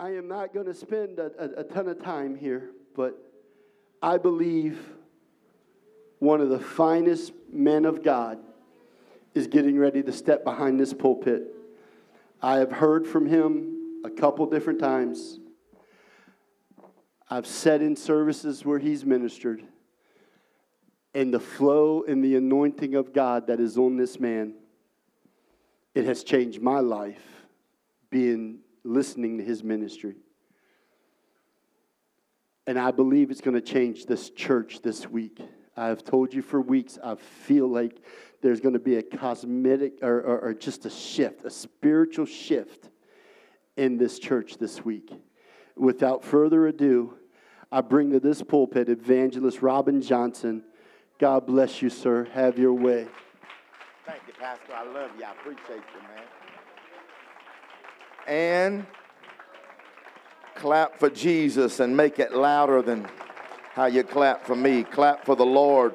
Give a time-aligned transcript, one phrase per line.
[0.00, 3.18] I am not going to spend a, a, a ton of time here, but
[4.00, 4.78] I believe
[6.20, 8.38] one of the finest men of God
[9.34, 11.48] is getting ready to step behind this pulpit.
[12.40, 15.40] I have heard from him a couple different times.
[17.28, 19.64] I've sat in services where he's ministered.
[21.12, 24.54] And the flow and the anointing of God that is on this man,
[25.96, 27.22] it has changed my life
[28.10, 30.16] being listening to his ministry.
[32.66, 35.40] And I believe it's going to change this church this week.
[35.76, 38.02] I've told you for weeks, I feel like
[38.42, 42.90] there's going to be a cosmetic or, or, or just a shift, a spiritual shift
[43.76, 45.10] in this church this week.
[45.76, 47.14] Without further ado,
[47.70, 50.64] I bring to this pulpit evangelist Robin Johnson.
[51.18, 52.26] God bless you, sir.
[52.32, 53.06] Have your way.
[54.04, 54.74] Thank you, Pastor.
[54.74, 55.24] I love you.
[55.24, 56.24] I appreciate you, man.
[58.28, 58.86] And
[60.54, 63.08] clap for Jesus and make it louder than
[63.72, 64.84] how you clap for me.
[64.84, 65.94] Clap for the Lord.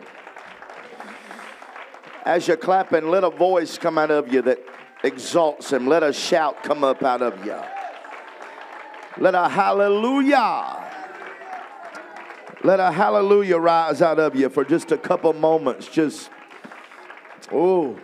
[2.25, 4.59] As you're clapping, let a voice come out of you that
[5.03, 5.85] exalts him.
[5.85, 7.59] Let a shout come up out of you.
[9.19, 10.79] Let a hallelujah.
[12.63, 15.87] Let a hallelujah rise out of you for just a couple moments.
[15.87, 16.31] Just,
[17.51, 17.99] oh,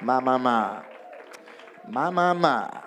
[0.00, 0.89] my, my, my.
[1.90, 2.82] My, my, my.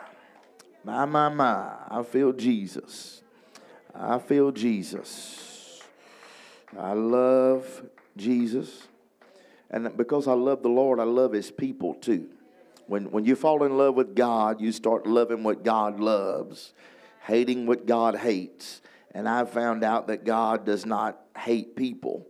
[0.85, 1.73] My, my, my.
[1.89, 3.21] I feel Jesus.
[3.93, 5.81] I feel Jesus.
[6.77, 7.83] I love
[8.15, 8.87] Jesus.
[9.69, 12.29] And because I love the Lord, I love his people too.
[12.87, 16.73] When, when you fall in love with God, you start loving what God loves,
[17.25, 18.81] hating what God hates.
[19.11, 22.27] And I've found out that God does not hate people,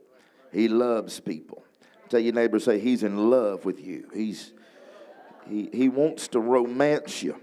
[0.52, 1.64] He loves people.
[2.10, 4.10] Tell your neighbor, say, He's in love with you.
[4.14, 4.53] He's,
[5.50, 7.40] he, he wants to romance you.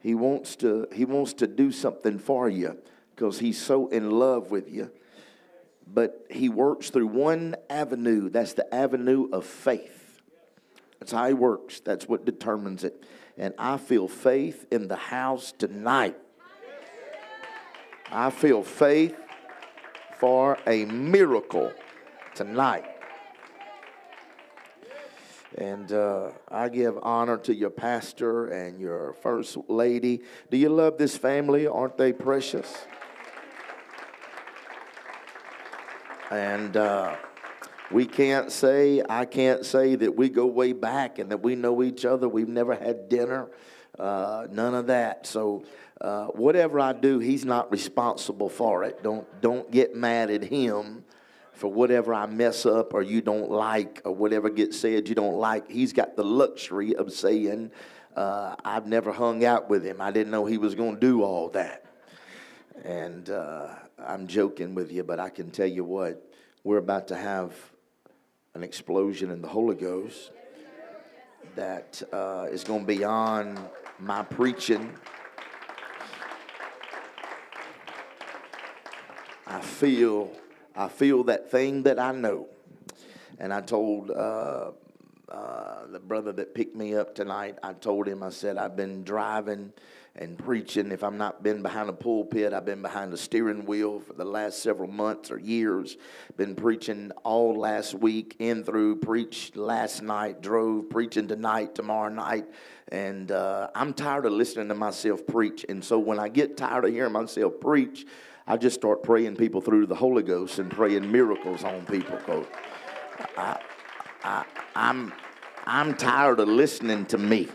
[0.00, 2.78] He wants to, he wants to do something for you
[3.14, 4.90] because he's so in love with you.
[5.86, 8.30] But he works through one avenue.
[8.30, 10.20] That's the avenue of faith.
[10.98, 11.80] That's how he works.
[11.80, 13.04] That's what determines it.
[13.36, 16.16] And I feel faith in the house tonight.
[18.10, 19.16] I feel faith
[20.18, 21.72] for a miracle
[22.34, 22.84] tonight.
[25.58, 30.22] And uh, I give honor to your pastor and your first lady.
[30.50, 31.66] Do you love this family?
[31.66, 32.72] Aren't they precious?
[36.30, 37.16] And uh,
[37.90, 41.82] we can't say, I can't say that we go way back and that we know
[41.82, 42.28] each other.
[42.28, 43.48] We've never had dinner,
[43.98, 45.26] uh, none of that.
[45.26, 45.64] So
[46.00, 49.02] uh, whatever I do, he's not responsible for it.
[49.02, 51.04] Don't don't get mad at him
[51.60, 55.36] for whatever I mess up or you don't like or whatever gets said you don't
[55.36, 55.70] like.
[55.70, 57.70] He's got the luxury of saying,
[58.16, 60.00] uh, I've never hung out with him.
[60.00, 61.84] I didn't know he was going to do all that.
[62.82, 66.32] And uh, I'm joking with you, but I can tell you what,
[66.64, 67.52] we're about to have
[68.54, 70.30] an explosion in the Holy Ghost
[71.56, 73.58] that uh, is going to be on
[73.98, 74.94] my preaching.
[79.46, 80.32] I feel
[80.80, 82.48] I feel that thing that I know.
[83.38, 84.70] And I told uh,
[85.28, 89.04] uh, the brother that picked me up tonight, I told him, I said, I've been
[89.04, 89.74] driving
[90.16, 90.90] and preaching.
[90.90, 94.24] If I'm not been behind a pulpit, I've been behind the steering wheel for the
[94.24, 95.98] last several months or years.
[96.38, 102.46] Been preaching all last week, in through, preached last night, drove, preaching tonight, tomorrow night.
[102.88, 105.66] And uh, I'm tired of listening to myself preach.
[105.68, 108.06] And so when I get tired of hearing myself preach,
[108.46, 112.46] I just start praying people through the Holy Ghost and praying miracles on people.
[113.36, 113.60] I,
[114.24, 115.12] I, I'm,
[115.66, 117.48] I'm tired of listening to me.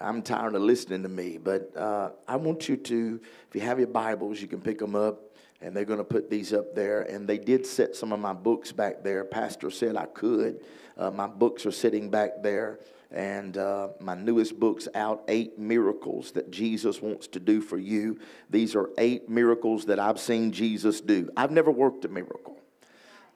[0.00, 1.38] I'm tired of listening to me.
[1.38, 4.94] But uh, I want you to, if you have your Bibles, you can pick them
[4.94, 5.26] up.
[5.62, 7.02] And they're going to put these up there.
[7.02, 9.24] And they did set some of my books back there.
[9.24, 10.64] Pastor said I could.
[10.96, 12.78] Uh, my books are sitting back there
[13.12, 18.18] and uh, my newest book's out eight miracles that jesus wants to do for you
[18.48, 22.58] these are eight miracles that i've seen jesus do i've never worked a miracle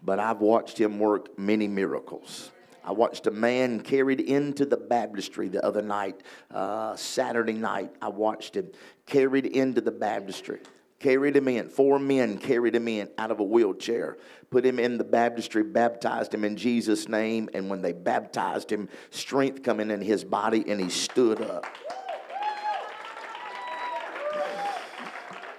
[0.03, 2.51] but i've watched him work many miracles
[2.87, 6.21] I watched a man carried into the baptistry the other night,
[6.51, 7.95] uh, Saturday night.
[8.03, 8.73] I watched him
[9.07, 10.61] carried into the baptistry
[11.05, 11.69] carried him in.
[11.69, 14.17] Four men carried him in out of a wheelchair,
[14.55, 17.51] put him in the baptistry, baptized him in Jesus' name.
[17.55, 21.67] And when they baptized him, strength coming in his body, and he stood up.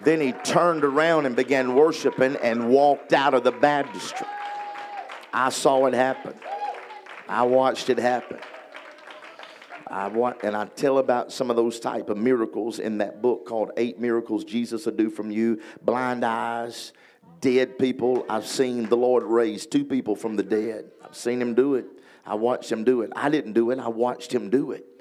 [0.01, 4.27] Then he turned around and began worshiping and walked out of the baptistry.
[5.33, 6.33] I saw it happen.
[7.27, 8.39] I watched it happen.
[9.88, 13.45] I want, and I tell about some of those type of miracles in that book
[13.45, 15.59] called Eight Miracles Jesus Will Do From You.
[15.81, 16.94] Blind eyes,
[17.41, 18.25] dead people.
[18.29, 20.91] I've seen the Lord raise two people from the dead.
[21.03, 21.85] I've seen him do it.
[22.25, 23.11] I watched him do it.
[23.15, 23.79] I didn't do it.
[23.79, 24.94] I watched him do it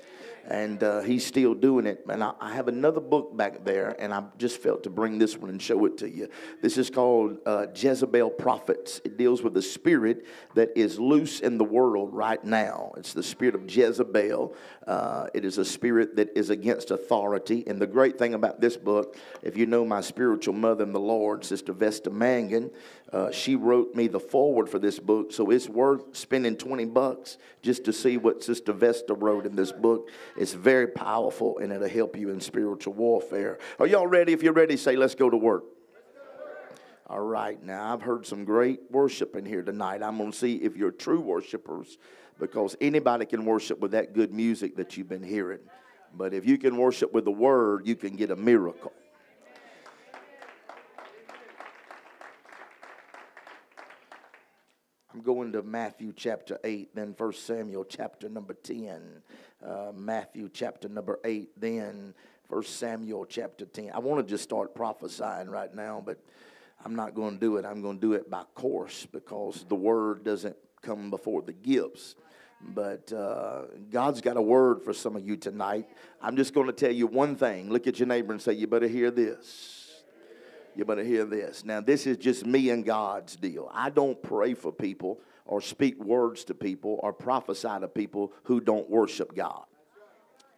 [0.47, 2.05] and uh, he's still doing it.
[2.09, 5.37] And I, I, have another book back there, and I just felt to bring this
[5.37, 6.29] one and show it to you.
[6.61, 9.01] This is called uh, Jezebel Prophets.
[9.05, 12.93] It deals with the spirit that is loose in the world right now.
[12.97, 14.55] It's the spirit of Jezebel.
[14.87, 17.65] Uh, it is a spirit that is against authority.
[17.67, 21.01] And the great thing about this book, if you know my spiritual mother in the
[21.01, 22.71] Lord, Sister Vesta Mangun,
[23.15, 27.39] uh, she wrote me the forward for this book, so it's worth spending 20 bucks
[27.63, 30.11] just to see what Sister Vesta wrote in this book.
[30.37, 33.61] It's very powerful and it'll help you in spiritual warfare.
[33.79, 34.33] Are y'all ready?
[34.33, 35.63] If you're ready, say, let's go to work.
[37.07, 40.03] All right, now I've heard some great worship in here tonight.
[40.03, 41.99] I'm going to see if you're true worshipers
[42.41, 45.61] because anybody can worship with that good music that you've been hearing.
[46.13, 48.93] But if you can worship with the word, you can get a miracle.
[55.15, 59.01] I'm going to Matthew chapter 8, then 1 Samuel chapter number 10.
[59.65, 62.15] Uh, Matthew chapter number 8, then
[62.49, 63.93] 1 Samuel chapter 10.
[63.95, 66.19] I want to just start prophesying right now, but
[66.85, 67.65] I'm not going to do it.
[67.65, 72.17] I'm going to do it by course because the word doesn't come before the gifts.
[72.61, 75.87] But uh, God's got a word for some of you tonight.
[76.21, 77.71] I'm just going to tell you one thing.
[77.71, 79.84] Look at your neighbor and say, You better hear this
[80.77, 81.65] you better hear this.
[81.65, 83.71] Now, this is just me and God's deal.
[83.73, 88.61] I don't pray for people or speak words to people or prophesy to people who
[88.61, 89.65] don't worship God.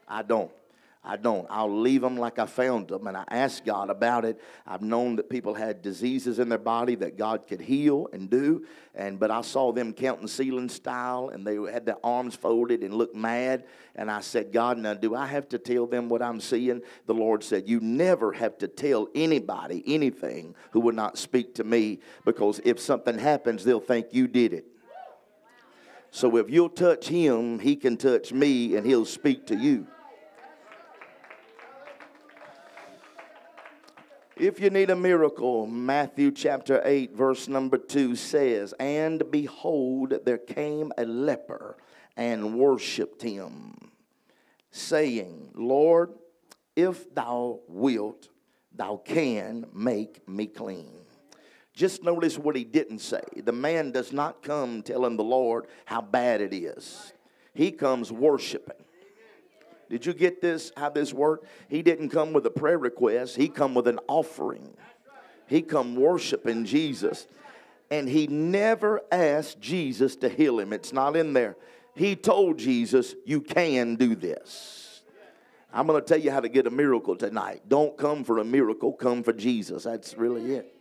[0.09, 0.51] I don't.
[1.06, 1.47] I don't.
[1.49, 4.41] I'll leave them like I found them, and I ask God about it.
[4.67, 8.67] I've known that people had diseases in their body that God could heal and do,
[8.93, 12.93] and but I saw them counting ceiling style, and they had their arms folded and
[12.93, 13.64] looked mad.
[13.94, 16.82] And I said, God, now do I have to tell them what I'm seeing?
[17.06, 21.64] The Lord said, You never have to tell anybody anything who will not speak to
[21.64, 24.67] me, because if something happens, they'll think you did it.
[26.11, 29.87] So if you'll touch him, he can touch me, and he'll speak to you.
[34.37, 40.37] If you need a miracle, Matthew chapter 8, verse number 2 says, And behold, there
[40.37, 41.79] came a leper
[42.19, 43.75] and worshiped him,
[44.71, 46.11] saying, Lord,
[46.77, 48.29] if thou wilt,
[48.75, 51.00] thou can make me clean.
[51.73, 53.23] Just notice what he didn't say.
[53.43, 57.15] The man does not come telling the Lord how bad it is,
[57.55, 58.86] he comes worshiping.
[59.88, 60.73] Did you get this?
[60.77, 61.47] How this worked?
[61.69, 63.37] He didn't come with a prayer request.
[63.37, 64.77] He come with an offering.
[65.47, 67.27] He come worshiping Jesus.
[67.91, 70.73] And he never asked Jesus to heal him.
[70.73, 71.56] It's not in there.
[71.94, 75.03] He told Jesus, You can do this.
[75.73, 77.62] I'm going to tell you how to get a miracle tonight.
[77.69, 79.85] Don't come for a miracle, come for Jesus.
[79.85, 80.75] That's really it.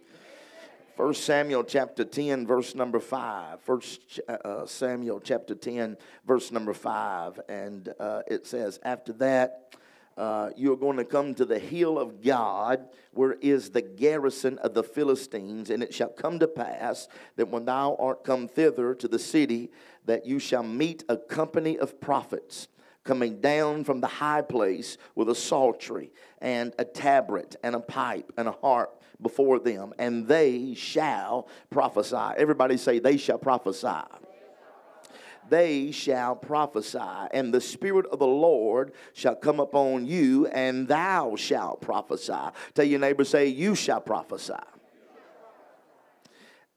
[0.95, 3.59] First Samuel chapter 10, verse number 5.
[3.59, 7.41] First uh, Samuel chapter 10, verse number 5.
[7.49, 9.75] And uh, it says, After that,
[10.15, 14.73] uh, you're going to come to the hill of God, where is the garrison of
[14.73, 15.69] the Philistines.
[15.69, 19.71] And it shall come to pass that when thou art come thither to the city,
[20.05, 22.69] that you shall meet a company of prophets
[23.03, 28.31] coming down from the high place with a psaltery and a tabret and a pipe
[28.37, 32.15] and a harp before them, and they shall prophesy.
[32.37, 33.87] Everybody say, They shall prophesy.
[35.47, 36.97] They shall prophesy,
[37.31, 42.33] and the Spirit of the Lord shall come upon you, and thou shalt prophesy.
[42.73, 44.53] Tell your neighbor, say, You shall prophesy.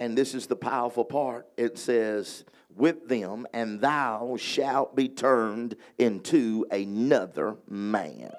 [0.00, 1.48] And this is the powerful part.
[1.56, 2.44] It says,
[2.78, 8.30] with them, and thou shalt be turned into another man.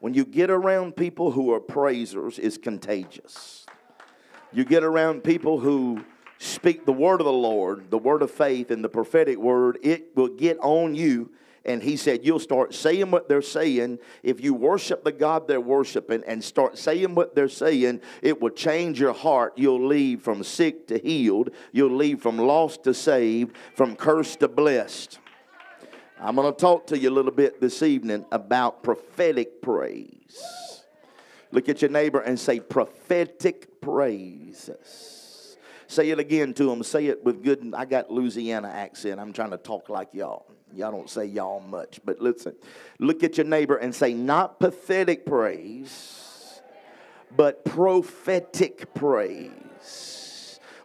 [0.00, 3.66] When you get around people who are praisers, it's contagious.
[4.50, 6.04] You get around people who
[6.38, 10.16] speak the word of the Lord, the word of faith, and the prophetic word, it
[10.16, 11.30] will get on you.
[11.66, 13.98] And he said, You'll start saying what they're saying.
[14.22, 18.50] If you worship the God they're worshiping and start saying what they're saying, it will
[18.50, 19.52] change your heart.
[19.56, 21.50] You'll leave from sick to healed.
[21.72, 25.18] You'll leave from lost to saved, from cursed to blessed.
[26.22, 30.84] I'm going to talk to you a little bit this evening about prophetic praise.
[31.50, 35.56] Look at your neighbor and say, prophetic praises.
[35.86, 36.82] Say it again to them.
[36.82, 37.72] Say it with good.
[37.74, 39.18] I got Louisiana accent.
[39.18, 40.44] I'm trying to talk like y'all.
[40.74, 42.54] Y'all don't say y'all much, but listen.
[42.98, 46.60] Look at your neighbor and say, not pathetic praise,
[47.34, 50.29] but prophetic praise.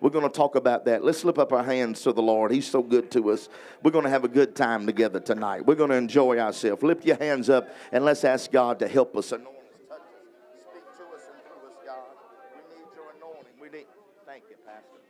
[0.05, 1.03] We're going to talk about that.
[1.03, 2.51] Let's slip up our hands to the Lord.
[2.51, 3.49] He's so good to us.
[3.81, 5.65] We're going to have a good time together tonight.
[5.65, 6.83] We're going to enjoy ourselves.
[6.83, 11.41] Lift your hands up and let's ask God to help us speak to us and
[11.41, 12.05] through us, God.
[12.53, 13.57] We need your anointing.
[13.59, 13.87] We need.
[14.27, 15.01] Thank you, Pastor.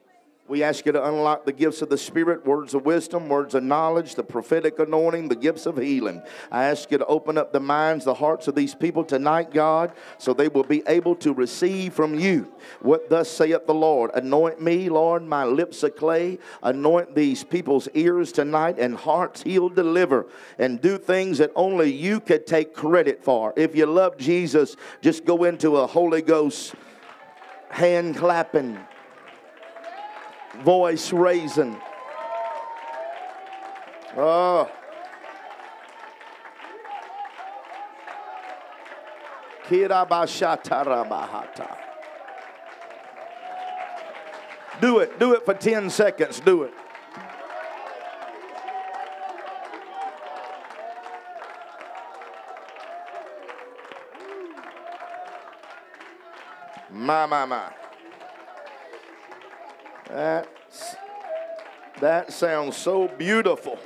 [0.47, 3.63] We ask you to unlock the gifts of the Spirit, words of wisdom, words of
[3.63, 6.21] knowledge, the prophetic anointing, the gifts of healing.
[6.51, 9.91] I ask you to open up the minds, the hearts of these people tonight, God,
[10.19, 14.11] so they will be able to receive from you what thus saith the Lord.
[14.13, 16.37] Anoint me, Lord, my lips of clay.
[16.61, 20.27] Anoint these people's ears tonight and hearts He'll deliver,
[20.59, 23.51] and do things that only you could take credit for.
[23.55, 26.75] If you love Jesus, just go into a Holy Ghost
[27.71, 28.77] hand clapping
[30.63, 31.77] voice raising.
[34.17, 34.69] Oh.
[44.79, 45.19] Do it.
[45.19, 46.39] Do it for 10 seconds.
[46.39, 46.73] Do it.
[56.91, 57.84] My, my, my.
[60.07, 60.95] That's,
[61.99, 63.79] that sounds so beautiful.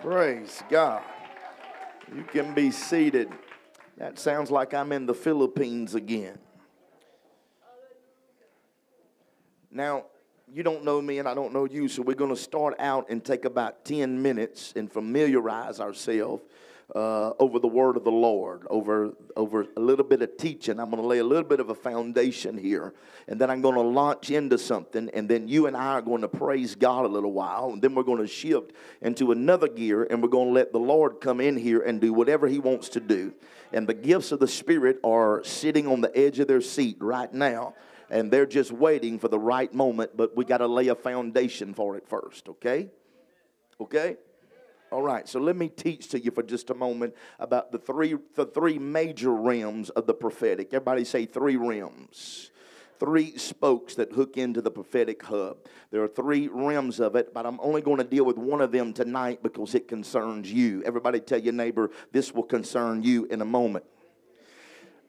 [0.00, 1.02] Praise God.
[2.14, 3.30] You can be seated.
[3.96, 6.38] That sounds like I'm in the Philippines again.
[9.70, 10.04] Now,
[10.52, 13.10] you don't know me and I don't know you, so we're going to start out
[13.10, 16.42] and take about 10 minutes and familiarize ourselves
[16.94, 20.80] uh, over the word of the Lord, over, over a little bit of teaching.
[20.80, 22.94] I'm going to lay a little bit of a foundation here,
[23.26, 26.22] and then I'm going to launch into something, and then you and I are going
[26.22, 30.04] to praise God a little while, and then we're going to shift into another gear,
[30.04, 32.88] and we're going to let the Lord come in here and do whatever He wants
[32.90, 33.34] to do.
[33.72, 37.32] And the gifts of the Spirit are sitting on the edge of their seat right
[37.32, 37.74] now
[38.10, 41.74] and they're just waiting for the right moment, but we got to lay a foundation
[41.74, 42.88] for it first, okay?
[43.78, 44.16] Okay?
[44.90, 48.16] All right, so let me teach to you for just a moment about the three,
[48.34, 50.68] the three major realms of the prophetic.
[50.68, 52.50] Everybody say three realms.
[52.98, 55.58] Three spokes that hook into the prophetic hub.
[55.90, 58.72] There are three rims of it, but I'm only going to deal with one of
[58.72, 60.82] them tonight because it concerns you.
[60.84, 63.84] Everybody tell your neighbor, this will concern you in a moment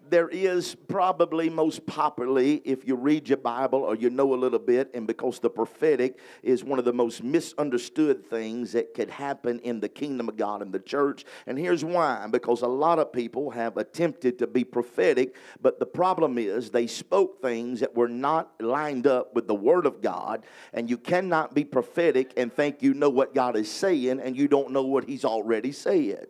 [0.10, 4.60] there is probably most popularly, if you read your Bible or you know a little
[4.60, 9.60] bit, and because the prophetic is one of the most misunderstood things that could happen
[9.60, 11.26] in the kingdom of God and the church.
[11.48, 15.86] And here's why because a lot of people have attempted to be prophetic, but the
[15.86, 20.46] problem is they spoke things that were not lined up with the Word of God,
[20.74, 24.48] and you cannot be prophetic and think you know what God is saying, and you
[24.48, 26.28] don't know what He's already said.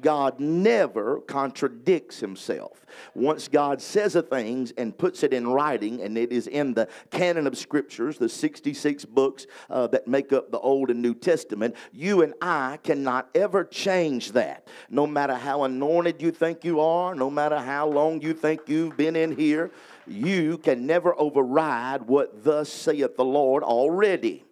[0.00, 2.84] God never contradicts himself.
[3.14, 6.88] Once God says a thing and puts it in writing, and it is in the
[7.10, 11.74] canon of scriptures, the 66 books uh, that make up the Old and New Testament,
[11.92, 14.66] you and I cannot ever change that.
[14.90, 18.96] No matter how anointed you think you are, no matter how long you think you've
[18.96, 19.70] been in here,
[20.06, 24.44] you can never override what thus saith the Lord already.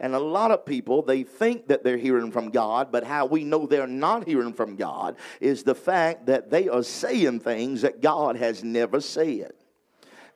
[0.00, 3.44] And a lot of people, they think that they're hearing from God, but how we
[3.44, 8.00] know they're not hearing from God is the fact that they are saying things that
[8.00, 9.52] God has never said.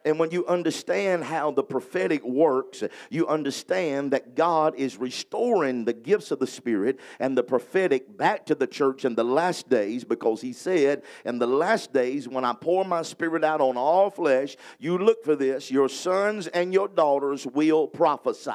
[0.04, 5.92] And when you understand how the prophetic works, you understand that God is restoring the
[5.92, 10.04] gifts of the Spirit and the prophetic back to the church in the last days
[10.04, 14.10] because He said, In the last days, when I pour my Spirit out on all
[14.10, 18.50] flesh, you look for this, your sons and your daughters will prophesy.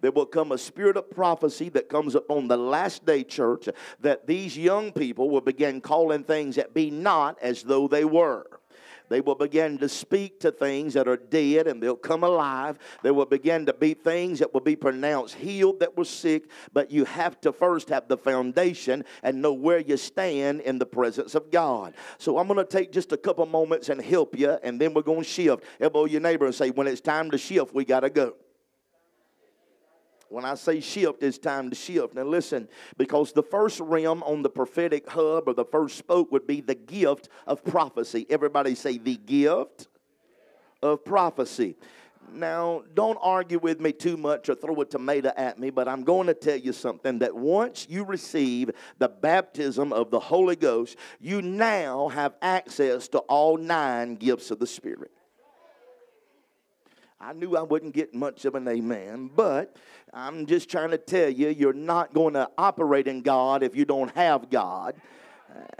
[0.00, 3.68] There will come a spirit of prophecy that comes upon the last day church
[4.00, 8.59] that these young people will begin calling things that be not as though they were.
[9.10, 12.78] They will begin to speak to things that are dead and they'll come alive.
[13.02, 16.90] There will begin to be things that will be pronounced healed that were sick, but
[16.90, 21.34] you have to first have the foundation and know where you stand in the presence
[21.34, 21.94] of God.
[22.18, 25.02] So I'm going to take just a couple moments and help you, and then we're
[25.02, 25.64] going to shift.
[25.80, 28.34] Elbow your neighbor and say, when it's time to shift, we got to go.
[30.30, 32.14] When I say shift, it's time to shift.
[32.14, 36.46] Now, listen, because the first realm on the prophetic hub or the first spoke would
[36.46, 38.26] be the gift of prophecy.
[38.30, 39.88] Everybody say the gift
[40.82, 41.74] of prophecy.
[42.32, 46.04] Now, don't argue with me too much or throw a tomato at me, but I'm
[46.04, 50.96] going to tell you something that once you receive the baptism of the Holy Ghost,
[51.18, 55.10] you now have access to all nine gifts of the Spirit.
[57.22, 59.76] I knew I wouldn't get much of an amen, but
[60.14, 63.84] I'm just trying to tell you, you're not going to operate in God if you
[63.84, 64.94] don't have God.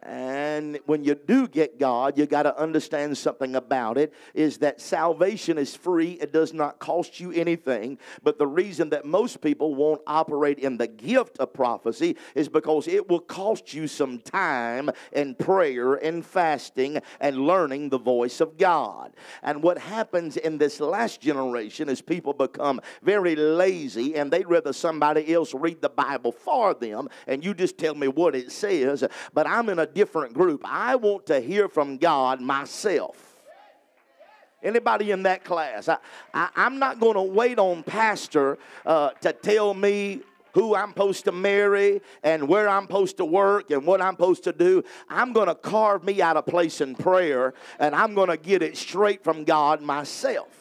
[0.02, 4.80] And when you do get God, you got to understand something about it is that
[4.80, 6.12] salvation is free.
[6.12, 7.98] It does not cost you anything.
[8.22, 12.88] But the reason that most people won't operate in the gift of prophecy is because
[12.88, 18.58] it will cost you some time and prayer and fasting and learning the voice of
[18.58, 19.12] God.
[19.42, 24.72] And what happens in this last generation is people become very lazy and they'd rather
[24.72, 29.04] somebody else read the Bible for them and you just tell me what it says.
[29.32, 30.62] But I'm in a different group.
[30.64, 33.36] I want to hear from God myself.
[34.62, 35.86] Anybody in that class?
[35.86, 35.98] I,
[36.32, 40.22] I, am not going to wait on pastor uh, to tell me
[40.54, 44.44] who I'm supposed to marry and where I'm supposed to work and what I'm supposed
[44.44, 44.82] to do.
[45.10, 48.62] I'm going to carve me out a place in prayer and I'm going to get
[48.62, 50.59] it straight from God myself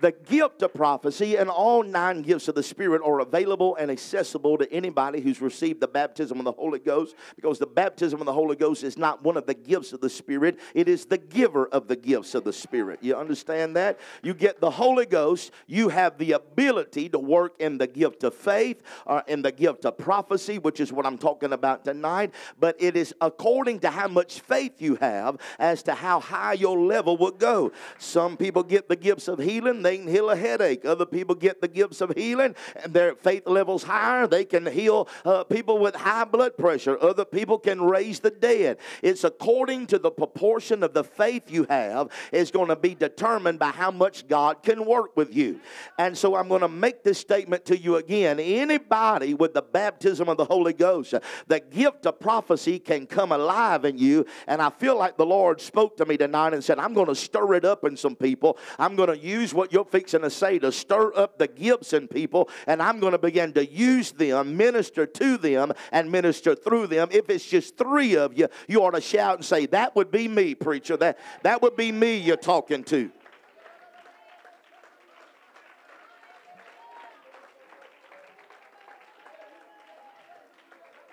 [0.00, 4.56] the gift of prophecy and all nine gifts of the Spirit are available and accessible
[4.58, 8.32] to anybody who's received the baptism of the Holy Ghost because the baptism of the
[8.32, 11.66] Holy Ghost is not one of the gifts of the Spirit, it is the giver
[11.66, 13.00] of the gifts of the Spirit.
[13.02, 13.98] You understand that?
[14.22, 18.34] You get the Holy Ghost, you have the ability to work in the gift of
[18.34, 22.76] faith or in the gift of prophecy, which is what I'm talking about tonight, but
[22.78, 27.16] it is according to how much faith you have as to how high your level
[27.16, 27.72] will go.
[27.98, 30.84] Some people get the gifts of healing they can heal a headache.
[30.84, 34.26] Other people get the gifts of healing, and their faith levels higher.
[34.26, 36.98] They can heal uh, people with high blood pressure.
[37.00, 38.78] Other people can raise the dead.
[39.02, 43.58] It's according to the proportion of the faith you have is going to be determined
[43.58, 45.60] by how much God can work with you.
[45.98, 48.40] And so I'm going to make this statement to you again.
[48.40, 51.14] Anybody with the baptism of the Holy Ghost,
[51.46, 54.26] the gift of prophecy can come alive in you.
[54.46, 57.14] And I feel like the Lord spoke to me tonight and said, I'm going to
[57.14, 58.58] stir it up in some people.
[58.78, 62.48] I'm going to use what you're fixing to say to stir up the Gibson people,
[62.66, 67.08] and I'm going to begin to use them, minister to them, and minister through them.
[67.10, 70.28] If it's just three of you, you ought to shout and say, That would be
[70.28, 70.96] me, preacher.
[70.96, 73.10] That, that would be me you're talking to.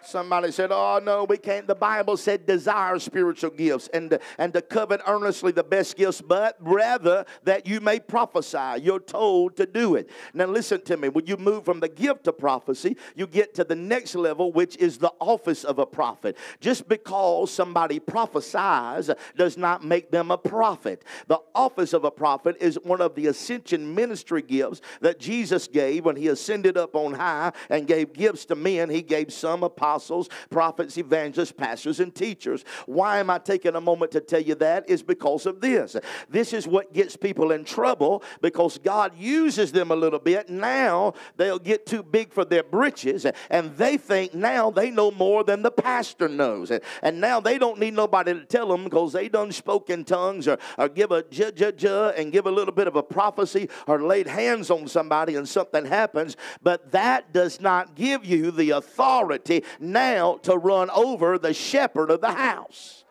[0.08, 1.68] Somebody said, Oh, no, we can't.
[1.68, 6.56] The Bible said desire spiritual gifts and and to covet earnestly the best gifts, but
[6.62, 8.82] rather that you may prophesy.
[8.82, 10.10] You're told to do it.
[10.34, 11.10] Now, listen to me.
[11.10, 14.78] When you move from the gift of prophecy, you get to the next level, which
[14.78, 16.38] is the office of a prophet.
[16.62, 21.04] Just because somebody prophesies does not make them a prophet.
[21.28, 26.06] The office of a prophet is one of the ascension ministry gifts that Jesus gave
[26.06, 28.90] when he ascended up on high and gave gifts to men.
[28.90, 32.64] He gave some apostles apostles, prophets, evangelists, pastors, and teachers.
[32.86, 34.88] Why am I taking a moment to tell you that?
[34.90, 35.96] Is because of this.
[36.30, 40.50] This is what gets people in trouble because God uses them a little bit.
[40.50, 45.44] Now they'll get too big for their britches and they think now they know more
[45.44, 46.72] than the pastor knows.
[47.02, 50.48] And now they don't need nobody to tell them because they done spoke in tongues
[50.48, 53.68] or, or give a ja, ja, ja and give a little bit of a prophecy
[53.88, 56.38] or laid hands on somebody and something happens.
[56.62, 62.22] But that does not give you the authority now to run over the shepherd of
[62.22, 63.04] the house.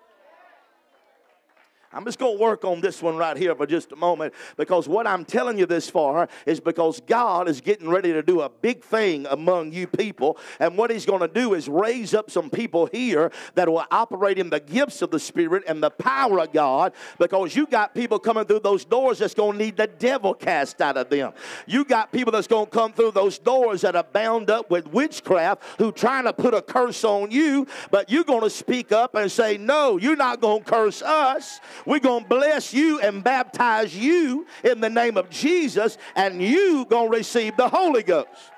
[1.96, 4.86] I'm just going to work on this one right here for just a moment because
[4.86, 8.50] what I'm telling you this for is because God is getting ready to do a
[8.50, 10.36] big thing among you people.
[10.60, 14.38] And what He's going to do is raise up some people here that will operate
[14.38, 18.18] in the gifts of the Spirit and the power of God because you got people
[18.18, 21.32] coming through those doors that's going to need the devil cast out of them.
[21.66, 24.86] You got people that's going to come through those doors that are bound up with
[24.88, 29.14] witchcraft who trying to put a curse on you, but you're going to speak up
[29.14, 31.58] and say, No, you're not going to curse us.
[31.86, 36.84] We're going to bless you and baptize you in the name of Jesus, and you
[36.90, 38.52] going to receive the Holy Ghost.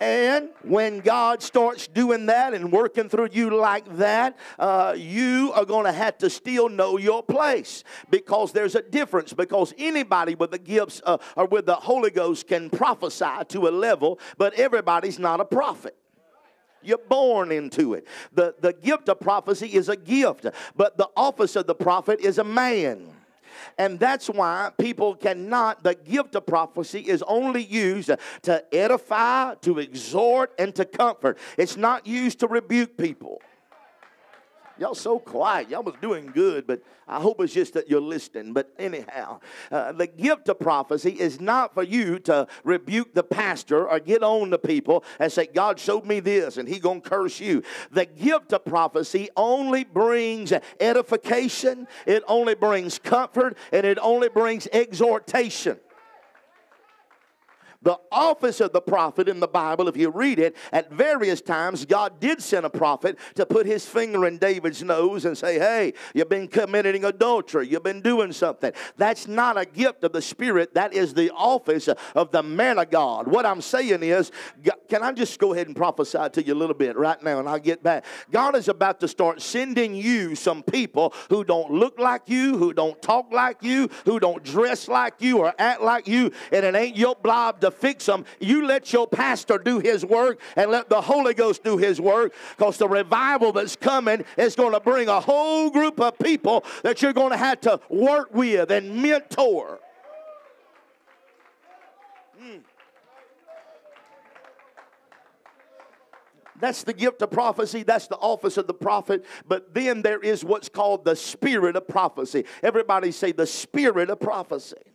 [0.00, 5.64] And when God starts doing that and working through you like that, uh, you are
[5.64, 9.32] going to have to still know your place because there's a difference.
[9.32, 13.70] Because anybody with the gifts uh, or with the Holy Ghost can prophesy to a
[13.70, 15.96] level, but everybody's not a prophet.
[16.84, 18.06] You're born into it.
[18.32, 22.38] The, the gift of prophecy is a gift, but the office of the prophet is
[22.38, 23.10] a man.
[23.78, 28.10] And that's why people cannot, the gift of prophecy is only used
[28.42, 31.38] to edify, to exhort, and to comfort.
[31.56, 33.40] It's not used to rebuke people.
[34.76, 35.70] Y'all so quiet.
[35.70, 38.52] Y'all was doing good, but I hope it's just that you're listening.
[38.52, 43.88] But anyhow, uh, the gift of prophecy is not for you to rebuke the pastor
[43.88, 47.38] or get on the people and say, God showed me this and he gonna curse
[47.38, 47.62] you.
[47.92, 54.66] The gift of prophecy only brings edification, it only brings comfort, and it only brings
[54.72, 55.78] exhortation.
[57.84, 61.84] The office of the prophet in the Bible, if you read it, at various times,
[61.84, 65.92] God did send a prophet to put his finger in David's nose and say, Hey,
[66.14, 68.72] you've been committing adultery, you've been doing something.
[68.96, 72.90] That's not a gift of the Spirit, that is the office of the man of
[72.90, 73.28] God.
[73.28, 74.32] What I'm saying is,
[74.88, 77.48] can I just go ahead and prophesy to you a little bit right now and
[77.48, 78.06] I'll get back?
[78.30, 82.72] God is about to start sending you some people who don't look like you, who
[82.72, 86.74] don't talk like you, who don't dress like you or act like you, and it
[86.74, 88.24] ain't your blob to fix them.
[88.40, 92.34] You let your pastor do his work and let the Holy Ghost do his work
[92.56, 97.02] because the revival that's coming is going to bring a whole group of people that
[97.02, 99.80] you're going to have to work with and mentor.
[102.40, 102.60] Mm.
[106.60, 107.82] That's the gift of prophecy.
[107.82, 109.24] That's the office of the prophet.
[109.46, 112.44] But then there is what's called the spirit of prophecy.
[112.62, 114.93] Everybody say the spirit of prophecy.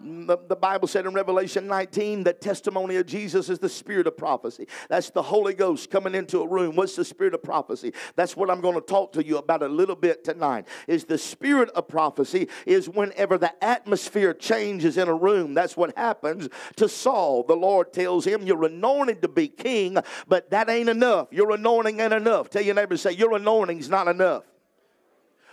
[0.00, 4.16] The, the Bible said in Revelation 19 that testimony of Jesus is the spirit of
[4.16, 4.68] prophecy.
[4.88, 6.76] That's the Holy Ghost coming into a room.
[6.76, 7.92] What's the spirit of prophecy?
[8.16, 10.66] That's what I'm going to talk to you about a little bit tonight.
[10.86, 15.54] Is the spirit of prophecy is whenever the atmosphere changes in a room.
[15.54, 17.42] That's what happens to Saul.
[17.42, 21.28] The Lord tells him, You're anointed to be king, but that ain't enough.
[21.32, 22.50] Your anointing ain't enough.
[22.50, 24.44] Tell your neighbor, say, Your anointing's not enough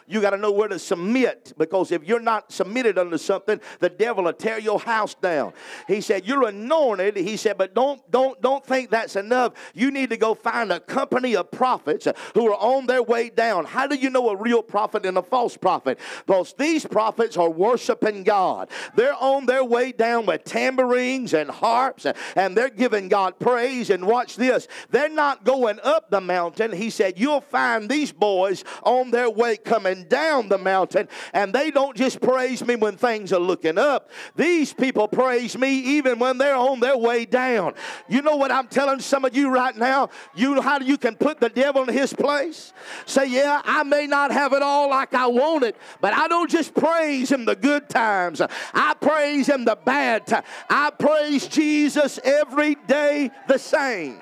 [0.08, 3.90] you got to know where to submit because if you're not submitted under something, the
[3.90, 5.54] devil will tear your house down.
[5.88, 7.18] He said, You're anointed.
[7.18, 9.54] He said, but don't don't don't think that's enough.
[9.74, 13.66] You need to go find a company of prophets who are on their way down.
[13.66, 16.00] How do you know a real prophet and a false prophet?
[16.26, 18.70] Because these prophets are worshiping God.
[18.96, 23.90] They're on their way down with tambourines and harps and they're giving God praise.
[23.90, 24.68] And watch this.
[24.90, 26.72] They're not going up the mountain.
[26.72, 31.08] He said, You'll find these boys on their way coming going down the mountain.
[31.34, 34.10] And they don't just praise me when things are looking up.
[34.36, 37.74] These people praise me even when they're on their way down.
[38.08, 40.10] You know what I'm telling some of you right now?
[40.36, 42.74] You know how you can put the devil in his place?
[43.06, 46.50] Say, yeah, I may not have it all like I want it, but I don't
[46.50, 48.42] just praise him the good times.
[48.74, 50.46] I praise him the bad times.
[50.70, 54.22] I praise Jesus every day the same.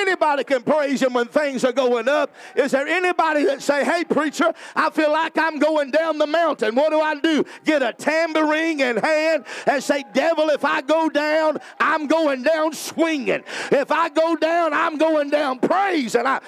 [0.00, 2.34] Anybody can praise him when things are going up.
[2.56, 6.74] Is there anybody that say, hey, preacher, I feel like I'm going down the mountain.
[6.74, 7.44] What do I do?
[7.64, 12.72] Get a tambourine in hand and say, devil, if I go down, I'm going down
[12.72, 13.42] swinging.
[13.70, 16.14] If I go down, I'm going down praise.
[16.14, 16.40] And I,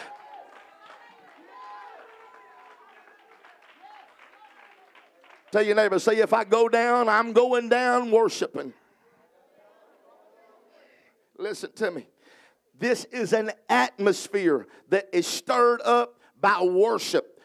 [5.55, 8.73] Tell your neighbor, say, if I go down, I'm going down worshiping.
[11.39, 12.09] Listen to me.
[12.85, 17.41] This is an atmosphere that is stirred up by worship.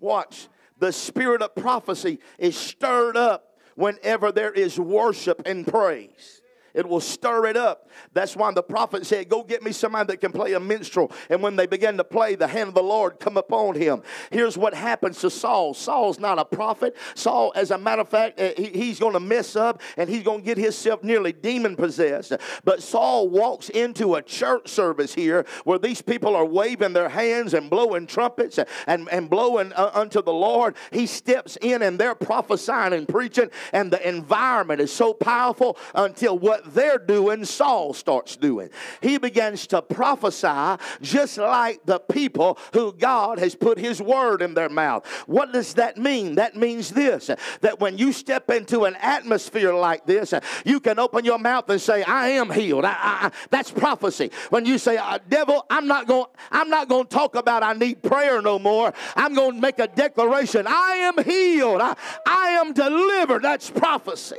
[0.00, 0.48] Watch.
[0.80, 6.37] The spirit of prophecy is stirred up whenever there is worship and praise.
[6.74, 7.88] It will stir it up.
[8.12, 11.10] That's why the prophet said, Go get me somebody that can play a minstrel.
[11.30, 14.02] And when they began to play, the hand of the Lord come upon him.
[14.30, 16.96] Here's what happens to Saul Saul's not a prophet.
[17.14, 20.40] Saul, as a matter of fact, uh, he's going to mess up and he's going
[20.40, 22.32] to get himself nearly demon possessed.
[22.64, 27.54] But Saul walks into a church service here where these people are waving their hands
[27.54, 30.76] and blowing trumpets and, and blowing uh, unto the Lord.
[30.92, 36.38] He steps in and they're prophesying and preaching, and the environment is so powerful until
[36.38, 38.70] what they're doing, Saul starts doing.
[39.00, 44.54] He begins to prophesy just like the people who God has put his word in
[44.54, 45.06] their mouth.
[45.26, 46.36] What does that mean?
[46.36, 50.32] That means this that when you step into an atmosphere like this,
[50.64, 52.84] you can open your mouth and say, I am healed.
[52.84, 54.30] I, I, that's prophecy.
[54.50, 57.72] When you say, uh, devil, I'm not going I'm not going to talk about I
[57.72, 58.92] need prayer no more.
[59.16, 60.66] I'm going to make a declaration.
[60.66, 61.80] I am healed.
[61.80, 63.42] I, I am delivered.
[63.42, 64.36] That's prophecy.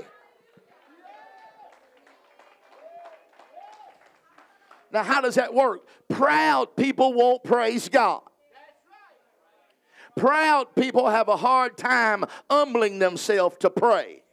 [4.91, 5.88] Now, how does that work?
[6.08, 8.21] Proud people won't praise God.
[10.17, 14.23] Proud people have a hard time humbling themselves to pray.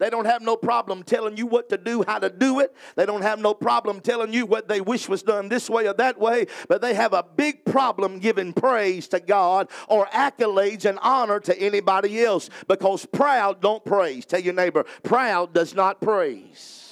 [0.00, 2.74] They don't have no problem telling you what to do, how to do it.
[2.96, 5.94] They don't have no problem telling you what they wish was done this way or
[5.94, 10.98] that way, but they have a big problem giving praise to God or accolades and
[11.00, 14.26] honor to anybody else because proud don't praise.
[14.26, 16.83] Tell your neighbor, proud does not praise.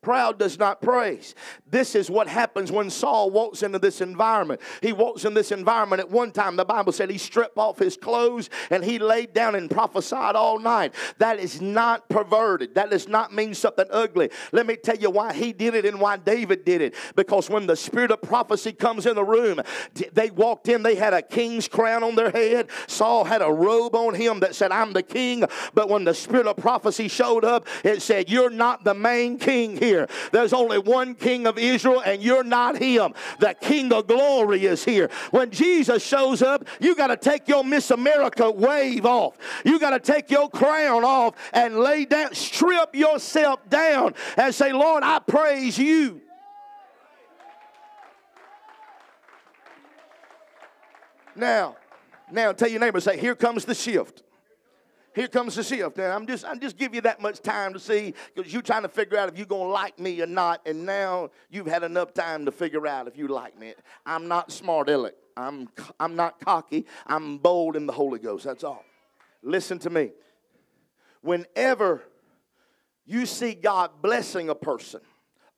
[0.00, 1.34] Proud does not praise.
[1.68, 4.60] This is what happens when Saul walks into this environment.
[4.80, 6.54] He walks in this environment at one time.
[6.54, 10.60] The Bible said he stripped off his clothes and he laid down and prophesied all
[10.60, 10.94] night.
[11.18, 12.76] That is not perverted.
[12.76, 14.30] That does not mean something ugly.
[14.52, 16.94] Let me tell you why he did it and why David did it.
[17.16, 19.60] Because when the spirit of prophecy comes in the room,
[20.12, 22.68] they walked in, they had a king's crown on their head.
[22.86, 25.44] Saul had a robe on him that said, I'm the king.
[25.74, 29.76] But when the spirit of prophecy showed up, it said, You're not the main king
[29.76, 30.08] here here.
[30.32, 33.14] There's only one king of Israel, and you're not him.
[33.38, 35.10] The king of glory is here.
[35.30, 39.36] When Jesus shows up, you got to take your Miss America wave off.
[39.64, 44.72] You got to take your crown off and lay down, strip yourself down, and say,
[44.72, 46.20] Lord, I praise you.
[51.34, 51.76] Now,
[52.30, 54.22] now tell your neighbor, say, here comes the shift.
[55.18, 55.96] Here comes the shift.
[55.96, 58.82] Now I'm just I'm just giving you that much time to see because you're trying
[58.82, 62.14] to figure out if you're gonna like me or not, and now you've had enough
[62.14, 63.74] time to figure out if you like me.
[64.06, 65.14] I'm not smart aleck.
[65.36, 66.86] I'm I'm not cocky.
[67.04, 68.44] I'm bold in the Holy Ghost.
[68.44, 68.84] That's all.
[69.42, 70.12] Listen to me.
[71.22, 72.04] Whenever
[73.04, 75.00] you see God blessing a person,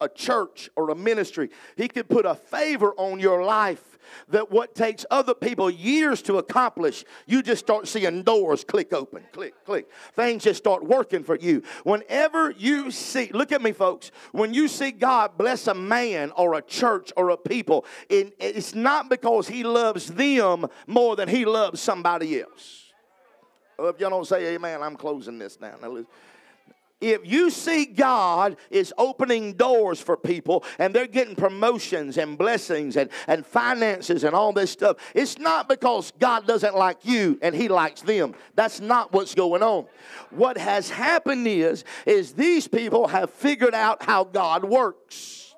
[0.01, 3.90] a church, or a ministry, He could put a favor on your life
[4.29, 9.25] that what takes other people years to accomplish, you just start seeing doors click open,
[9.33, 9.89] click, click.
[10.15, 11.63] Things just start working for you.
[11.85, 16.55] Whenever you see, look at me, folks, when you see God bless a man or
[16.55, 21.81] a church or a people, it's not because he loves them more than he loves
[21.81, 22.93] somebody else.
[23.79, 25.75] If y'all don't say amen, I'm closing this now.
[25.81, 26.05] now
[27.01, 32.97] if you see God is opening doors for people and they're getting promotions and blessings
[32.97, 37.55] and, and finances and all this stuff, it's not because God doesn't like you and
[37.55, 38.35] he likes them.
[38.55, 39.87] That's not what's going on.
[40.31, 45.55] What has happened is, is these people have figured out how God works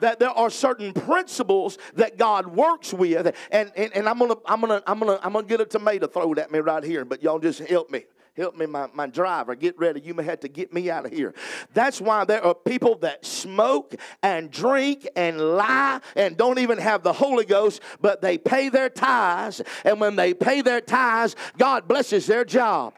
[0.00, 3.34] that there are certain principles that God works with.
[3.50, 6.38] And, and, and I'm gonna I'm gonna I'm gonna I'm gonna get a tomato thrown
[6.38, 8.04] at me right here, but y'all just help me.
[8.38, 9.56] Help me, my, my driver.
[9.56, 10.00] Get ready.
[10.00, 11.34] You may have to get me out of here.
[11.74, 17.02] That's why there are people that smoke and drink and lie and don't even have
[17.02, 19.60] the Holy Ghost, but they pay their tithes.
[19.84, 22.94] And when they pay their tithes, God blesses their job.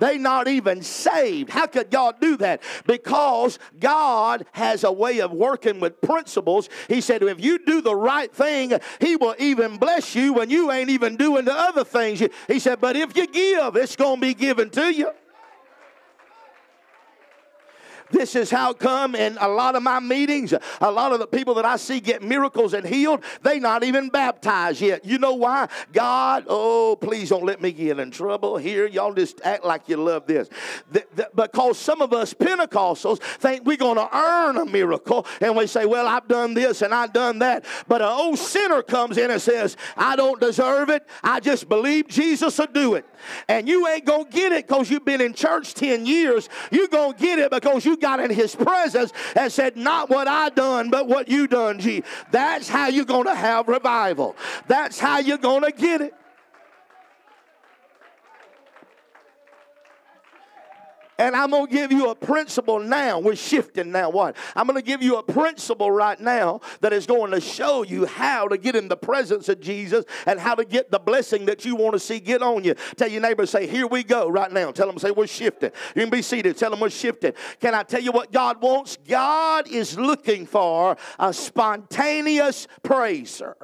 [0.00, 1.50] They not even saved.
[1.50, 2.62] How could God do that?
[2.86, 6.68] Because God has a way of working with principles.
[6.88, 10.70] He said, if you do the right thing, He will even bless you when you
[10.70, 12.22] ain't even doing the other things.
[12.46, 15.10] He said, but if you give, it's going to be given to you.
[18.10, 21.54] This is how come in a lot of my meetings, a lot of the people
[21.54, 25.04] that I see get miracles and healed, they not even baptized yet.
[25.04, 25.68] You know why?
[25.92, 28.86] God, oh, please don't let me get in trouble here.
[28.86, 30.48] Y'all just act like you love this.
[30.90, 35.56] The, the, because some of us Pentecostals think we're going to earn a miracle and
[35.56, 37.64] we say, well, I've done this and I've done that.
[37.86, 41.06] But an old sinner comes in and says, I don't deserve it.
[41.22, 43.04] I just believe Jesus will do it.
[43.48, 46.48] And you ain't going to get it because you've been in church 10 years.
[46.70, 50.26] You're going to get it because you got in his presence and said, Not what
[50.28, 52.02] I done, but what you done, G.
[52.30, 54.36] That's how you're going to have revival.
[54.66, 56.14] That's how you're going to get it.
[61.18, 63.18] And I'm going to give you a principle now.
[63.18, 64.10] We're shifting now.
[64.10, 64.36] What?
[64.54, 68.06] I'm going to give you a principle right now that is going to show you
[68.06, 71.64] how to get in the presence of Jesus and how to get the blessing that
[71.64, 72.74] you want to see get on you.
[72.96, 74.70] Tell your neighbor, say, Here we go right now.
[74.70, 75.72] Tell them, say, We're shifting.
[75.96, 76.56] You can be seated.
[76.56, 77.32] Tell them we're shifting.
[77.60, 78.96] Can I tell you what God wants?
[79.08, 83.56] God is looking for a spontaneous praiser.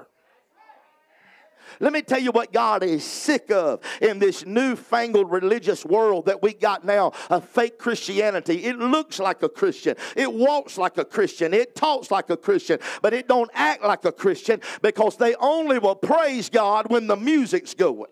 [1.81, 6.43] Let me tell you what God is sick of in this newfangled religious world that
[6.43, 8.65] we got now a fake Christianity.
[8.65, 12.79] It looks like a Christian, it walks like a Christian, it talks like a Christian,
[13.03, 17.17] but it don't act like a Christian because they only will praise God when the
[17.17, 18.11] music's going.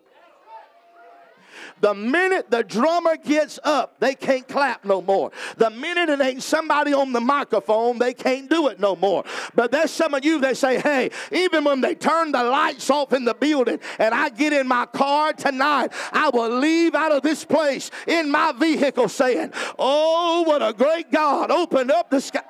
[1.83, 5.33] The minute the drummer gets up, they can't clap no more.
[5.57, 9.25] The minute it ain't somebody on the microphone, they can't do it no more.
[9.53, 13.11] But there's some of you that say, hey, even when they turn the lights off
[13.11, 17.21] in the building and I get in my car tonight, I will leave out of
[17.21, 22.43] this place in my vehicle saying, oh, what a great God opened up the sky.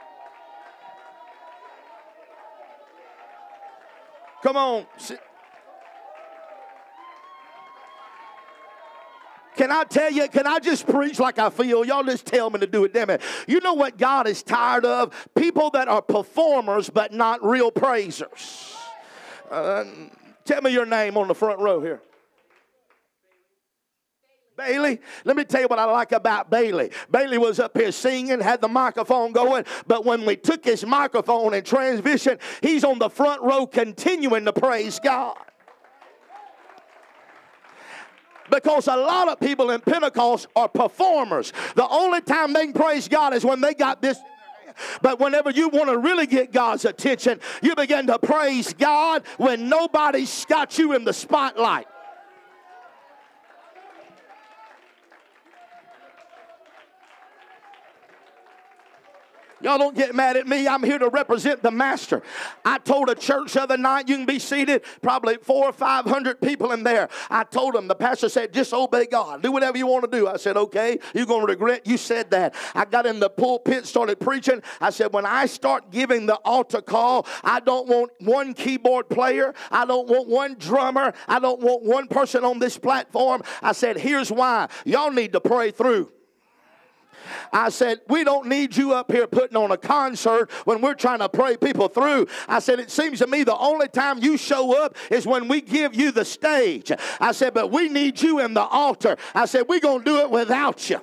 [4.44, 4.86] Come on.
[9.56, 11.86] Can I tell you, can I just preach like I feel?
[11.86, 13.22] Y'all just tell me to do it, damn it.
[13.48, 15.14] You know what God is tired of?
[15.36, 18.76] People that are performers but not real praisers.
[19.50, 19.86] Uh,
[20.46, 22.02] tell me your name on the front row here.
[24.56, 26.92] Bailey, let me tell you what I like about Bailey.
[27.10, 31.56] Bailey was up here singing, had the microphone going, but when we took his microphone
[31.56, 35.38] and transmission, he's on the front row continuing to praise God.
[38.50, 41.54] Because a lot of people in Pentecost are performers.
[41.76, 44.18] The only time they can praise God is when they got this
[45.02, 49.70] but whenever you want to really get God's attention, you begin to praise God when
[49.70, 51.88] nobody's got you in the spotlight.
[59.64, 60.68] Y'all don't get mad at me.
[60.68, 62.22] I'm here to represent the master.
[62.66, 66.06] I told a church the other night, you can be seated, probably four or five
[66.06, 67.10] hundred people in there.
[67.30, 69.42] I told them, the pastor said, just obey God.
[69.42, 70.28] Do whatever you want to do.
[70.28, 72.56] I said, okay, you're going to regret you said that.
[72.76, 74.62] I got in the pulpit, started preaching.
[74.82, 79.54] I said, when I start giving the altar call, I don't want one keyboard player.
[79.72, 81.14] I don't want one drummer.
[81.28, 83.42] I don't want one person on this platform.
[83.62, 84.68] I said, here's why.
[84.86, 86.12] Y'all need to pray through.
[87.52, 91.20] I said, We don't need you up here putting on a concert when we're trying
[91.20, 92.28] to pray people through.
[92.48, 95.62] I said, It seems to me the only time you show up is when we
[95.62, 96.92] give you the stage.
[97.20, 99.18] I said, But we need you in the altar.
[99.34, 101.02] I said, We're going to do it without you.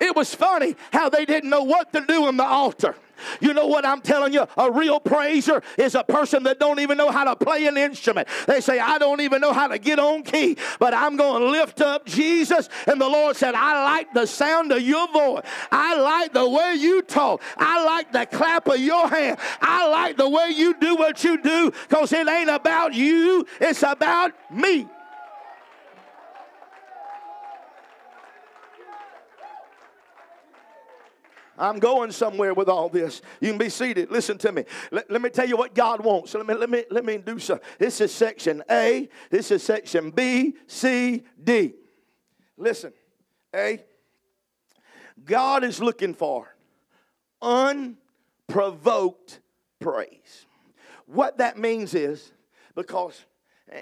[0.00, 2.96] It was funny how they didn't know what to do in the altar.
[3.40, 4.46] You know what I'm telling you?
[4.56, 8.28] A real praiser is a person that don't even know how to play an instrument.
[8.46, 11.48] They say, I don't even know how to get on key, but I'm going to
[11.48, 12.68] lift up Jesus.
[12.86, 15.44] And the Lord said, I like the sound of your voice.
[15.70, 17.42] I like the way you talk.
[17.56, 19.38] I like the clap of your hand.
[19.60, 23.82] I like the way you do what you do because it ain't about you, it's
[23.82, 24.86] about me.
[31.62, 33.22] I'm going somewhere with all this.
[33.40, 34.10] You can be seated.
[34.10, 34.64] Listen to me.
[34.90, 36.34] Let, let me tell you what God wants.
[36.34, 37.60] Let me let me let me do some.
[37.78, 39.08] This is section A.
[39.30, 41.74] This is section B, C, D.
[42.56, 42.92] Listen.
[43.54, 43.84] A.
[45.24, 46.52] God is looking for
[47.40, 49.38] unprovoked
[49.78, 50.46] praise.
[51.06, 52.32] What that means is
[52.74, 53.24] because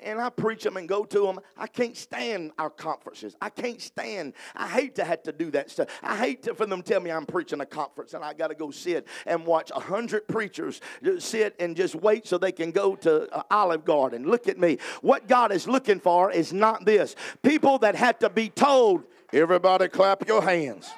[0.02, 1.40] and I preach them and go to them.
[1.56, 3.36] I can't stand our conferences.
[3.40, 4.34] I can't stand.
[4.54, 5.88] I hate to have to do that stuff.
[6.02, 8.48] I hate to, for them to tell me I'm preaching a conference and I got
[8.48, 10.80] to go sit and watch a hundred preachers
[11.18, 14.26] sit and just wait so they can go to uh, Olive Garden.
[14.26, 14.78] Look at me.
[15.02, 17.16] What God is looking for is not this.
[17.42, 20.90] People that had to be told, everybody clap your hands.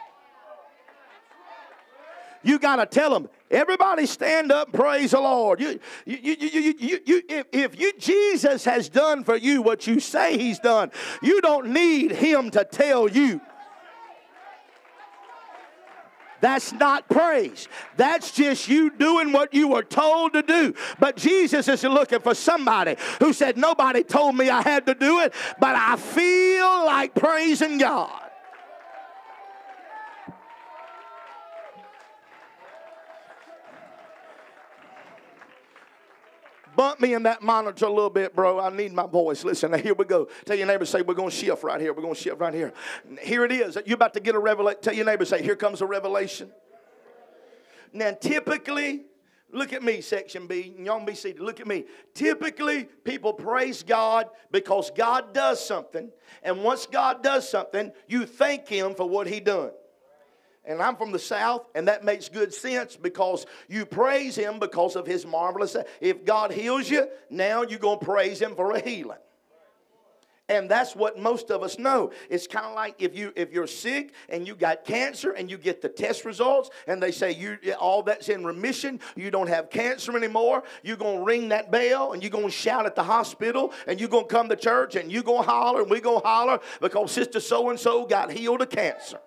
[2.42, 5.60] You got to tell them, everybody stand up, and praise the Lord.
[5.60, 9.86] You, you, you, you, you, you, if, if you, Jesus has done for you what
[9.86, 10.90] you say he's done,
[11.22, 13.40] you don't need him to tell you.
[16.42, 17.68] That's not praise.
[17.96, 20.74] That's just you doing what you were told to do.
[20.98, 25.20] But Jesus is looking for somebody who said, Nobody told me I had to do
[25.20, 28.31] it, but I feel like praising God.
[36.82, 38.58] Bump me in that monitor a little bit, bro.
[38.58, 39.44] I need my voice.
[39.44, 40.26] Listen, now here we go.
[40.44, 41.92] Tell your neighbor, say, we're going to shift right here.
[41.92, 42.72] We're going to shift right here.
[43.20, 43.78] Here it is.
[43.86, 44.80] You're about to get a revelation.
[44.82, 46.50] Tell your neighbor, say, here comes a revelation.
[47.92, 49.02] Now, typically,
[49.52, 50.74] look at me, section B.
[50.76, 51.40] Y'all be seated.
[51.40, 51.84] Look at me.
[52.14, 56.10] Typically, people praise God because God does something.
[56.42, 59.70] And once God does something, you thank Him for what He done
[60.64, 64.94] and I'm from the South, and that makes good sense because you praise Him because
[64.94, 65.76] of His marvelous.
[66.00, 69.18] If God heals you, now you're going to praise Him for a healing.
[70.48, 72.10] And that's what most of us know.
[72.28, 75.56] It's kind of like if you if you're sick and you got cancer and you
[75.56, 79.70] get the test results and they say you all that's in remission, you don't have
[79.70, 80.64] cancer anymore.
[80.82, 84.26] You're gonna ring that bell and you're gonna shout at the hospital and you're gonna
[84.26, 87.80] come to church and you're gonna holler and we're gonna holler because sister so and
[87.80, 89.20] so got healed of cancer.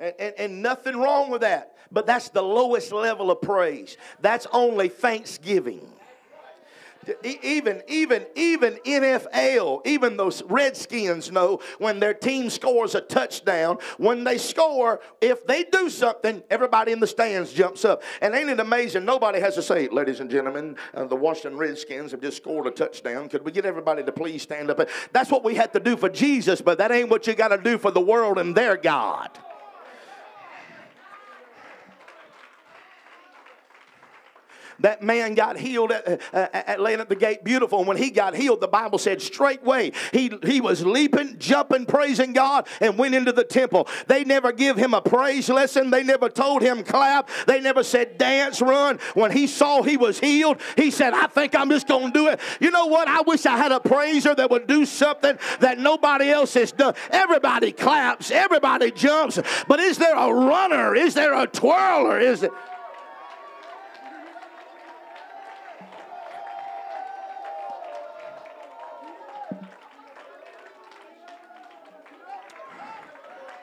[0.00, 1.76] And, and, and, nothing wrong with that.
[1.92, 3.98] But that's the lowest level of praise.
[4.20, 5.86] That's only thanksgiving.
[7.24, 14.22] Even, even, even NFL, even those Redskins know when their team scores a touchdown, when
[14.22, 18.02] they score, if they do something, everybody in the stands jumps up.
[18.20, 19.06] And ain't it amazing?
[19.06, 22.70] Nobody has to say, ladies and gentlemen, uh, the Washington Redskins have just scored a
[22.70, 23.30] touchdown.
[23.30, 24.86] Could we get everybody to please stand up?
[25.12, 27.58] That's what we had to do for Jesus, but that ain't what you got to
[27.58, 29.30] do for the world and their God.
[34.80, 37.78] That man got healed at, uh, at laying at the gate beautiful.
[37.78, 42.32] And when he got healed, the Bible said straightway he, he was leaping, jumping, praising
[42.32, 43.88] God, and went into the temple.
[44.06, 45.90] They never give him a praise lesson.
[45.90, 47.28] They never told him clap.
[47.46, 48.98] They never said dance, run.
[49.14, 52.28] When he saw he was healed, he said, I think I'm just going to do
[52.28, 52.40] it.
[52.60, 53.08] You know what?
[53.08, 56.94] I wish I had a praiser that would do something that nobody else has done.
[57.10, 59.38] Everybody claps, everybody jumps,
[59.68, 60.94] but is there a runner?
[60.94, 62.18] Is there a twirler?
[62.18, 62.52] Is it?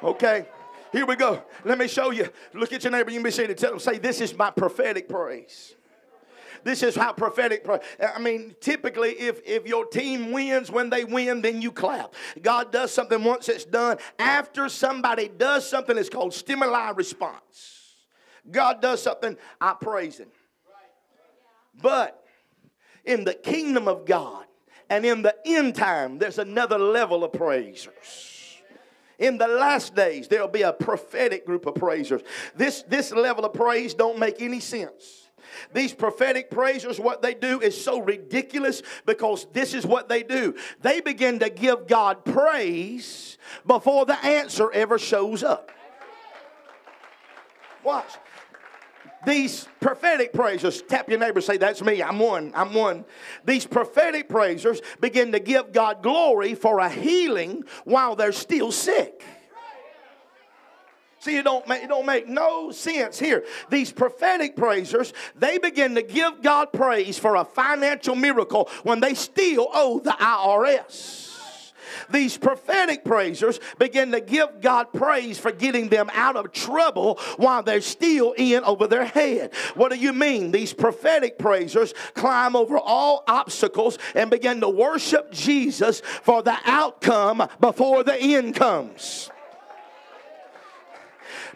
[0.04, 0.46] Okay,
[0.92, 1.42] here we go.
[1.64, 2.30] Let me show you.
[2.54, 3.10] Look at your neighbor.
[3.10, 5.76] You can be saying to tell them, say, This is my prophetic praise.
[6.64, 7.66] This is how prophetic.
[8.00, 12.14] I mean, typically, if if your team wins, when they win, then you clap.
[12.42, 13.98] God does something once it's done.
[14.20, 17.96] After somebody does something, it's called stimuli response.
[18.50, 20.30] God does something, I praise Him.
[21.82, 22.24] But
[23.06, 24.46] in the kingdom of God
[24.90, 28.37] and in the end time, there's another level of praisers.
[29.20, 32.22] In the last days, there'll be a prophetic group of praisers.
[32.56, 35.28] This, this level of praise don't make any sense.
[35.74, 40.56] These prophetic praisers, what they do is so ridiculous because this is what they do.
[40.82, 45.72] They begin to give God praise before the answer ever shows up.
[47.84, 48.12] Watch.
[49.28, 53.04] These prophetic praisers, tap your neighbor, say, That's me, I'm one, I'm one.
[53.44, 59.22] These prophetic praisers begin to give God glory for a healing while they're still sick.
[61.20, 63.44] See, it don't make, it don't make no sense here.
[63.70, 69.14] These prophetic praisers, they begin to give God praise for a financial miracle when they
[69.14, 71.37] still owe the IRS.
[72.10, 77.64] These prophetic praisers begin to give God praise for getting them out of trouble while
[77.64, 79.54] they're still in over their head.
[79.76, 80.52] What do you mean?
[80.52, 87.48] These prophetic praisers climb over all obstacles and begin to worship Jesus for the outcome
[87.60, 89.30] before the end comes.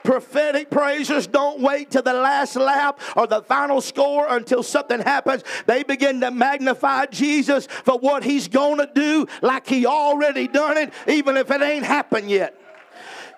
[0.03, 5.43] Prophetic praisers don't wait to the last lap or the final score until something happens.
[5.67, 10.77] They begin to magnify Jesus for what he's going to do like he already done
[10.77, 12.57] it, even if it ain't happened yet.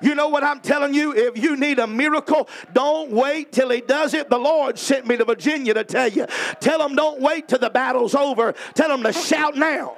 [0.02, 1.14] You know what I'm telling you?
[1.16, 4.30] If you need a miracle, don't wait till he does it.
[4.30, 6.26] The Lord sent me to Virginia to tell you.
[6.60, 8.54] Tell them don't wait till the battle's over.
[8.74, 9.96] Tell them to shout now.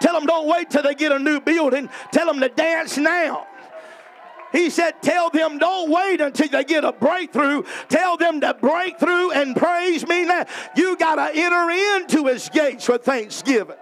[0.00, 1.88] Tell them don't wait till they get a new building.
[2.12, 3.46] Tell them to dance now.
[4.56, 7.62] He said, Tell them, don't wait until they get a breakthrough.
[7.90, 10.46] Tell them to break through and praise me now.
[10.74, 13.76] You got to enter into his gates with thanksgiving.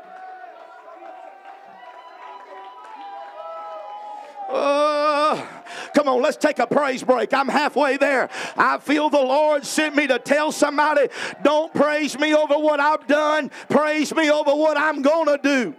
[4.51, 5.47] Uh,
[5.95, 7.33] come on, let's take a praise break.
[7.33, 8.29] I'm halfway there.
[8.57, 11.07] I feel the Lord sent me to tell somebody
[11.45, 15.77] don't praise me over what I've done, praise me over what I'm going to do.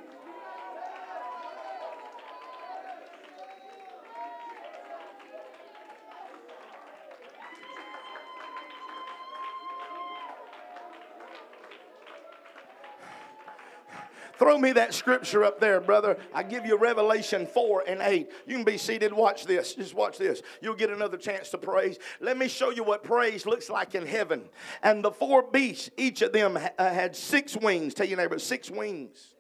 [14.46, 16.20] Throw me that scripture up there, brother.
[16.32, 18.30] I give you Revelation 4 and 8.
[18.46, 19.12] You can be seated.
[19.12, 19.74] Watch this.
[19.74, 20.44] Just watch this.
[20.62, 21.98] You'll get another chance to praise.
[22.22, 24.44] Let me show you what praise looks like in heaven.
[24.84, 27.96] And the four beasts, each of them uh, had six wings.
[27.96, 29.34] Tell your neighbor, six wings.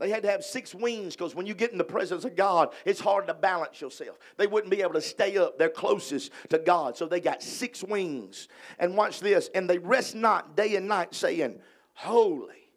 [0.00, 2.70] They had to have six wings because when you get in the presence of God,
[2.84, 4.18] it's hard to balance yourself.
[4.38, 5.56] They wouldn't be able to stay up.
[5.56, 6.96] They're closest to God.
[6.96, 8.48] So they got six wings.
[8.80, 9.50] And watch this.
[9.54, 11.60] And they rest not day and night, saying,
[11.94, 12.72] Holy,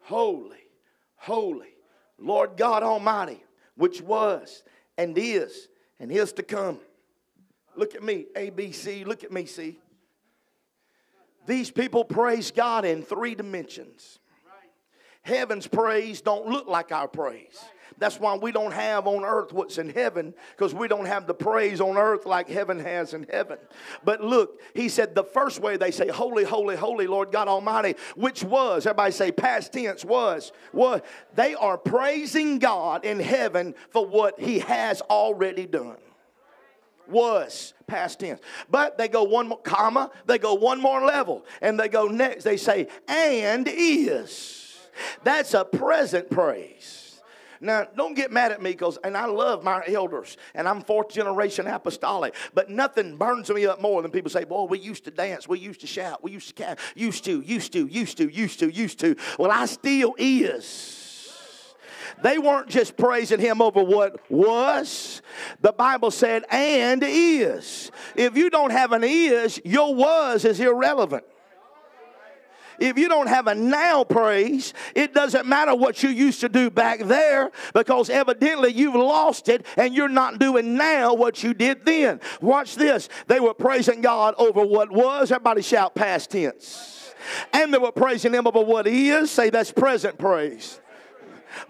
[0.00, 0.63] holy,
[1.24, 1.74] holy,
[2.18, 3.42] Lord God Almighty,
[3.76, 4.62] which was
[4.98, 5.68] and is
[5.98, 6.78] and is to come.
[7.76, 9.06] Look at me, ABC.
[9.06, 9.78] Look at me, see.
[11.46, 14.18] These people praise God in three dimensions.
[15.22, 17.58] Heaven's praise don't look like our praise.
[17.98, 21.34] That's why we don't have on earth what's in heaven, because we don't have the
[21.34, 23.58] praise on earth like heaven has in heaven.
[24.04, 27.94] But look, he said the first way they say, Holy, holy, holy, Lord God Almighty,
[28.16, 31.00] which was, everybody say past tense was, was.
[31.34, 35.96] They are praising God in heaven for what he has already done
[37.06, 41.78] was past tense but they go one more comma they go one more level and
[41.78, 44.78] they go next they say and is
[45.22, 47.03] that's a present praise
[47.64, 51.08] now, don't get mad at me because, and I love my elders, and I'm fourth
[51.08, 55.10] generation apostolic, but nothing burns me up more than people say, Boy, we used to
[55.10, 58.28] dance, we used to shout, we used to, count, used to, used to, used to,
[58.28, 59.16] used to, used to.
[59.38, 61.00] Well, I still is.
[62.22, 65.20] They weren't just praising him over what was.
[65.60, 67.90] The Bible said, and is.
[68.14, 71.24] If you don't have an is, your was is irrelevant.
[72.78, 76.70] If you don't have a now praise, it doesn't matter what you used to do
[76.70, 81.84] back there because evidently you've lost it and you're not doing now what you did
[81.84, 82.20] then.
[82.40, 83.08] Watch this.
[83.26, 85.30] They were praising God over what was.
[85.30, 87.14] Everybody shout past tense.
[87.52, 89.30] And they were praising Him over what is.
[89.30, 90.80] Say that's present praise.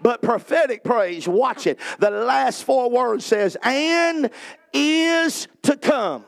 [0.01, 1.79] But prophetic praise, watch it.
[1.99, 4.29] The last four words says, and
[4.73, 6.25] is to come.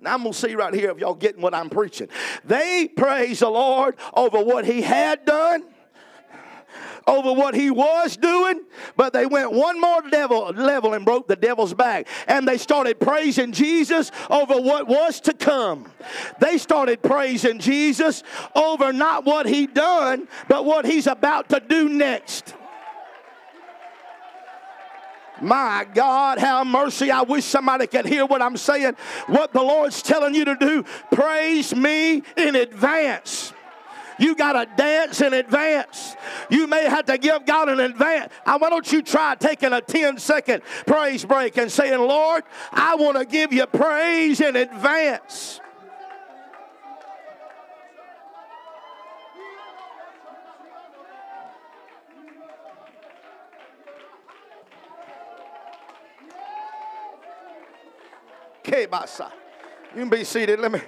[0.00, 2.08] Now I'm going to see right here if y'all getting what I'm preaching.
[2.44, 5.64] They praise the Lord over what he had done
[7.06, 8.62] over what he was doing,
[8.96, 12.06] but they went one more devil, level and broke the devil's back.
[12.26, 15.90] And they started praising Jesus over what was to come.
[16.40, 18.22] They started praising Jesus
[18.54, 22.54] over not what he done, but what he's about to do next.
[25.40, 27.10] My God, have mercy.
[27.10, 28.94] I wish somebody could hear what I'm saying.
[29.26, 33.52] What the Lord's telling you to do, praise me in advance.
[34.18, 36.14] You got to dance in advance.
[36.50, 38.30] You may have to give God an advance.
[38.44, 43.16] Why don't you try taking a 10 second praise break and saying, Lord, I want
[43.16, 45.60] to give you praise in advance.
[59.94, 60.60] You can be seated.
[60.60, 60.80] Let me.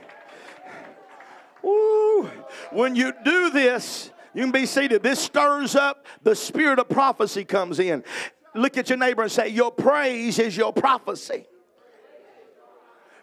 [1.64, 2.30] Ooh.
[2.70, 5.03] When you do this, you can be seated.
[5.03, 8.05] This stirs up the spirit of prophecy comes in.
[8.55, 11.47] Look at your neighbor and say, Your praise is your prophecy.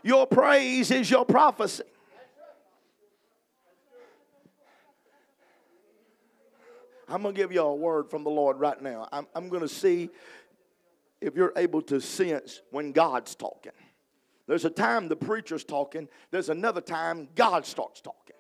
[0.04, 1.84] Your praise is your prophecy.
[7.08, 9.08] I'm going to give you a word from the Lord right now.
[9.12, 10.10] I'm, I'm going to see
[11.22, 13.72] if you're able to sense when God's talking.
[14.50, 18.36] There's a time the preacher's talking, there's another time God starts talking.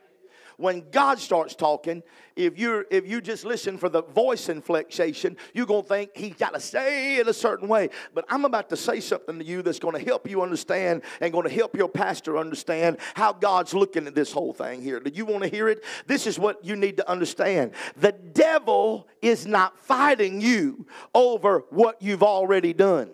[0.58, 2.02] When God starts talking,
[2.36, 6.56] if you if you just listen for the voice inflection, you're gonna think he's got
[6.56, 7.92] to say it a certain way.
[8.16, 11.48] But I'm about to say something to you that's gonna help you understand and gonna
[11.48, 15.00] help your pastor understand how God's looking at this whole thing here.
[15.00, 15.84] Do you want to hear it?
[16.08, 17.72] This is what you need to understand.
[17.98, 23.12] The devil is not fighting you over what you've already done.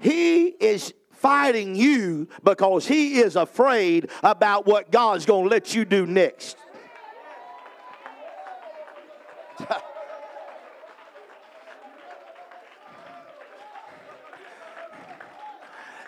[0.00, 5.84] He is fighting you because he is afraid about what God's going to let you
[5.84, 6.56] do next.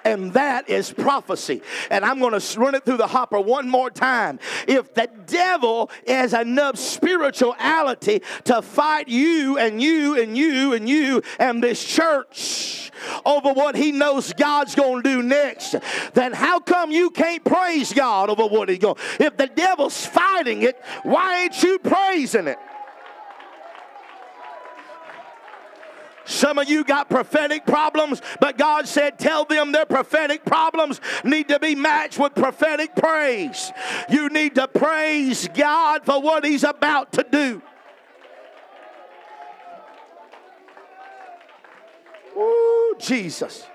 [0.04, 1.62] and that is prophecy.
[1.90, 4.38] And I'm going to run it through the hopper one more time.
[4.66, 11.22] If the devil has enough spirituality to fight you and you and you and you
[11.38, 12.90] and this church
[13.24, 15.76] over what he knows God's going to do next,
[16.14, 18.96] then how come you can't praise God over what he's going?
[19.18, 22.58] If the devil's fighting it, why ain't you praising it?
[26.32, 31.48] Some of you got prophetic problems, but God said, Tell them their prophetic problems need
[31.48, 33.70] to be matched with prophetic praise.
[34.08, 37.62] You need to praise God for what He's about to do.
[42.36, 43.66] Ooh, Jesus.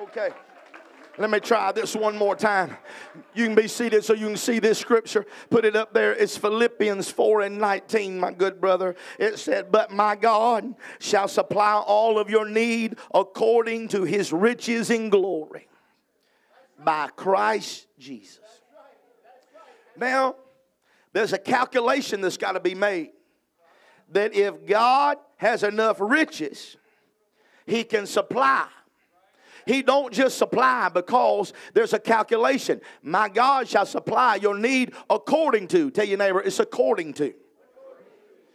[0.00, 0.30] Okay.
[1.18, 2.76] Let me try this one more time.
[3.34, 5.26] You can be seated so you can see this scripture.
[5.50, 6.14] Put it up there.
[6.14, 8.94] It's Philippians 4 and 19, my good brother.
[9.18, 14.90] It said, But my God shall supply all of your need according to his riches
[14.90, 15.66] in glory
[16.84, 18.38] by Christ Jesus.
[19.96, 20.36] Now,
[21.12, 23.10] there's a calculation that's got to be made
[24.12, 26.76] that if God has enough riches,
[27.66, 28.68] he can supply
[29.68, 32.80] he don't just supply because there's a calculation.
[33.02, 35.90] My God shall supply your need according to.
[35.90, 37.34] Tell your neighbor, it's according to.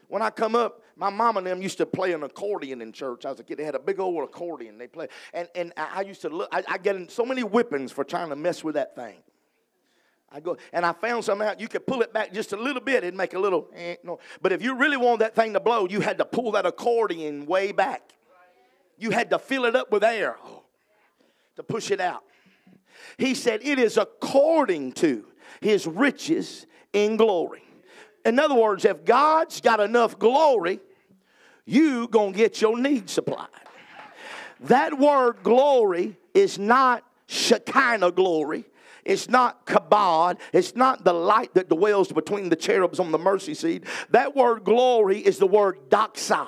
[0.07, 3.25] When I come up, my mom and them used to play an accordion in church.
[3.25, 3.59] I was a kid.
[3.59, 4.79] They had a big old accordion.
[4.79, 6.49] They play, and and I used to look.
[6.51, 9.17] I, I get in so many whippings for trying to mess with that thing.
[10.31, 11.59] I go and I found something out.
[11.59, 13.03] You could pull it back just a little bit.
[13.03, 14.17] It'd make a little eh, no.
[14.41, 17.45] But if you really want that thing to blow, you had to pull that accordion
[17.45, 18.13] way back.
[18.97, 20.37] You had to fill it up with air.
[20.43, 20.62] Oh,
[21.55, 22.23] to push it out.
[23.17, 25.25] He said, It is according to
[25.61, 27.63] his riches in glory.
[28.25, 30.79] In other words, if God's got enough glory,
[31.65, 33.47] you gonna get your needs supplied.
[34.61, 38.65] That word glory is not Shekinah glory.
[39.03, 40.39] It's not kabod.
[40.53, 43.83] It's not the light that dwells between the cherubs on the mercy seat.
[44.11, 46.47] That word glory is the word doxa.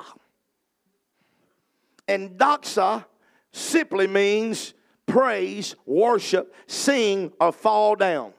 [2.07, 3.05] And doxa
[3.51, 4.73] simply means
[5.05, 8.33] praise, worship, sing, or fall down.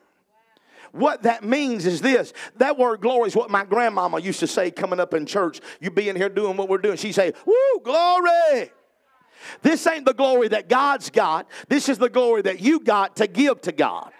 [0.92, 2.32] What that means is this.
[2.56, 5.60] That word glory is what my grandmama used to say coming up in church.
[5.80, 6.96] You be in here doing what we're doing.
[6.96, 8.70] She'd say, Woo, glory.
[9.62, 11.46] This ain't the glory that God's got.
[11.68, 14.10] This is the glory that you got to give to God.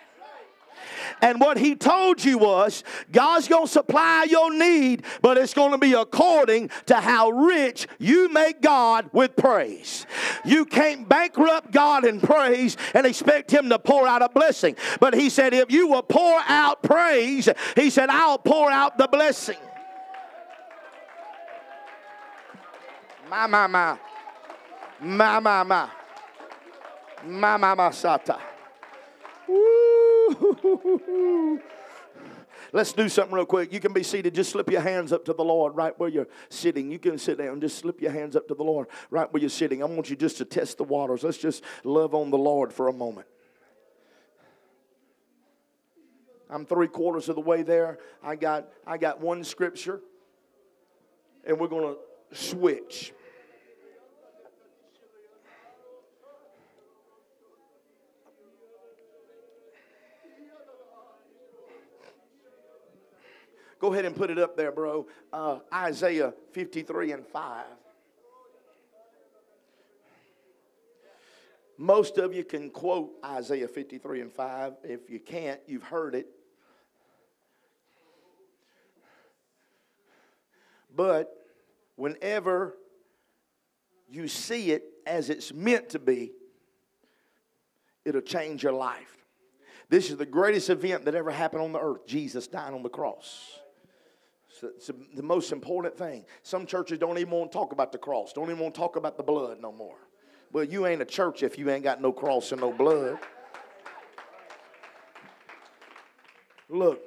[1.22, 5.72] And what he told you was God's going to supply your need, but it's going
[5.72, 10.06] to be according to how rich you make God with praise.
[10.44, 14.76] You can't bankrupt God in praise and expect him to pour out a blessing.
[15.00, 19.08] But he said, if you will pour out praise, he said, I'll pour out the
[19.08, 19.56] blessing.
[23.28, 23.98] My, my, my.
[25.00, 25.90] Ma, ma, ma.
[27.24, 28.38] Ma, ma, ma, sata.
[32.72, 33.72] Let's do something real quick.
[33.72, 34.34] You can be seated.
[34.34, 36.90] Just slip your hands up to the Lord right where you're sitting.
[36.90, 37.60] You can sit down.
[37.60, 39.82] Just slip your hands up to the Lord right where you're sitting.
[39.82, 41.22] I want you just to test the waters.
[41.22, 43.26] Let's just love on the Lord for a moment.
[46.48, 47.98] I'm three quarters of the way there.
[48.22, 50.00] I got I got one scripture,
[51.44, 51.96] and we're gonna
[52.32, 53.12] switch.
[63.86, 65.06] Go ahead and put it up there, bro.
[65.32, 67.64] Uh, Isaiah 53 and 5.
[71.78, 74.72] Most of you can quote Isaiah 53 and 5.
[74.82, 76.26] If you can't, you've heard it.
[80.92, 81.32] But
[81.94, 82.74] whenever
[84.10, 86.32] you see it as it's meant to be,
[88.04, 89.16] it'll change your life.
[89.88, 92.88] This is the greatest event that ever happened on the earth Jesus dying on the
[92.88, 93.60] cross.
[94.62, 96.24] It's the most important thing.
[96.42, 98.96] Some churches don't even want to talk about the cross, don't even want to talk
[98.96, 99.96] about the blood no more.
[100.52, 103.18] Well, you ain't a church if you ain't got no cross and no blood.
[106.68, 107.00] Look,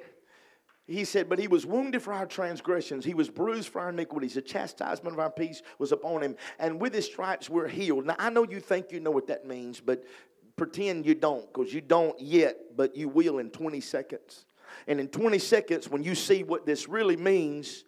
[0.86, 4.34] he said, But he was wounded for our transgressions, he was bruised for our iniquities.
[4.34, 8.06] The chastisement of our peace was upon him, and with his stripes we're healed.
[8.06, 10.04] Now, I know you think you know what that means, but
[10.56, 14.44] pretend you don't, because you don't yet, but you will in 20 seconds.
[14.86, 17.84] And in 20 seconds, when you see what this really means,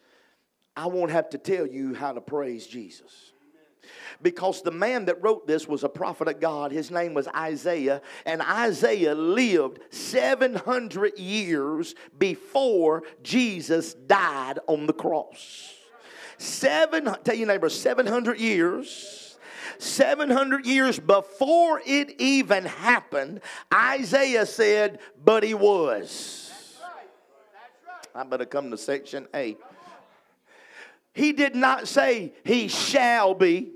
[0.76, 3.32] I won't have to tell you how to praise Jesus.
[4.20, 6.70] Because the man that wrote this was a prophet of God.
[6.70, 8.00] His name was Isaiah.
[8.24, 15.74] And Isaiah lived 700 years before Jesus died on the cross.
[16.38, 19.22] Seven, tell your neighbor, 700 years
[19.78, 23.40] 700 years before it even happened,
[23.72, 26.41] Isaiah said, But he was.
[28.14, 29.56] I better come to section A.
[31.14, 33.72] He did not say he shall be.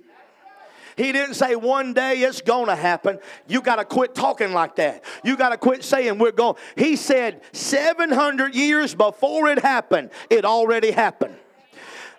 [0.96, 3.18] He didn't say one day it's going to happen.
[3.46, 5.04] You got to quit talking like that.
[5.22, 6.56] You got to quit saying we're going.
[6.74, 11.36] He said 700 years before it happened, it already happened.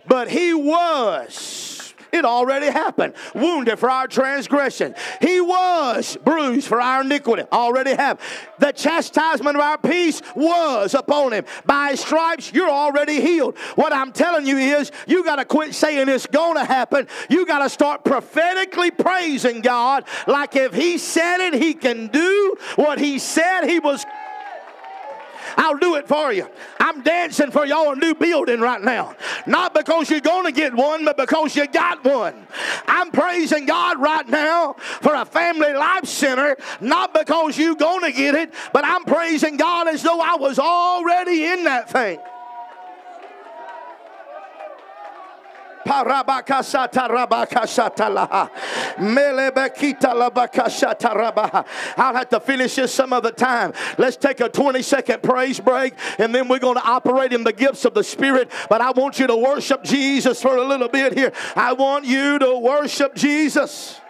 [0.08, 1.77] But he was
[2.12, 3.14] it already happened.
[3.34, 4.96] Wounded for our transgression.
[5.22, 7.44] He was bruised for our iniquity.
[7.52, 8.20] Already have.
[8.60, 11.46] The chastisement of our peace was upon him.
[11.66, 13.58] By his stripes, you're already healed.
[13.76, 17.08] What I'm telling you is, you got to quit saying it's going to happen.
[17.30, 22.56] You got to start prophetically praising God like if he said it, he can do
[22.76, 24.06] what he said he was
[25.56, 26.50] I'll do it for you.
[26.80, 29.16] I'm dancing for y'all a new building right now.
[29.46, 32.48] Not because you're going to get one, but because you got one.
[32.88, 38.12] I'm praising God right now for a family life center, not because you're going to
[38.12, 42.20] get it, but I'm praising God as though I was already in that thing.
[45.88, 48.50] Parabakasata rabakasata laha.
[48.98, 51.66] Melebekita labakasata rabaha.
[51.96, 53.74] I'll have to finish this some other time.
[53.98, 57.54] Let's take a 20 second praise break and then we're going to operate in the
[57.54, 58.52] gifts of the Spirit.
[58.70, 61.32] But I want you to worship Jesus for a little bit here.
[61.56, 64.02] I want you to worship Jesus.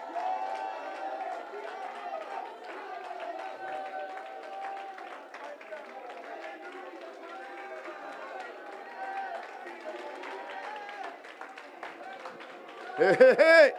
[12.97, 13.71] Hey, hey, hey.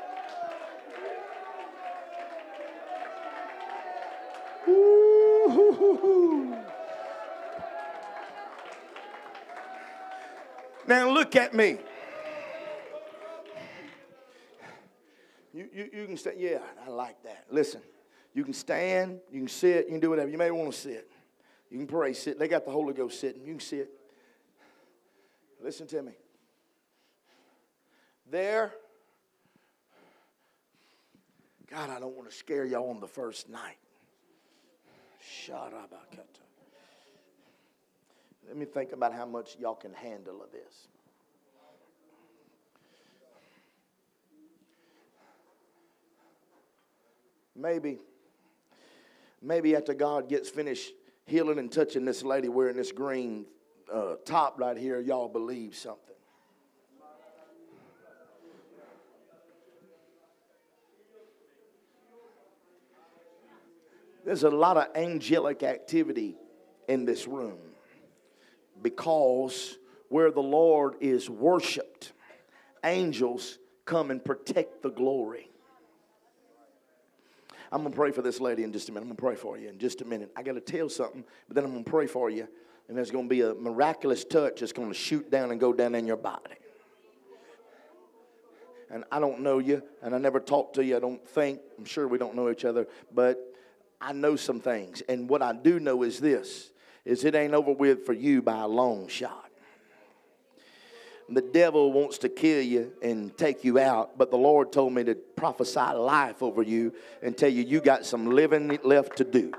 [10.86, 11.78] Now look at me.
[15.52, 17.46] You, you, you can say, yeah, I like that.
[17.50, 17.82] Listen,
[18.34, 20.30] You can stand, you can sit, you can do whatever.
[20.30, 21.10] You may want to sit.
[21.70, 22.38] You can pray, sit.
[22.38, 23.42] They got the Holy Ghost sitting.
[23.42, 23.90] You can sit.
[25.60, 26.12] Listen to me.
[28.30, 28.72] There,
[31.70, 33.76] God, I don't want to scare y'all on the first night.
[35.46, 36.24] Sharabakata.
[38.46, 40.88] Let me think about how much y'all can handle of this.
[47.54, 47.98] Maybe,
[49.42, 50.92] maybe after God gets finished
[51.26, 53.44] healing and touching this lady wearing this green
[53.92, 56.07] uh, top right here, y'all believe something.
[64.28, 66.36] There's a lot of angelic activity
[66.86, 67.56] in this room
[68.82, 69.78] because
[70.10, 72.12] where the Lord is worshiped,
[72.84, 75.50] angels come and protect the glory.
[77.72, 79.04] I'm to pray for this lady in just a minute.
[79.04, 80.30] I'm to pray for you in just a minute.
[80.36, 82.46] I got to tell something, but then I'm to pray for you,
[82.88, 86.06] and there's to be a miraculous touch that's to shoot down and go down in
[86.06, 86.52] your body.
[88.90, 90.98] And I don't know you, and I never talked to you.
[90.98, 93.54] I don't think, I'm sure we don't know each other, but
[94.00, 95.02] I know some things.
[95.08, 96.70] And what I do know is this
[97.04, 99.50] is it ain't over with for you by a long shot.
[101.30, 105.04] The devil wants to kill you and take you out, but the Lord told me
[105.04, 109.52] to prophesy life over you and tell you you got some living left to do.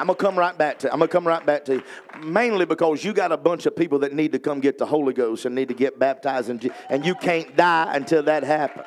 [0.00, 0.90] I'm gonna come right back to.
[0.90, 1.82] I'm gonna come right back to you,
[2.24, 5.12] mainly because you got a bunch of people that need to come get the Holy
[5.12, 8.86] Ghost and need to get baptized, and, and you can't die until that happens.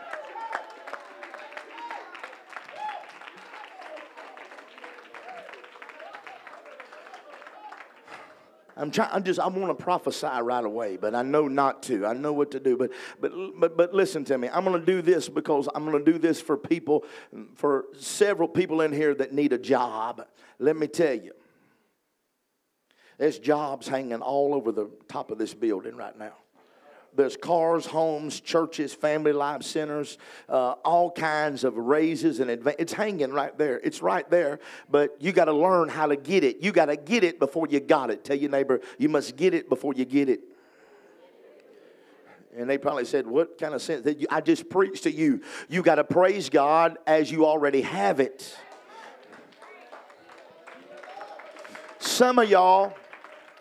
[8.83, 9.09] I'm trying.
[9.13, 9.39] I'm just.
[9.39, 12.05] I want to prophesy right away, but I know not to.
[12.05, 14.49] I know what to do, but but but but listen to me.
[14.49, 17.05] I'm going to do this because I'm going to do this for people,
[17.55, 20.27] for several people in here that need a job.
[20.59, 21.31] Let me tell you,
[23.17, 26.33] there's jobs hanging all over the top of this building right now
[27.15, 30.17] there's cars, homes, churches, family life centers,
[30.49, 33.79] uh, all kinds of raises and adva- it's hanging right there.
[33.83, 34.59] It's right there,
[34.89, 36.61] but you got to learn how to get it.
[36.61, 38.23] You got to get it before you got it.
[38.23, 40.41] Tell your neighbor, you must get it before you get it.
[42.55, 44.07] And they probably said, What kind of sense?
[44.29, 45.41] I just preached to you.
[45.69, 48.55] You got to praise God as you already have it.
[51.99, 52.93] Some of y'all,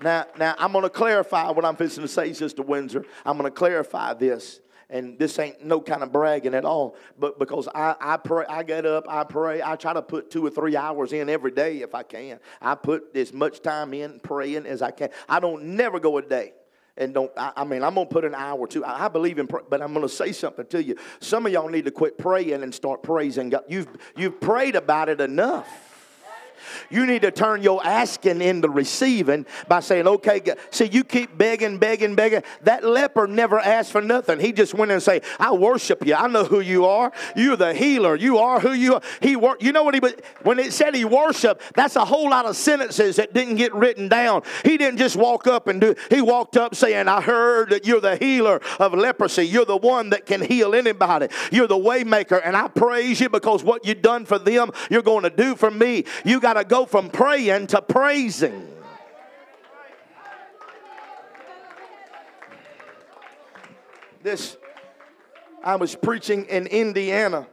[0.02, 3.04] now, now I'm going to clarify what I'm fixing to say, Sister Windsor.
[3.24, 4.60] I'm going to clarify this.
[4.90, 8.62] And this ain't no kind of bragging at all, but because I, I pray, I
[8.62, 11.80] get up, I pray, I try to put two or three hours in every day
[11.80, 12.38] if I can.
[12.60, 15.08] I put as much time in praying as I can.
[15.30, 16.52] I don't never go a day
[16.98, 19.46] and don't I, mean i'm gonna put an hour or two i, I believe in
[19.46, 22.74] but i'm gonna say something to you some of y'all need to quit praying and
[22.74, 25.91] start praising god you've you've prayed about it enough
[26.90, 31.78] you need to turn your asking into receiving by saying, okay, see, you keep begging,
[31.78, 32.42] begging, begging.
[32.62, 34.40] That leper never asked for nothing.
[34.40, 36.14] He just went and said, I worship you.
[36.14, 37.12] I know who you are.
[37.36, 38.14] You're the healer.
[38.16, 39.02] You are who you are.
[39.20, 40.00] He wor- You know what he
[40.42, 44.08] when it said he worshiped, that's a whole lot of sentences that didn't get written
[44.08, 44.42] down.
[44.64, 48.00] He didn't just walk up and do, he walked up saying, I heard that you're
[48.00, 49.44] the healer of leprosy.
[49.44, 51.28] You're the one that can heal anybody.
[51.50, 52.40] You're the waymaker.
[52.44, 55.70] And I praise you because what you've done for them, you're going to do for
[55.70, 56.04] me.
[56.24, 58.68] You got to go from praying to praising.
[64.22, 64.56] This,
[65.64, 67.46] I was preaching in Indiana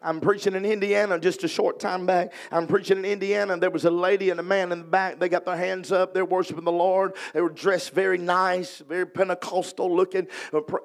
[0.00, 2.32] I'm preaching in Indiana just a short time back.
[2.52, 5.18] I'm preaching in Indiana, and there was a lady and a man in the back.
[5.18, 6.14] They got their hands up.
[6.14, 7.14] They're worshiping the Lord.
[7.34, 10.28] They were dressed very nice, very Pentecostal looking.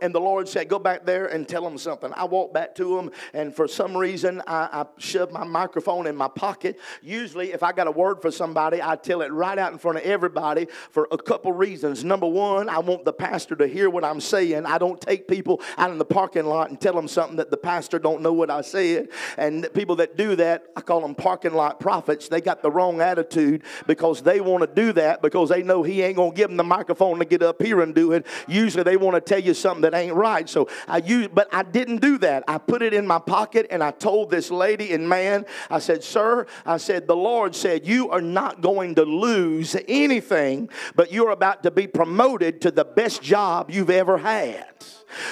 [0.01, 2.11] And the Lord said, Go back there and tell them something.
[2.15, 6.15] I walked back to them, and for some reason, I, I shoved my microphone in
[6.15, 6.79] my pocket.
[7.01, 9.99] Usually, if I got a word for somebody, I tell it right out in front
[9.99, 12.03] of everybody for a couple reasons.
[12.03, 14.65] Number one, I want the pastor to hear what I'm saying.
[14.65, 17.57] I don't take people out in the parking lot and tell them something that the
[17.57, 19.02] pastor don't know what I said.
[19.37, 22.27] And people that do that, I call them parking lot prophets.
[22.27, 26.01] They got the wrong attitude because they want to do that because they know he
[26.01, 28.25] ain't going to give them the microphone to get up here and do it.
[28.47, 30.47] Usually they want to tell you something that ain't right.
[30.47, 32.43] So I use, but I didn't do that.
[32.47, 36.03] I put it in my pocket and I told this lady and man, I said,
[36.03, 41.31] Sir, I said, the Lord said, You are not going to lose anything, but you're
[41.31, 44.65] about to be promoted to the best job you've ever had.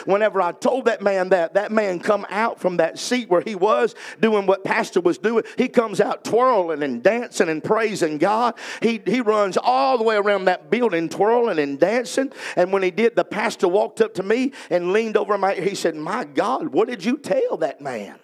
[0.06, 3.56] Whenever I told that man that, that man come out from that seat where he
[3.56, 5.44] was doing what pastor was doing.
[5.58, 8.56] He comes out twirling and dancing and praising God.
[8.82, 12.32] He, he runs all the way around that building twirling and dancing.
[12.56, 15.64] And when he did, the pastor walked up to me and leaned over my, ear.
[15.64, 18.20] he said, my God, what did you tell that man?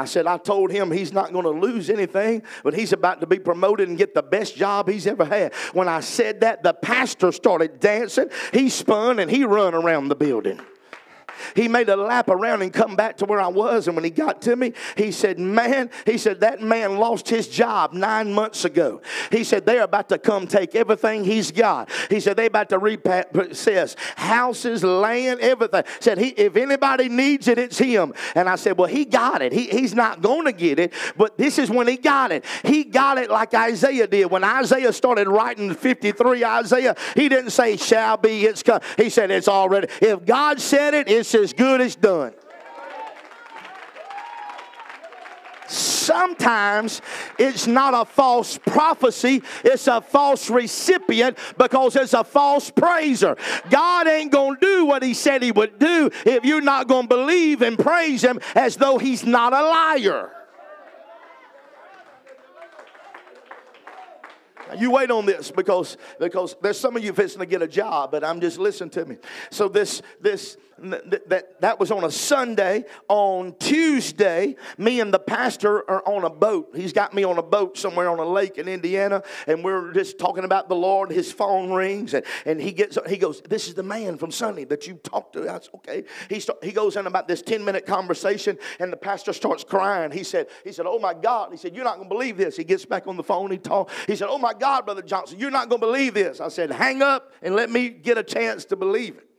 [0.00, 3.26] I said, I told him he's not going to lose anything, but he's about to
[3.26, 5.52] be promoted and get the best job he's ever had.
[5.74, 8.30] When I said that, the pastor started dancing.
[8.50, 10.58] He spun and he run around the building.
[11.54, 13.86] He made a lap around and come back to where I was.
[13.86, 17.48] And when he got to me, he said, Man, he said, that man lost his
[17.48, 19.00] job nine months ago.
[19.30, 21.90] He said, They're about to come take everything he's got.
[22.08, 25.84] He said, They're about to repossess houses, land, everything.
[26.00, 28.14] Said, he, If anybody needs it, it's him.
[28.34, 29.52] And I said, Well, he got it.
[29.52, 32.44] He, he's not going to get it, but this is when he got it.
[32.64, 34.30] He got it like Isaiah did.
[34.30, 38.80] When Isaiah started writing 53 Isaiah, he didn't say, Shall be, it's come.
[38.96, 39.88] He said, It's already.
[40.00, 42.32] If God said it, it's as good as done.
[45.70, 47.00] Sometimes
[47.38, 53.36] it's not a false prophecy, it's a false recipient because it's a false praiser.
[53.70, 57.06] God ain't going to do what He said He would do if you're not going
[57.06, 60.32] to believe and praise Him as though He's not a liar.
[64.78, 68.10] You wait on this because because there's some of you fixing to get a job,
[68.10, 69.16] but I'm just listening to me.
[69.50, 72.84] So this this that, that was on a Sunday.
[73.08, 76.70] On Tuesday, me and the pastor are on a boat.
[76.74, 80.18] He's got me on a boat somewhere on a lake in Indiana, and we're just
[80.18, 81.10] talking about the Lord.
[81.10, 84.64] His phone rings, and, and he gets he goes, This is the man from Sunday
[84.66, 85.42] that you talked to.
[85.48, 86.04] I said, Okay.
[86.28, 90.10] He, start, he goes in about this 10 minute conversation, and the pastor starts crying.
[90.10, 91.50] He said, he said, Oh my God.
[91.50, 92.56] He said, You're not going to believe this.
[92.56, 93.50] He gets back on the phone.
[93.50, 93.90] He talk.
[94.06, 96.40] He said, Oh my God, Brother Johnson, you're not going to believe this.
[96.40, 99.29] I said, Hang up and let me get a chance to believe it.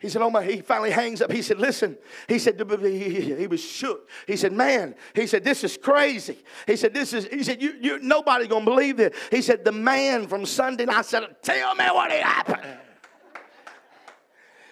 [0.00, 1.30] He said, Oh my, he finally hangs up.
[1.30, 1.96] He said, Listen,
[2.26, 4.08] he said, he was shook.
[4.26, 6.38] He said, Man, he said, This is crazy.
[6.66, 9.14] He said, This is, he said, you, you, Nobody's gonna believe this.
[9.30, 12.78] He said, The man from Sunday, I said, Tell me what happened.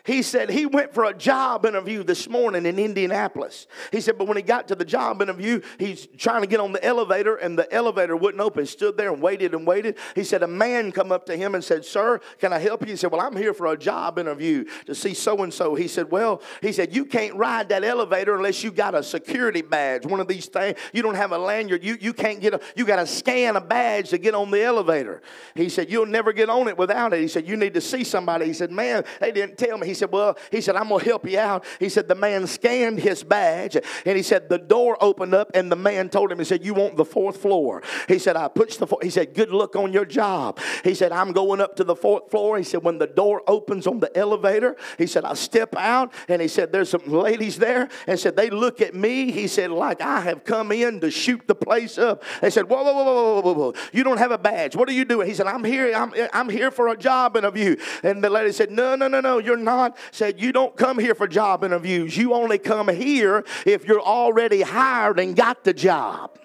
[0.08, 3.66] He said he went for a job interview this morning in Indianapolis.
[3.92, 6.72] He said, but when he got to the job interview, he's trying to get on
[6.72, 8.64] the elevator and the elevator wouldn't open.
[8.64, 9.98] Stood there and waited and waited.
[10.14, 12.88] He said, a man come up to him and said, Sir, can I help you?
[12.88, 15.74] He said, Well, I'm here for a job interview to see so and so.
[15.74, 19.60] He said, Well, he said, You can't ride that elevator unless you got a security
[19.60, 20.78] badge, one of these things.
[20.94, 21.84] You don't have a lanyard.
[21.84, 24.62] You, you can't get a, you got to scan a badge to get on the
[24.62, 25.20] elevator.
[25.54, 27.20] He said, You'll never get on it without it.
[27.20, 28.46] He said, You need to see somebody.
[28.46, 29.86] He said, Man, they didn't tell me.
[29.86, 31.64] He said, Well, he said, I'm going to help you out.
[31.78, 35.70] He said, The man scanned his badge and he said, The door opened up and
[35.70, 37.82] the man told him, He said, You want the fourth floor?
[38.06, 39.02] He said, I pushed the fourth.
[39.02, 40.58] He said, Good luck on your job.
[40.84, 42.58] He said, I'm going up to the fourth floor.
[42.58, 46.40] He said, When the door opens on the elevator, he said, I step out and
[46.40, 49.32] he said, There's some ladies there and said, They look at me.
[49.32, 52.22] He said, Like I have come in to shoot the place up.
[52.40, 53.74] They said, Whoa, whoa, whoa, whoa, whoa, whoa.
[53.92, 54.76] You don't have a badge.
[54.76, 55.26] What are you doing?
[55.28, 55.92] He said, I'm here.
[55.94, 57.76] I'm, I'm here for a job interview.
[58.02, 59.87] And the lady said, No, no, no, no, you're not.
[60.10, 62.16] Said, you don't come here for job interviews.
[62.16, 66.38] You only come here if you're already hired and got the job.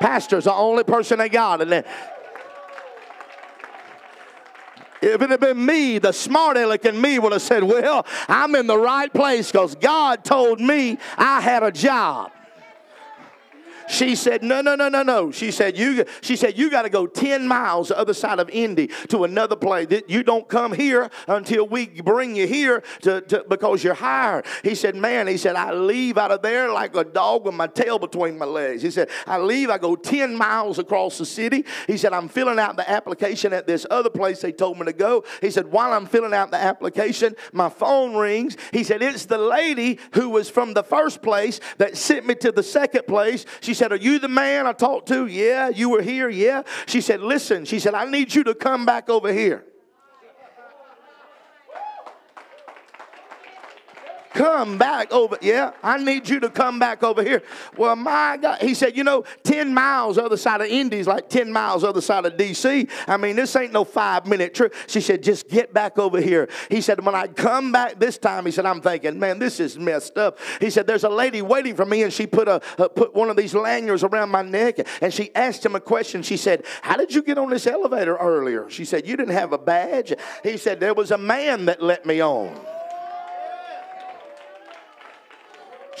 [0.00, 1.58] Pastor's the only person they got.
[1.58, 1.84] Then,
[5.02, 8.54] if it had been me, the smart aleck in me would have said, Well, I'm
[8.54, 12.32] in the right place because God told me I had a job.
[13.90, 15.32] She said, No, no, no, no, no.
[15.32, 18.48] She said, You she said, You got to go 10 miles the other side of
[18.50, 19.88] Indy to another place.
[20.06, 24.46] You don't come here until we bring you here to, to, because you're hired.
[24.62, 27.66] He said, Man, he said, I leave out of there like a dog with my
[27.66, 28.82] tail between my legs.
[28.82, 31.64] He said, I leave, I go 10 miles across the city.
[31.88, 34.92] He said, I'm filling out the application at this other place they told me to
[34.92, 35.24] go.
[35.40, 38.56] He said, While I'm filling out the application, my phone rings.
[38.72, 42.52] He said, It's the lady who was from the first place that sent me to
[42.52, 43.44] the second place.
[43.60, 45.26] She said, Are you the man I talked to?
[45.26, 45.70] Yeah.
[45.70, 46.28] You were here?
[46.28, 46.62] Yeah.
[46.86, 49.64] She said, Listen, she said, I need you to come back over here.
[54.32, 55.38] Come back over.
[55.40, 57.42] Yeah, I need you to come back over here.
[57.76, 58.60] Well, my God.
[58.60, 62.26] He said, you know, 10 miles other side of Indy's like 10 miles other side
[62.26, 62.88] of D.C.
[63.06, 64.74] I mean, this ain't no five minute trip.
[64.86, 66.48] She said, just get back over here.
[66.68, 69.78] He said, when I come back this time, he said, I'm thinking, man, this is
[69.78, 70.38] messed up.
[70.60, 73.36] He said, there's a lady waiting for me, and she put a, put one of
[73.36, 76.22] these lanyards around my neck, and she asked him a question.
[76.22, 78.68] She said, how did you get on this elevator earlier?
[78.70, 80.12] She said, you didn't have a badge.
[80.42, 82.58] He said, there was a man that let me on.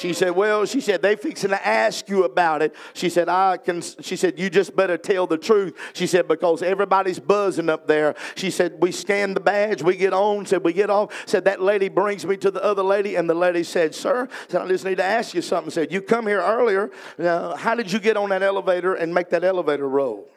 [0.00, 2.74] She said, Well, she said, they fixing to ask you about it.
[2.94, 5.76] She said, I can she said, You just better tell the truth.
[5.92, 8.14] She said, because everybody's buzzing up there.
[8.34, 11.12] She said, We scan the badge, we get on, said we get off.
[11.28, 14.62] Said that lady brings me to the other lady, and the lady said, Sir, said,
[14.62, 15.70] I just need to ask you something.
[15.70, 16.90] Said, You come here earlier.
[17.18, 20.30] Now, how did you get on that elevator and make that elevator roll?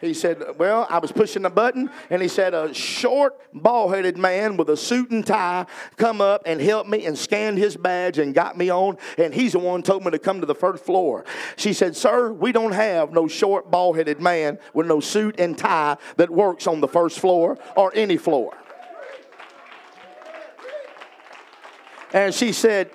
[0.00, 4.16] He said, Well, I was pushing the button, and he said, A short, bald headed
[4.16, 8.18] man with a suit and tie come up and helped me and scanned his badge
[8.18, 10.84] and got me on, and he's the one told me to come to the first
[10.84, 11.24] floor.
[11.56, 15.58] She said, Sir, we don't have no short, bald headed man with no suit and
[15.58, 18.56] tie that works on the first floor or any floor.
[22.12, 22.90] And she said,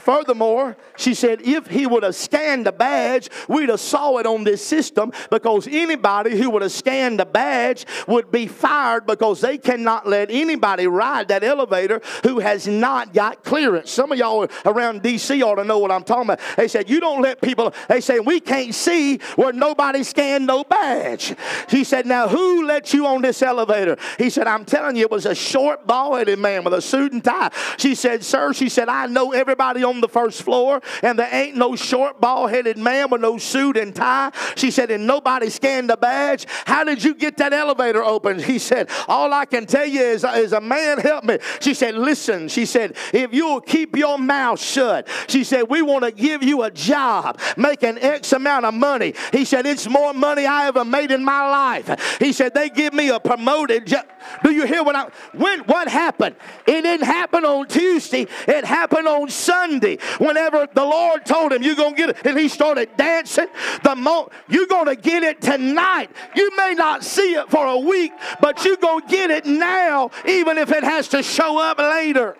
[0.00, 4.44] Furthermore, she said, if he would have scanned the badge, we'd have saw it on
[4.44, 9.58] this system because anybody who would have scanned the badge would be fired because they
[9.58, 13.90] cannot let anybody ride that elevator who has not got clearance.
[13.90, 16.40] Some of y'all around DC ought to know what I'm talking about.
[16.56, 20.64] They said, you don't let people, they say, we can't see where nobody scanned no
[20.64, 21.34] badge.
[21.68, 23.96] He said, now who let you on this elevator?
[24.18, 27.22] He said, I'm telling you, it was a short, bald-headed man with a suit and
[27.22, 27.50] tie.
[27.78, 31.56] She said, sir, she said, I know everybody on the first floor, and there ain't
[31.56, 34.30] no short, bald headed man with no suit and tie.
[34.56, 36.46] She said, and nobody scanned the badge.
[36.66, 38.38] How did you get that elevator open?
[38.38, 41.38] He said, All I can tell you is, is a man help me.
[41.60, 46.04] She said, Listen, she said, if you'll keep your mouth shut, she said, We want
[46.04, 49.14] to give you a job, making X amount of money.
[49.32, 52.18] He said, It's more money I ever made in my life.
[52.18, 54.06] He said, They give me a promoted job.
[54.42, 56.36] Do you hear what I when what happened?
[56.66, 59.77] It didn't happen on Tuesday, it happened on Sunday.
[60.18, 63.48] Whenever the Lord told him, You're gonna get it, and he started dancing,
[63.82, 66.10] the mo you're gonna get it tonight.
[66.34, 70.58] You may not see it for a week, but you're gonna get it now, even
[70.58, 72.36] if it has to show up later.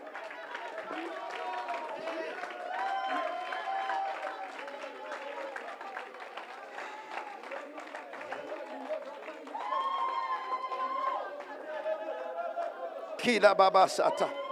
[13.18, 14.47] Kila babasata.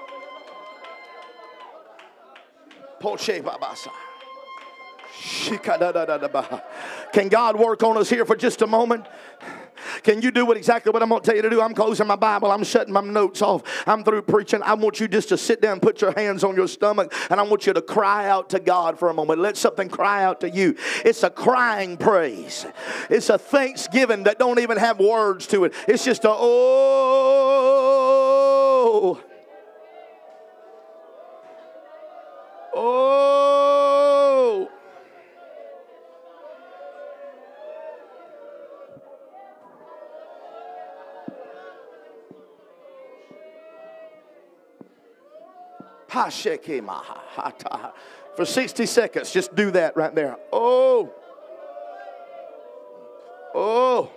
[7.12, 9.06] Can God work on us here for just a moment?
[10.02, 11.60] Can you do what exactly what I'm going to tell you to do?
[11.60, 12.50] I'm closing my Bible.
[12.50, 13.62] I'm shutting my notes off.
[13.86, 14.62] I'm through preaching.
[14.62, 17.42] I want you just to sit down, put your hands on your stomach, and I
[17.42, 19.40] want you to cry out to God for a moment.
[19.40, 20.76] Let something cry out to you.
[21.04, 22.66] It's a crying praise.
[23.10, 25.72] It's a thanksgiving that don't even have words to it.
[25.86, 26.46] It's just a oh.
[32.88, 33.16] Oh.
[48.36, 50.36] For 60 seconds, just do that right there.
[50.52, 51.12] Oh.
[53.54, 54.10] Oh.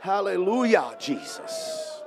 [0.00, 1.97] Hallelujah, Jesus.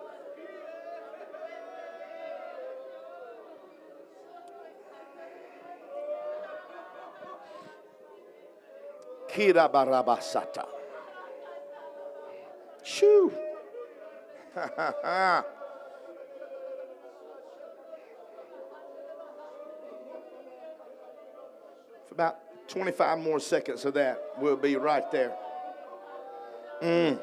[9.33, 10.65] Kira barabasata.
[12.83, 13.31] Shoo.
[22.11, 25.33] For about 25 more seconds of that, we'll be right there.
[26.81, 27.17] Mm.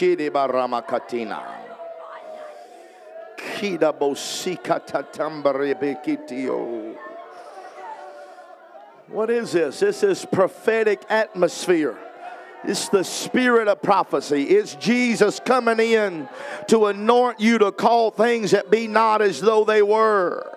[0.00, 1.42] Shidi baramakatina.
[3.36, 6.96] Kida bosika tatambarebekitio.
[9.08, 9.80] What is this?
[9.80, 11.98] This is prophetic atmosphere.
[12.64, 14.44] It's the spirit of prophecy.
[14.44, 16.30] It's Jesus coming in
[16.68, 20.50] to anoint you to call things that be not as though they were.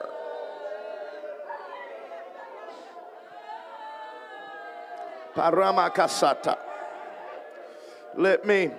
[5.36, 6.58] Paramakasata.
[8.16, 8.72] Let me.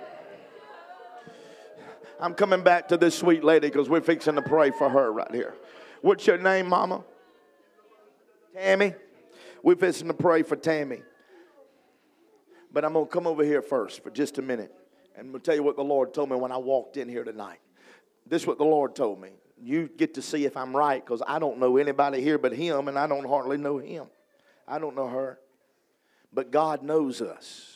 [2.19, 5.33] I'm coming back to this sweet lady because we're fixing to pray for her right
[5.33, 5.55] here.
[6.01, 7.03] What's your name, Mama?
[8.53, 8.93] Tammy.
[9.63, 11.01] We're fixing to pray for Tammy.
[12.71, 14.71] But I'm going to come over here first for just a minute.
[15.15, 17.09] And I'm going to tell you what the Lord told me when I walked in
[17.09, 17.59] here tonight.
[18.27, 19.29] This is what the Lord told me.
[19.61, 22.87] You get to see if I'm right because I don't know anybody here but Him,
[22.87, 24.07] and I don't hardly know Him.
[24.67, 25.39] I don't know her.
[26.33, 27.74] But God knows us.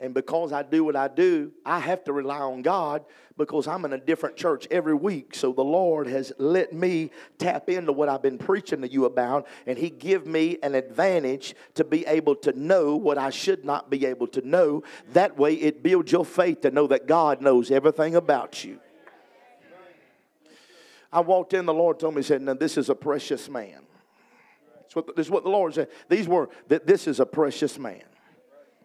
[0.00, 3.04] And because I do what I do, I have to rely on God
[3.36, 5.34] because I'm in a different church every week.
[5.34, 9.46] So the Lord has let me tap into what I've been preaching to you about,
[9.66, 13.90] and He give me an advantage to be able to know what I should not
[13.90, 14.82] be able to know.
[15.12, 18.80] That way, it builds your faith to know that God knows everything about you.
[21.12, 23.82] I walked in, the Lord told me, He said, Now this is a precious man.
[24.80, 25.88] That's what, this is what the Lord said.
[26.08, 28.02] These were that this is a precious man.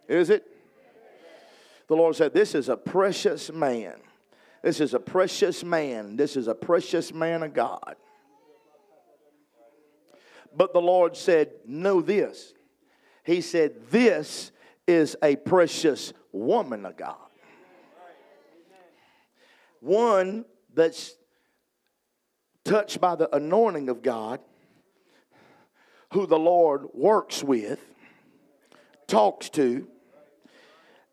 [0.08, 0.55] Is it?
[1.88, 3.94] The Lord said, This is a precious man.
[4.62, 6.16] This is a precious man.
[6.16, 7.96] This is a precious man of God.
[10.56, 12.54] But the Lord said, Know this.
[13.24, 14.50] He said, This
[14.86, 17.16] is a precious woman of God.
[19.80, 21.14] One that's
[22.64, 24.40] touched by the anointing of God,
[26.12, 27.78] who the Lord works with,
[29.06, 29.86] talks to,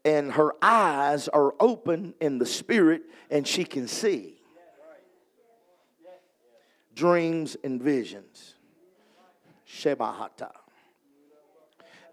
[0.06, 4.36] and her eyes are open in the spirit and she can see
[6.96, 8.56] dreams and visions.
[9.68, 10.52] Shebahata.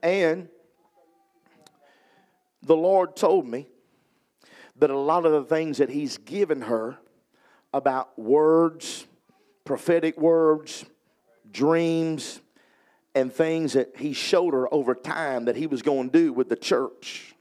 [0.02, 0.48] And
[2.62, 3.68] the Lord told me
[4.76, 6.96] that a lot of the things that He's given her
[7.74, 9.06] about words,
[9.64, 10.86] prophetic words,
[11.50, 12.40] dreams,
[13.14, 16.48] and things that He showed her over time that He was going to do with
[16.48, 17.34] the church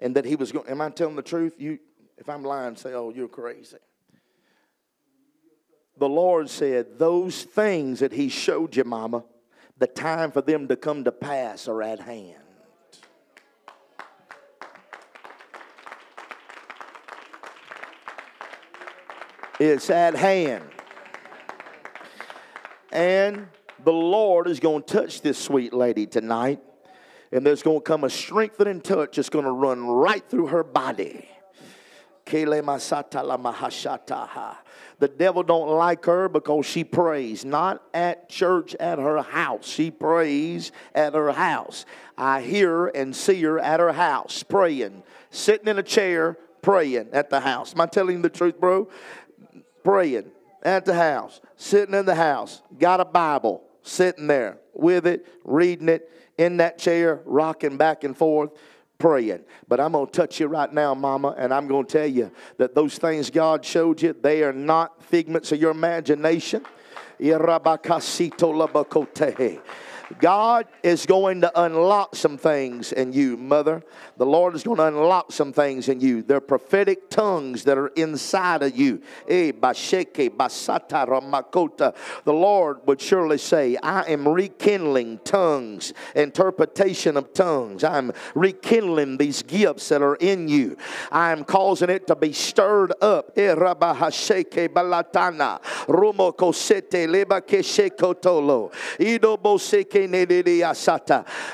[0.00, 0.66] and that he was going.
[0.66, 1.54] Am I telling the truth?
[1.58, 1.78] You,
[2.16, 3.76] if I'm lying, say, "Oh, you're crazy."
[5.98, 9.24] The Lord said, "Those things that He showed you, Mama,
[9.78, 12.42] the time for them to come to pass are at hand."
[19.60, 20.64] It's at hand.
[22.90, 23.48] And
[23.84, 26.60] the Lord is going to touch this sweet lady tonight
[27.32, 30.64] and there's going to come a strengthening touch that's going to run right through her
[30.64, 31.28] body.
[35.00, 39.66] The devil don't like her because she prays not at church at her house.
[39.66, 41.86] She prays at her house.
[42.16, 47.30] I hear and see her at her house praying, sitting in a chair praying at
[47.30, 47.72] the house.
[47.74, 48.88] Am I telling the truth, bro?
[49.82, 50.30] Praying
[50.62, 55.88] at the house, sitting in the house, got a Bible, sitting there with it, reading
[55.88, 56.10] it
[56.40, 58.50] in that chair, rocking back and forth,
[58.96, 59.40] praying.
[59.68, 62.32] But I'm going to touch you right now, Mama, and I'm going to tell you
[62.56, 66.64] that those things God showed you, they are not figments of your imagination.
[70.18, 73.82] God is going to unlock some things in you, mother.
[74.16, 76.22] The Lord is going to unlock some things in you.
[76.22, 79.02] They're prophetic tongues that are inside of you.
[79.28, 79.52] Eh,
[82.24, 87.84] the Lord would surely say, I am rekindling tongues, interpretation of tongues.
[87.84, 90.76] I'm rekindling these gifts that are in you.
[91.10, 93.36] I am causing it to be stirred up.
[93.36, 93.54] Eh,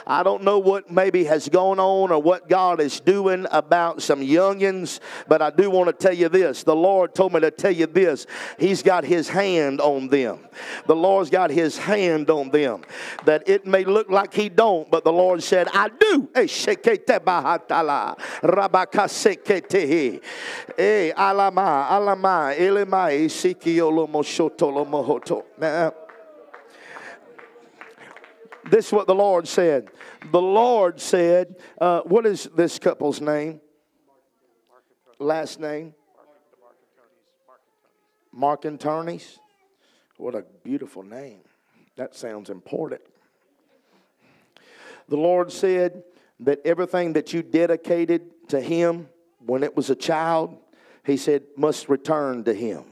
[0.07, 4.21] I don't know what maybe has gone on or what God is doing about some
[4.21, 6.63] youngins, but I do want to tell you this.
[6.63, 8.27] The Lord told me to tell you this.
[8.59, 10.41] He's got his hand on them.
[10.87, 12.83] The Lord's got his hand on them.
[13.25, 16.29] That it may look like he don't, but the Lord said, I do.
[21.17, 22.55] alama, alama,
[25.59, 25.93] Now,
[28.71, 29.89] this is what the Lord said.
[30.31, 33.61] The Lord said, uh, What is this couple's name?
[35.19, 35.95] Last name?
[38.33, 39.39] Mark and Tony's.
[40.19, 41.41] What a beautiful name.
[41.97, 43.01] That sounds important.
[45.09, 46.03] The Lord said
[46.41, 49.09] that everything that you dedicated to Him
[49.45, 50.59] when it was a child,
[51.05, 52.85] He said, must return to Him.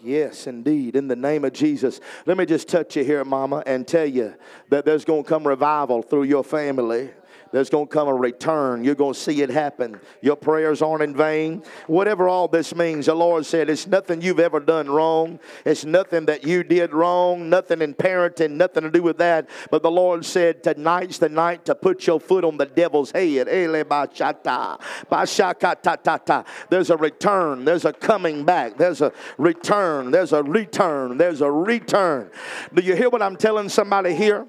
[0.00, 0.94] Yes, indeed.
[0.94, 2.00] In the name of Jesus.
[2.24, 4.34] Let me just touch you here, Mama, and tell you
[4.68, 7.10] that there's going to come revival through your family.
[7.52, 8.82] There's going to come a return.
[8.82, 10.00] You're going to see it happen.
[10.22, 11.62] Your prayers aren't in vain.
[11.86, 15.38] Whatever all this means, the Lord said it's nothing you've ever done wrong.
[15.64, 19.48] It's nothing that you did wrong, nothing in parenting, nothing to do with that.
[19.70, 23.46] But the Lord said, Tonight's the night to put your foot on the devil's head.
[26.70, 27.64] There's a return.
[27.64, 28.78] There's a coming back.
[28.78, 30.10] There's a return.
[30.10, 31.18] There's a return.
[31.18, 32.30] There's a return.
[32.72, 34.46] Do you hear what I'm telling somebody here?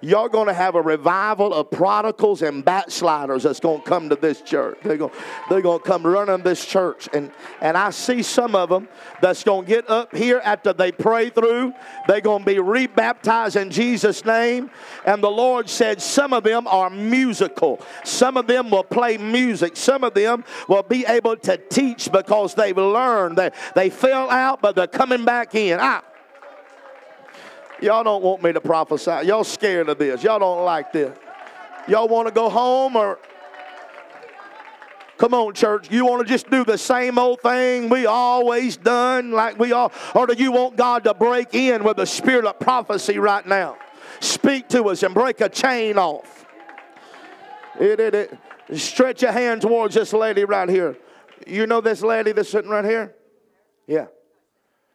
[0.00, 4.16] You're going to have a revival of prodigals and backsliders that's going to come to
[4.16, 4.78] this church.
[4.82, 5.12] They're going,
[5.48, 7.08] they're going to come running this church.
[7.12, 8.88] And, and I see some of them
[9.20, 11.72] that's going to get up here after they pray through.
[12.08, 14.70] They're going to be rebaptized in Jesus' name.
[15.04, 17.80] And the Lord said some of them are musical.
[18.04, 19.76] Some of them will play music.
[19.76, 23.36] Some of them will be able to teach because they've learned.
[23.36, 25.80] They, they fell out, but they're coming back in.
[25.80, 26.02] I,
[27.80, 29.26] Y'all don't want me to prophesy.
[29.26, 30.22] Y'all scared of this.
[30.22, 31.16] Y'all don't like this.
[31.88, 33.18] Y'all want to go home or
[35.18, 35.90] Come on, church.
[35.90, 39.90] You want to just do the same old thing we always done, like we all,
[40.14, 43.78] or do you want God to break in with the spirit of prophecy right now?
[44.20, 46.44] Speak to us and break a chain off.
[47.80, 48.38] It, it, it.
[48.74, 50.96] Stretch your hand towards this lady right here.
[51.46, 53.14] You know this lady that's sitting right here?
[53.86, 54.06] Yeah.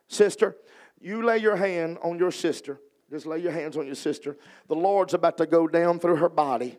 [0.08, 0.56] Sister,
[1.02, 2.80] you lay your hand on your sister.
[3.10, 4.38] Just lay your hands on your sister.
[4.68, 6.78] The Lord's about to go down through her body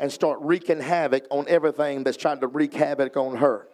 [0.00, 3.68] and start wreaking havoc on everything that's trying to wreak havoc on her.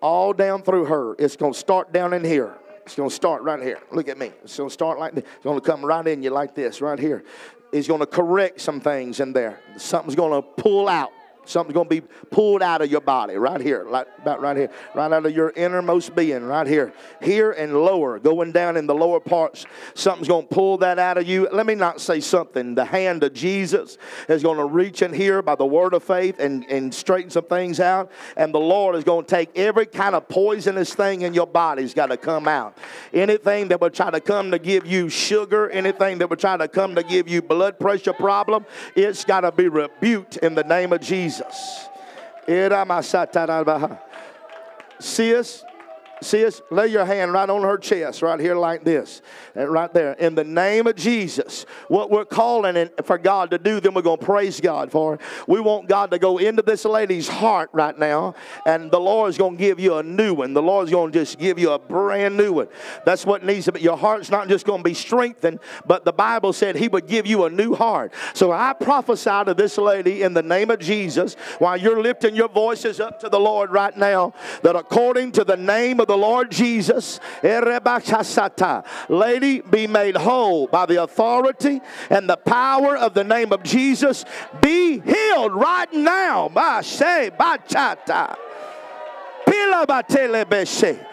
[0.00, 1.16] All down through her.
[1.18, 2.54] It's going to start down in here.
[2.84, 3.80] It's going to start right here.
[3.90, 4.30] Look at me.
[4.42, 5.24] It's going to start like this.
[5.24, 7.24] It's going to come right in you like this, right here.
[7.72, 9.58] He's going to correct some things in there.
[9.76, 11.10] Something's going to pull out.
[11.44, 14.70] Something's going to be pulled out of your body right here, like about right here,
[14.94, 16.92] right out of your innermost being, right here,
[17.22, 19.66] here and lower, going down in the lower parts.
[19.94, 21.48] Something's going to pull that out of you.
[21.52, 22.74] Let me not say something.
[22.74, 23.98] The hand of Jesus
[24.28, 27.44] is going to reach in here by the word of faith and, and straighten some
[27.44, 28.10] things out.
[28.36, 31.94] And the Lord is going to take every kind of poisonous thing in your body's
[31.94, 32.76] got to come out.
[33.12, 36.68] Anything that would try to come to give you sugar, anything that would try to
[36.68, 38.64] come to give you blood pressure problem,
[38.94, 41.33] it's got to be rebuked in the name of Jesus.
[41.34, 41.88] Jesus.
[45.00, 45.64] See us?
[46.24, 46.62] See us?
[46.70, 49.20] Lay your hand right on her chest, right here, like this,
[49.54, 50.14] and right there.
[50.14, 54.18] In the name of Jesus, what we're calling for God to do, then we're going
[54.18, 55.20] to praise God for it.
[55.46, 58.34] We want God to go into this lady's heart right now,
[58.64, 60.54] and the Lord is going to give you a new one.
[60.54, 62.68] The Lord is going to just give you a brand new one.
[63.04, 63.80] That's what needs to be.
[63.80, 67.26] Your heart's not just going to be strengthened, but the Bible said He would give
[67.26, 68.14] you a new heart.
[68.32, 72.48] So I prophesy to this lady in the name of Jesus, while you're lifting your
[72.48, 74.32] voices up to the Lord right now,
[74.62, 77.18] that according to the name of the the Lord Jesus.
[79.08, 84.24] Lady, be made whole by the authority and the power of the name of Jesus.
[84.60, 86.48] Be healed right now.
[89.46, 91.04] Pila batele beshe.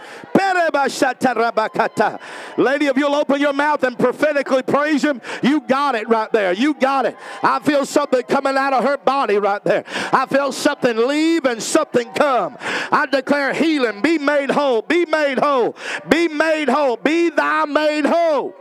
[2.58, 6.54] Lady, if you'll open your mouth and prophetically praise Him, you got it right there.
[6.54, 7.18] You got it.
[7.44, 9.84] I feel something coming out of her body right there.
[9.88, 12.58] I feel something leave and something come.
[12.60, 14.02] I declare healing.
[14.02, 14.82] Be made whole.
[14.82, 15.76] Be made whole.
[16.08, 16.98] Be made whole.
[16.98, 18.56] Be thou made whole.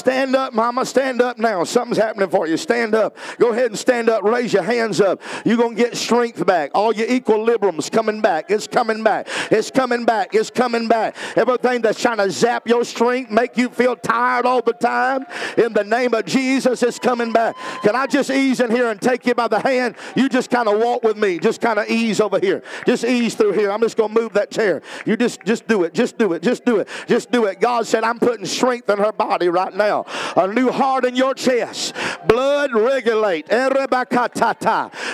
[0.00, 0.86] Stand up, mama.
[0.86, 1.62] Stand up now.
[1.62, 2.56] Something's happening for you.
[2.56, 3.14] Stand up.
[3.38, 4.22] Go ahead and stand up.
[4.22, 5.20] Raise your hands up.
[5.44, 6.70] You're going to get strength back.
[6.72, 8.50] All your equilibrium's coming back.
[8.50, 9.28] It's coming back.
[9.50, 10.34] It's coming back.
[10.34, 11.16] It's coming back.
[11.36, 15.26] Everything that's trying to zap your strength, make you feel tired all the time,
[15.58, 17.54] in the name of Jesus, it's coming back.
[17.82, 19.96] Can I just ease in here and take you by the hand?
[20.16, 21.38] You just kind of walk with me.
[21.38, 22.62] Just kind of ease over here.
[22.86, 23.70] Just ease through here.
[23.70, 24.80] I'm just going to move that chair.
[25.04, 25.92] You just, just do it.
[25.92, 26.42] Just do it.
[26.42, 26.88] Just do it.
[27.06, 27.60] Just do it.
[27.60, 30.06] God said, I'm putting strength in her body right now now.
[30.36, 31.94] A new heart in your chest.
[32.26, 33.46] Blood regulate.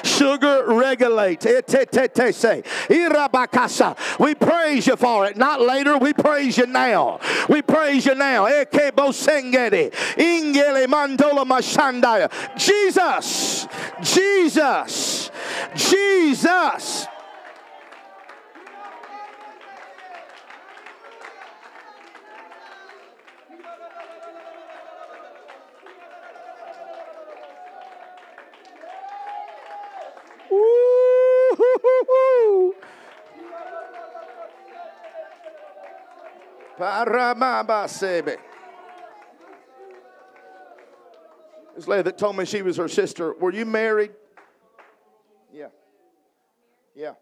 [0.05, 1.47] Sugar regulate.
[4.19, 5.36] We praise you for it.
[5.36, 5.98] Not later.
[5.98, 7.20] We praise you now.
[7.48, 8.47] We praise you now.
[12.57, 13.66] Jesus.
[14.03, 15.31] Jesus.
[15.74, 17.07] Jesus.
[41.74, 44.12] This lady that told me she was her sister, were you married?
[45.52, 45.68] Yeah.
[46.94, 47.12] Yeah.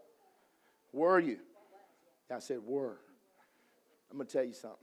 [0.93, 1.39] Were you?
[2.31, 2.99] I said, were.
[4.11, 4.79] I'm going to tell you something.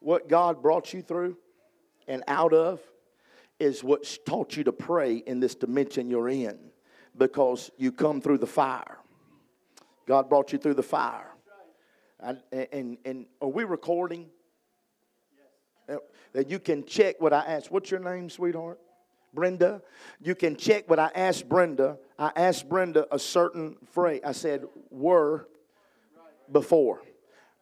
[0.00, 1.36] What God brought you through
[2.06, 2.80] and out of
[3.58, 6.58] is what's taught you to pray in this dimension you're in
[7.16, 8.98] because you come through the fire.
[10.06, 11.30] God brought you through the fire.
[12.20, 14.26] And, and, are we recording?
[16.32, 17.70] That you can check what I asked.
[17.70, 18.80] What's your name, sweetheart?
[19.34, 19.82] Brenda.
[20.20, 24.20] You can check what I asked Brenda I asked Brenda a certain phrase.
[24.24, 25.48] I said, were
[26.50, 27.02] before.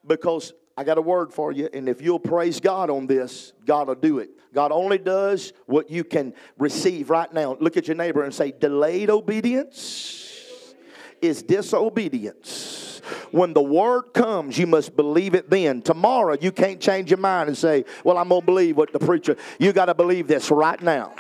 [0.07, 3.89] Because I got a word for you, and if you'll praise God on this, God
[3.89, 4.31] will do it.
[4.55, 7.57] God only does what you can receive right now.
[7.61, 10.75] Look at your neighbor and say, delayed obedience
[11.21, 13.01] is disobedience.
[13.31, 15.83] When the word comes, you must believe it then.
[15.83, 18.99] Tomorrow, you can't change your mind and say, Well, I'm going to believe what the
[18.99, 19.37] preacher.
[19.59, 21.15] You got to believe this right now.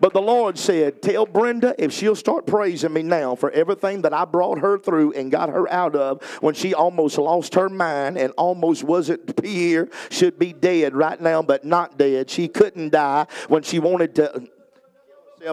[0.00, 4.12] But the Lord said, Tell Brenda if she'll start praising me now for everything that
[4.12, 8.18] I brought her through and got her out of when she almost lost her mind
[8.18, 12.30] and almost wasn't here, should be dead right now, but not dead.
[12.30, 14.48] She couldn't die when she wanted to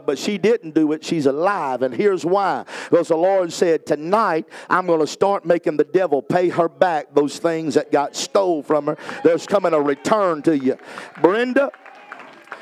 [0.05, 1.03] but she didn't do it.
[1.03, 1.81] She's alive.
[1.81, 2.65] And here's why.
[2.89, 7.13] Because the Lord said, Tonight, I'm going to start making the devil pay her back
[7.13, 8.97] those things that got stole from her.
[9.23, 10.77] There's coming a return to you.
[11.21, 11.71] Brenda,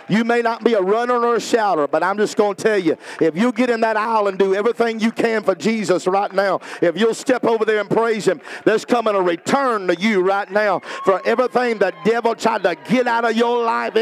[0.09, 2.77] you may not be a runner or a shouter, but I'm just going to tell
[2.77, 6.31] you if you get in that aisle and do everything you can for Jesus right
[6.33, 10.21] now, if you'll step over there and praise Him, there's coming a return to you
[10.21, 13.93] right now for everything the devil tried to get out of your life.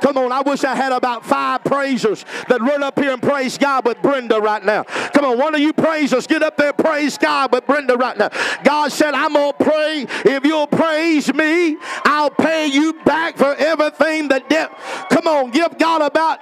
[0.00, 3.58] Come on, I wish I had about five praisers that run up here and praise
[3.58, 4.84] God with Brenda right now.
[4.84, 8.30] Come on, one of you praisers, get up there praise God with Brenda right now.
[8.64, 10.06] God said, I'm going to pray.
[10.24, 14.70] If you'll praise me, I'll pay you back for everything that debt.
[15.10, 16.38] Come on, give God about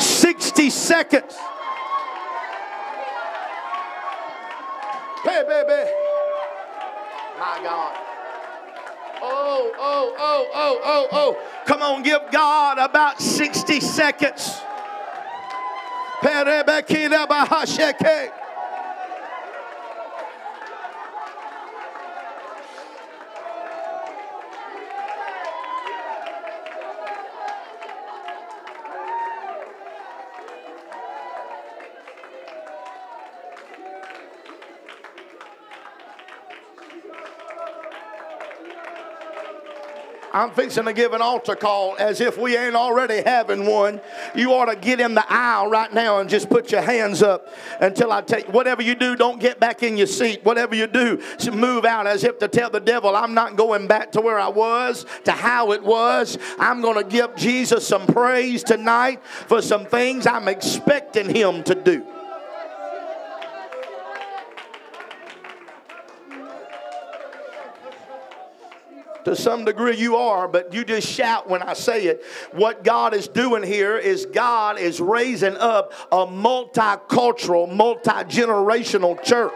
[0.00, 1.36] 60 seconds.
[5.24, 5.90] Hey, baby.
[7.38, 7.96] My God.
[9.22, 11.64] Oh, oh, oh, oh, oh, oh.
[11.66, 14.60] Come on, give God about 60 seconds.
[40.32, 44.00] I'm fixing to give an altar call as if we ain't already having one.
[44.34, 47.48] You ought to get in the aisle right now and just put your hands up
[47.80, 50.44] until I take whatever you do, don't get back in your seat.
[50.44, 54.12] Whatever you do, move out as if to tell the devil, I'm not going back
[54.12, 56.38] to where I was, to how it was.
[56.58, 61.74] I'm going to give Jesus some praise tonight for some things I'm expecting him to
[61.74, 62.06] do.
[69.24, 72.24] To some degree, you are, but you just shout when I say it.
[72.52, 79.52] What God is doing here is God is raising up a multicultural, multi generational church.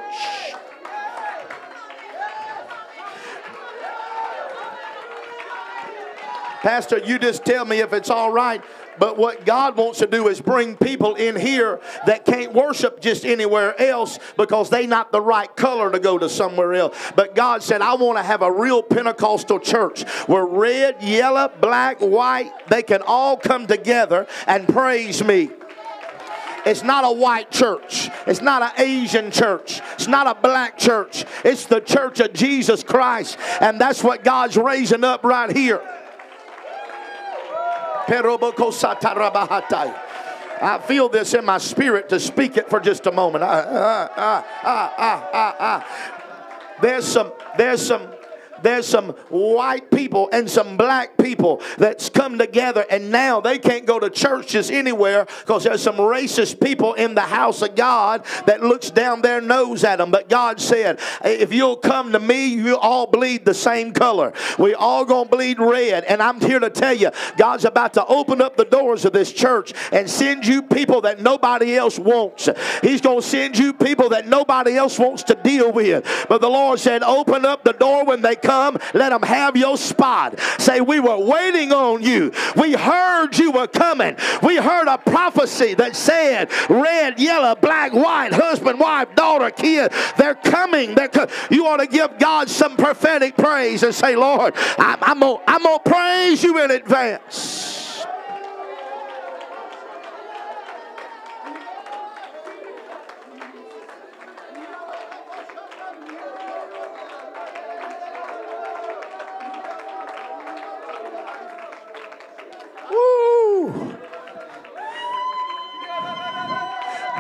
[6.63, 8.63] Pastor, you just tell me if it's all right.
[8.99, 13.25] But what God wants to do is bring people in here that can't worship just
[13.25, 16.97] anywhere else because they not the right color to go to somewhere else.
[17.17, 22.01] But God said, I want to have a real Pentecostal church where red, yellow, black,
[22.01, 25.51] white, they can all come together and praise me.
[26.67, 28.09] It's not a white church.
[28.27, 29.81] It's not an Asian church.
[29.95, 31.25] It's not a black church.
[31.45, 33.39] It's the church of Jesus Christ.
[33.61, 35.83] And that's what God's raising up right here.
[40.63, 43.45] I feel this in my spirit to speak it for just a moment.
[43.45, 43.67] Ah,
[44.17, 44.45] ah,
[45.61, 45.85] ah,
[46.81, 48.14] there's some, there's some
[48.65, 53.85] there's some white people and some black people that's come together and now they can't
[53.85, 58.63] go to churches anywhere because there's some racist people in the house of God that
[58.63, 60.11] looks down their nose at them.
[60.11, 64.33] But God said, if you'll come to me, you all bleed the same color.
[64.59, 66.05] We all gonna bleed red.
[66.05, 69.31] And I'm here to tell you, God's about to open up the doors of this
[69.33, 72.49] church and send you people that nobody else wants.
[72.83, 76.27] He's gonna send you people that nobody else wants to deal with.
[76.31, 79.57] But the Lord said, open up the door when they come come, let them have
[79.57, 80.39] your spot.
[80.59, 82.33] Say, We were waiting on you.
[82.57, 84.17] We heard you were coming.
[84.43, 90.35] We heard a prophecy that said, Red, yellow, black, white, husband, wife, daughter, kid, they're
[90.35, 90.95] coming.
[90.95, 91.29] They're co-.
[91.51, 95.91] You ought to give God some prophetic praise and say, Lord, I'm, I'm going to
[95.91, 97.84] praise you in advance.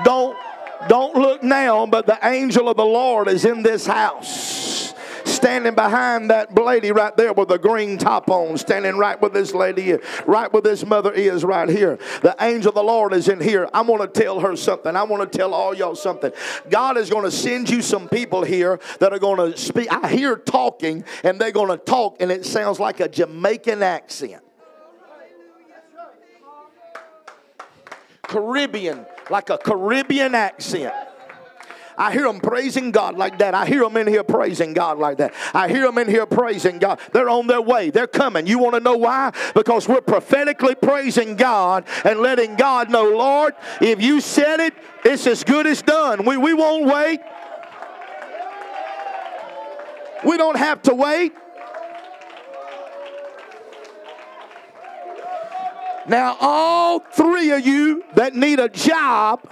[0.05, 0.36] Don't
[0.89, 4.85] don't look now, but the angel of the Lord is in this house
[5.44, 9.52] standing behind that lady right there with the green top on, standing right where this
[9.52, 11.98] lady is, right where this mother is right here.
[12.22, 13.68] The angel of the Lord is in here.
[13.74, 14.97] I want to tell her something.
[14.97, 16.32] I want to tell all y'all something.
[16.70, 19.93] God is going to send you some people here that are going to speak.
[19.93, 24.43] I hear talking, and they're going to talk, and it sounds like a Jamaican accent.
[28.22, 30.94] Caribbean, like a Caribbean accent.
[31.96, 33.55] I hear them praising God like that.
[33.55, 35.32] I hear them in here praising God like that.
[35.52, 36.98] I hear them in here praising God.
[37.12, 37.90] They're on their way.
[37.90, 38.46] They're coming.
[38.46, 39.32] You want to know why?
[39.55, 44.74] Because we're prophetically praising God and letting God know, Lord, if you said it,
[45.05, 46.24] it's as good as done.
[46.24, 47.20] We, we won't wait.
[50.24, 51.32] We don't have to wait.
[56.06, 59.51] Now, all three of you that need a job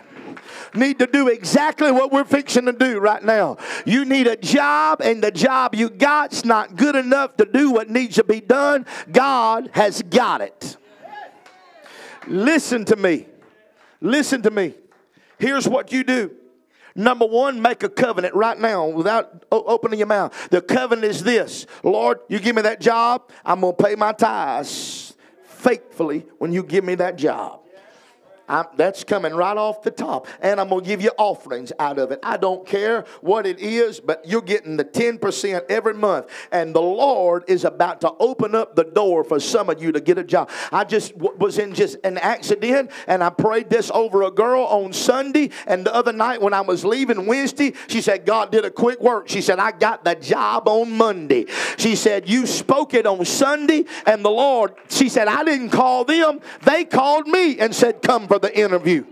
[0.75, 3.57] need to do exactly what we're fixing to do right now.
[3.85, 7.91] You need a job, and the job you got's not good enough to do what
[7.91, 8.87] needs to be done.
[9.11, 10.77] God has got it.
[12.27, 13.27] Listen to me.
[14.01, 14.75] Listen to me.
[15.39, 16.33] Here's what you do.
[16.95, 20.51] Number one, make a covenant right now without opening your mouth.
[20.51, 24.13] The covenant is this Lord, you give me that job, I'm going to pay my
[24.13, 25.02] tithes
[25.63, 27.62] faithfully when you give me that job.
[28.53, 30.29] I'm, that's coming right off the top.
[30.43, 32.21] And I'm going to give you offerings out of it.
[32.23, 36.27] I don't care what it is, but you're getting the 10% every month.
[36.53, 40.01] And the Lord is about to open up the door for some of you to
[40.01, 40.51] get a job.
[40.71, 44.65] I just w- was in just an accident and I prayed this over a girl
[44.65, 45.49] on Sunday.
[45.67, 49.01] And the other night when I was leaving Wednesday, she said, God did a quick
[49.01, 49.31] work.
[49.31, 51.47] She said, I got the job on Monday.
[51.79, 53.87] She said, You spoke it on Sunday.
[54.05, 56.41] And the Lord, she said, I didn't call them.
[56.67, 59.07] They called me and said, Come for the interview.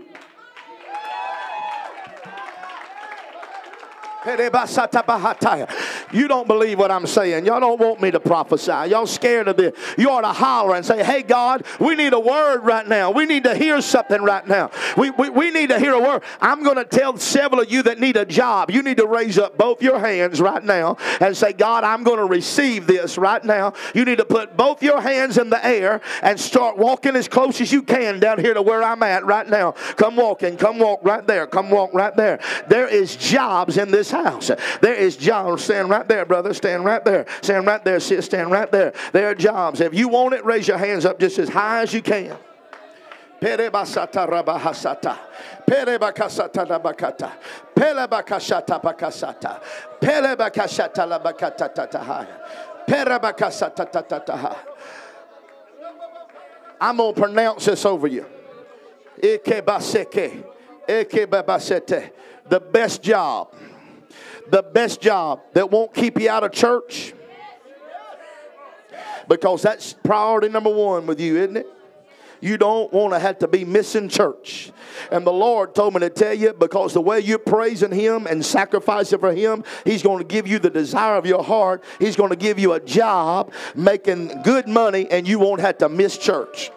[6.13, 7.45] You don't believe what I'm saying.
[7.47, 8.91] Y'all don't want me to prophesy.
[8.91, 9.73] Y'all scared of this.
[9.97, 13.09] You ought to holler and say, Hey, God, we need a word right now.
[13.09, 14.69] We need to hear something right now.
[14.95, 16.21] We, we, we need to hear a word.
[16.39, 18.69] I'm going to tell several of you that need a job.
[18.69, 22.19] You need to raise up both your hands right now and say, God, I'm going
[22.19, 23.73] to receive this right now.
[23.95, 27.59] You need to put both your hands in the air and start walking as close
[27.59, 29.71] as you can down here to where I'm at right now.
[29.71, 30.57] Come walking.
[30.57, 31.47] Come walk right there.
[31.47, 32.39] Come walk right there.
[32.67, 34.51] There is jobs in this house.
[34.81, 35.63] There is jobs.
[35.63, 36.53] Stand right there, brother.
[36.53, 37.25] Stand right there.
[37.41, 38.25] Stand right there, sis.
[38.25, 38.93] Stand right there.
[39.11, 39.81] There are jobs.
[39.81, 42.37] If you want it, raise your hands up just as high as you can.
[43.41, 45.17] Perebasata rabahasata.
[45.65, 47.31] Perebakasata labakata.
[47.75, 49.59] Pelebakashata bakasata.
[49.99, 52.37] Pelebakashata labakata tatahaya.
[52.87, 54.57] Perebakasata tatataha.
[56.79, 58.25] I'm going to pronounce this over you.
[59.19, 60.43] Ikebaseke.
[60.87, 62.11] Ikebabasete.
[62.47, 63.55] The best job
[64.51, 67.13] the best job that won't keep you out of church?
[69.27, 71.67] Because that's priority number one with you, isn't it?
[72.41, 74.71] You don't want to have to be missing church.
[75.11, 78.45] And the Lord told me to tell you because the way you're praising Him and
[78.45, 81.83] sacrificing for Him, He's going to give you the desire of your heart.
[81.99, 85.89] He's going to give you a job making good money, and you won't have to
[85.89, 86.71] miss church.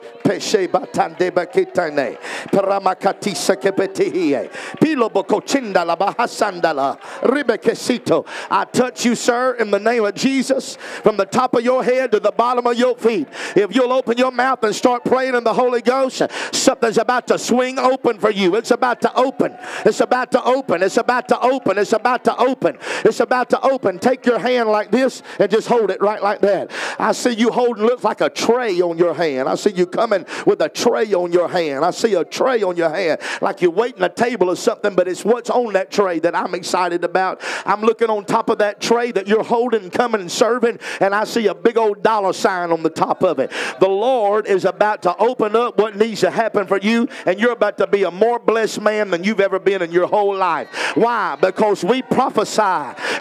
[8.51, 12.13] I touch you sir in the name of Jesus from the top of your head
[12.13, 13.29] to the bottom of your feet.
[13.57, 16.23] If you'll open your mouth and start praying in the Holy Ghost.
[16.53, 18.57] Something's about to swing open for you.
[18.57, 19.57] It's about to open.
[19.85, 20.83] It's about to open.
[20.83, 21.79] It's about to open.
[21.79, 22.79] It's about to open.
[23.05, 23.99] It's about to open.
[23.99, 26.71] Take your hand like this and just hold it right like that.
[26.99, 29.49] I see you holding looks like a tray on your hand.
[29.49, 31.85] I see you coming with a tray on your hand.
[31.85, 35.09] I see a tray on your hand, like you're waiting a table or something, but
[35.09, 37.41] it's what's on that tray that I'm excited about.
[37.67, 41.25] I'm looking on top of that tray that you're holding, coming and serving, and I
[41.25, 43.51] see a big old dollar sign on the top of it.
[43.81, 47.53] The Lord is about to open up what needs to happen for you, and you're
[47.53, 50.69] about to be a more blessed man than you've ever been in your whole life.
[50.95, 51.37] Why?
[51.37, 52.61] Because we prophesy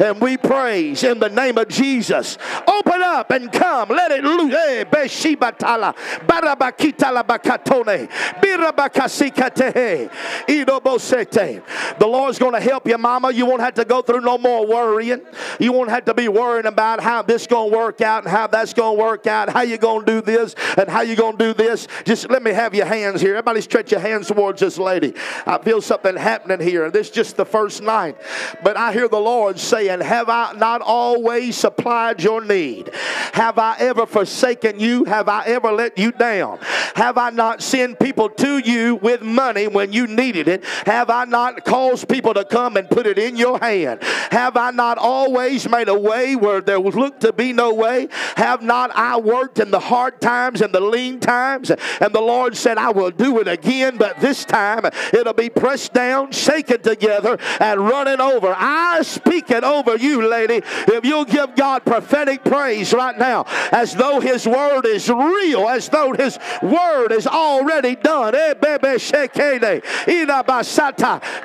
[0.04, 2.38] and we praise in the name of Jesus.
[2.68, 3.90] Open up and come.
[3.90, 4.54] Let it loose.
[4.54, 5.96] Hey, Beshibatala,
[6.28, 8.10] Barabakitala Bakatone,
[8.42, 10.10] Birabakasikate,
[10.48, 11.98] Idobosete.
[11.98, 13.32] the Lord's going to help you, mama.
[13.32, 15.22] You won't have to go through no more worrying.
[15.60, 18.48] You won't have to be worrying about how this going to work out and how
[18.48, 21.38] that's going to work out, how you going to do this and how you going
[21.38, 21.88] to do this.
[22.06, 23.32] Just Just let me have your hands here.
[23.32, 25.16] Everybody stretch your hands towards this lady.
[25.48, 26.92] I feel something happening here.
[26.92, 28.18] This is just the first night.
[28.64, 32.94] But I hear the Lord saying, Have I not always supplied your need?
[33.34, 35.06] Have I ever forsaken you?
[35.06, 36.60] Have I ever let you down?
[36.94, 40.64] Have I not sent people to you with money when you needed it?
[40.86, 44.04] Have I not caused people to come and put it in your hand?
[44.04, 48.08] Have I not always made a way where there was looked to be no way?
[48.38, 51.72] Have not I worked in the hard times and the lean times?
[52.04, 55.94] And the Lord said, I will do it again, but this time it'll be pressed
[55.94, 58.54] down, shaken together, and running over.
[58.58, 60.62] I speak it over you, lady.
[60.66, 65.88] If you'll give God prophetic praise right now, as though His word is real, as
[65.88, 68.36] though His word is already done.
[68.36, 68.54] Eh,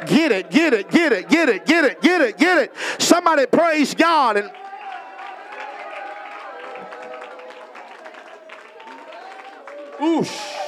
[0.07, 2.75] Get it, get it, get it, get it, get it, get it, get it.
[2.99, 4.51] Somebody praise God and
[10.01, 10.59] Oosh.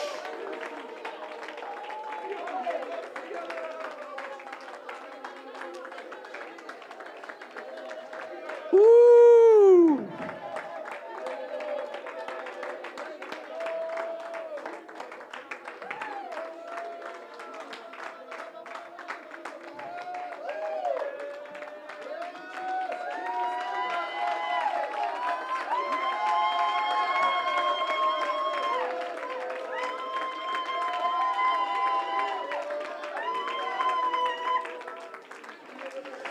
[8.72, 9.39] Woo.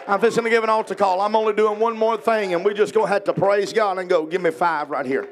[0.10, 1.22] I'm fixing to give an altar call.
[1.22, 4.10] I'm only doing one more thing, and we just go ahead to praise God and
[4.10, 4.26] go.
[4.26, 5.28] Give me five right here.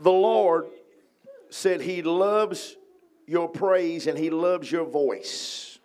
[0.00, 0.64] The Lord
[1.50, 2.74] said He loves
[3.26, 5.78] your praise and He loves your voice.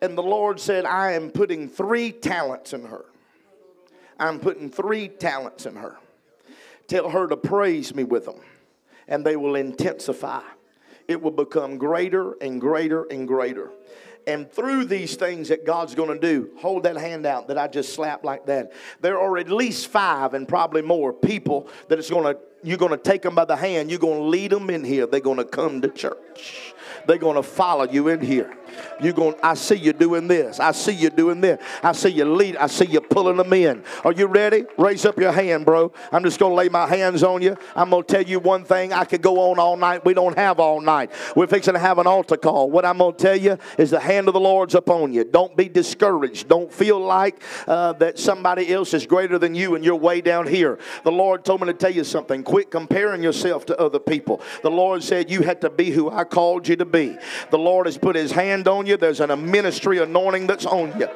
[0.00, 3.06] And the Lord said, I am putting three talents in her.
[4.20, 5.96] I'm putting three talents in her.
[6.86, 8.40] Tell her to praise me with them,
[9.08, 10.42] and they will intensify.
[11.08, 13.72] It will become greater and greater and greater.
[14.26, 17.68] And through these things that God's going to do, hold that hand out that I
[17.68, 18.72] just slapped like that.
[19.00, 22.90] There are at least five and probably more people that it's going to you're going
[22.90, 23.90] to take them by the hand.
[23.90, 25.06] You're going to lead them in here.
[25.06, 26.74] They're going to come to church.
[27.06, 28.54] They're going to follow you in here.
[29.00, 30.60] You're going, I see you doing this.
[30.60, 31.60] I see you doing this.
[31.82, 32.56] I see you lead.
[32.56, 33.82] I see you pulling them in.
[34.04, 34.64] Are you ready?
[34.78, 35.92] Raise up your hand, bro.
[36.12, 37.56] I'm just going to lay my hands on you.
[37.74, 38.92] I'm going to tell you one thing.
[38.92, 40.04] I could go on all night.
[40.04, 41.10] We don't have all night.
[41.34, 42.70] We're fixing to have an altar call.
[42.70, 45.24] What I'm going to tell you is the hand of the Lord's upon you.
[45.24, 46.48] Don't be discouraged.
[46.48, 50.46] Don't feel like uh, that somebody else is greater than you and you're way down
[50.46, 50.78] here.
[51.04, 52.42] The Lord told me to tell you something.
[52.42, 54.40] Quit comparing yourself to other people.
[54.62, 57.16] The Lord said you had to be who I called you to be.
[57.50, 58.96] The Lord has put his hand on you.
[58.96, 61.08] There's an, a ministry anointing that's on you.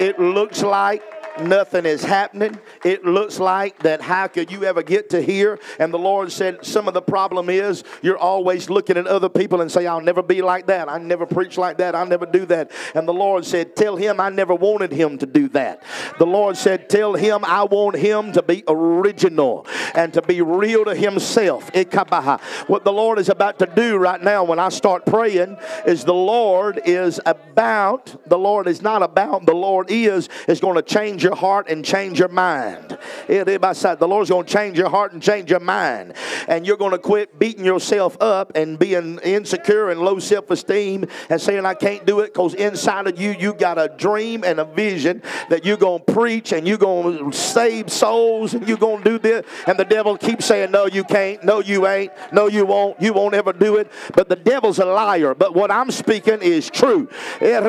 [0.00, 1.02] It looks like
[1.42, 2.58] nothing is happening.
[2.84, 5.58] It looks like that how could you ever get to here?
[5.78, 9.60] And the Lord said, some of the problem is you're always looking at other people
[9.60, 10.88] and say, I'll never be like that.
[10.88, 11.94] I never preach like that.
[11.94, 12.70] I never do that.
[12.94, 15.82] And the Lord said, tell him I never wanted him to do that.
[16.18, 20.84] The Lord said, tell him I want him to be original and to be real
[20.84, 21.70] to himself.
[21.74, 25.56] What the Lord is about to do right now when I start praying
[25.86, 30.76] is the Lord is about, the Lord is not about, the Lord is, is going
[30.76, 32.96] to change your heart and change your mind.
[33.26, 36.14] The Lord's going to change your heart and change your mind.
[36.48, 41.06] And you're going to quit beating yourself up and being insecure and low self esteem
[41.28, 44.60] and saying, I can't do it because inside of you, you got a dream and
[44.60, 48.76] a vision that you're going to preach and you're going to save souls and you're
[48.76, 49.46] going to do this.
[49.66, 51.44] And the devil keeps saying, No, you can't.
[51.44, 52.12] No, you ain't.
[52.32, 53.00] No, you won't.
[53.00, 53.90] You won't ever do it.
[54.14, 55.34] But the devil's a liar.
[55.34, 57.08] But what I'm speaking is true.
[57.40, 57.60] Eh,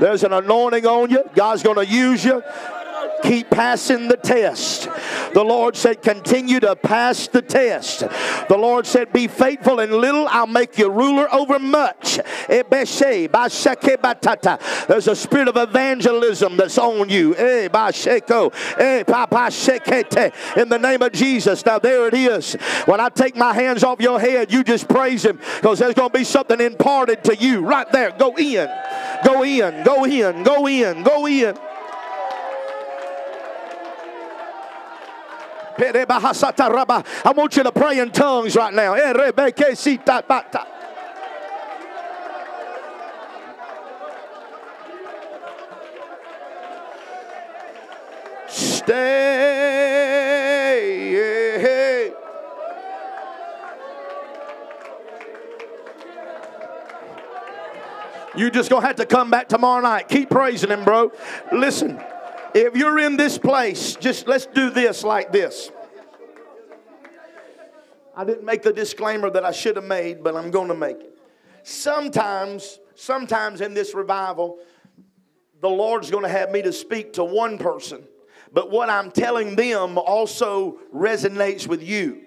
[0.00, 1.24] There's an anointing on you.
[1.34, 2.29] God's going to use you
[3.22, 4.88] keep passing the test.
[5.34, 8.00] The Lord said, continue to pass the test.
[8.00, 12.18] The Lord said, be faithful in little, I'll make you ruler over much.
[12.48, 12.68] There's
[15.08, 17.34] a spirit of evangelism that's on you.
[17.36, 19.00] Eh, eh,
[20.56, 21.64] in the name of Jesus.
[21.64, 22.54] Now there it is.
[22.86, 26.10] When I take my hands off your head, you just praise him because there's going
[26.10, 28.10] to be something imparted to you right there.
[28.12, 28.68] Go in.
[29.24, 29.84] Go in.
[29.84, 30.42] Go in.
[30.42, 31.02] Go in.
[31.02, 31.56] Go in.
[35.78, 38.94] I want you to pray in tongues right now.
[48.48, 49.60] Stay.
[58.36, 60.08] You just gonna have to come back tomorrow night.
[60.08, 61.12] Keep praising him, bro.
[61.52, 62.00] Listen.
[62.54, 65.70] If you're in this place, just let's do this like this.
[68.16, 70.98] I didn't make the disclaimer that I should have made, but I'm going to make
[71.00, 71.18] it.
[71.62, 74.58] Sometimes, sometimes in this revival,
[75.60, 78.02] the Lord's going to have me to speak to one person,
[78.52, 82.22] but what I'm telling them also resonates with you.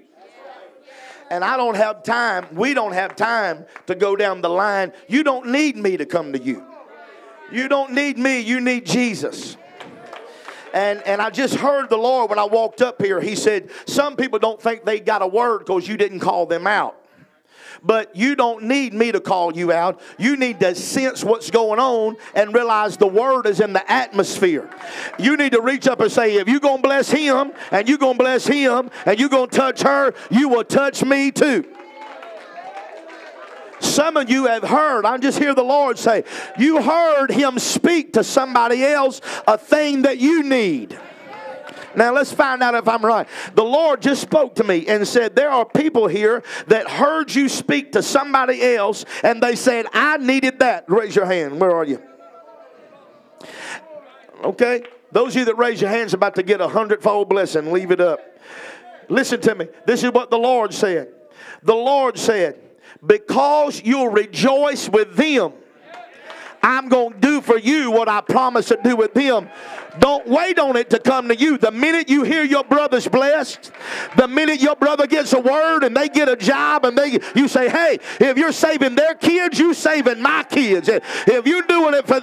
[1.30, 4.94] And I don't have time, we don't have time to go down the line.
[5.08, 6.64] You don't need me to come to you.
[7.52, 9.58] You don't need me, you need Jesus.
[10.74, 13.22] And, and I just heard the Lord when I walked up here.
[13.22, 16.66] He said, Some people don't think they got a word because you didn't call them
[16.66, 16.98] out.
[17.84, 20.00] But you don't need me to call you out.
[20.18, 24.70] You need to sense what's going on and realize the word is in the atmosphere.
[25.20, 27.98] You need to reach up and say, if you're going to bless him and you're
[27.98, 31.66] going to bless him and you're going to touch her, you will touch me too.
[33.84, 36.24] Some of you have heard, I just hear the Lord say,
[36.58, 40.98] you heard him speak to somebody else a thing that you need.
[41.96, 43.28] Now let's find out if I'm right.
[43.54, 47.48] The Lord just spoke to me and said, There are people here that heard you
[47.48, 50.86] speak to somebody else and they said, I needed that.
[50.88, 51.60] Raise your hand.
[51.60, 52.02] Where are you?
[54.44, 54.84] Okay.
[55.12, 58.02] Those of you that raise your hands about to get a hundredfold blessing, leave it
[58.02, 58.20] up.
[59.10, 59.68] Listen to me.
[59.86, 61.10] This is what the Lord said.
[61.62, 62.58] The Lord said,
[63.06, 65.54] because you'll rejoice with them,
[66.62, 69.50] I'm going to do for you what I promised to do with them.
[70.00, 71.58] Don't wait on it to come to you.
[71.58, 73.72] The minute you hear your brother's blessed,
[74.16, 77.50] the minute your brother gets a word and they get a job and they you
[77.50, 80.90] say, "Hey, if you're saving their kids, you're saving my kids.
[80.90, 82.22] If you're doing it for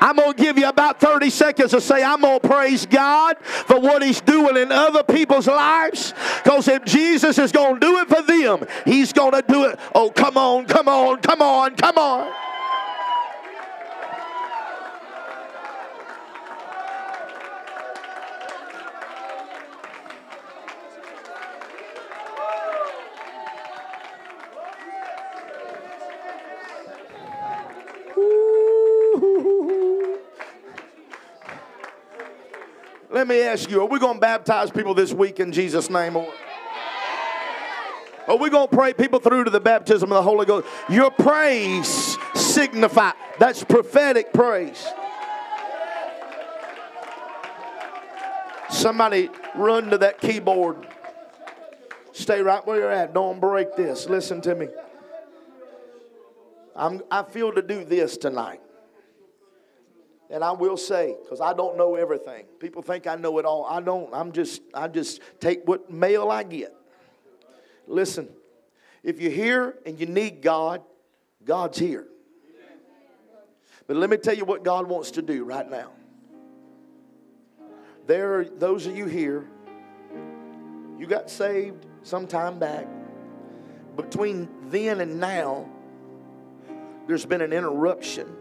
[0.00, 3.36] I'm going to give you about 30 seconds to say, I'm going to praise God
[3.38, 6.14] for what He's doing in other people's lives.
[6.42, 9.78] Because if Jesus is going to do it for them, He's going to do it.
[9.94, 12.32] Oh, come on, come on, come on, come on.
[33.12, 36.16] Let me ask you, are we going to baptize people this week in Jesus' name?
[36.16, 36.32] Or
[38.28, 40.68] are we going to pray people through to the baptism of the Holy Ghost?
[40.88, 43.10] Your praise signify
[43.40, 44.86] that's prophetic praise.
[48.68, 50.86] Somebody run to that keyboard.
[52.12, 53.12] Stay right where you're at.
[53.12, 54.08] Don't break this.
[54.08, 54.68] Listen to me.
[56.76, 58.60] I'm, I feel to do this tonight.
[60.30, 62.44] And I will say, because I don't know everything.
[62.60, 63.66] People think I know it all.
[63.66, 64.14] I don't.
[64.14, 66.74] I'm just, I just take what mail I get.
[67.88, 68.28] Listen,
[69.02, 70.82] if you're here and you need God,
[71.44, 72.06] God's here.
[73.88, 75.90] But let me tell you what God wants to do right now.
[78.06, 79.46] There are those of you here,
[80.96, 82.86] you got saved some time back.
[83.96, 85.68] Between then and now,
[87.08, 88.36] there's been an interruption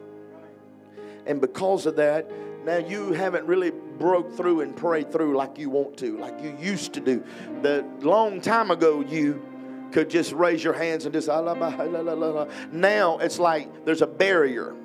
[1.30, 2.30] and because of that,
[2.66, 6.58] now you haven't really broke through and prayed through like you want to, like you
[6.60, 7.24] used to do.
[7.62, 9.46] The long time ago, you
[9.92, 14.76] could just raise your hands and just ah, now it's like there's a barrier.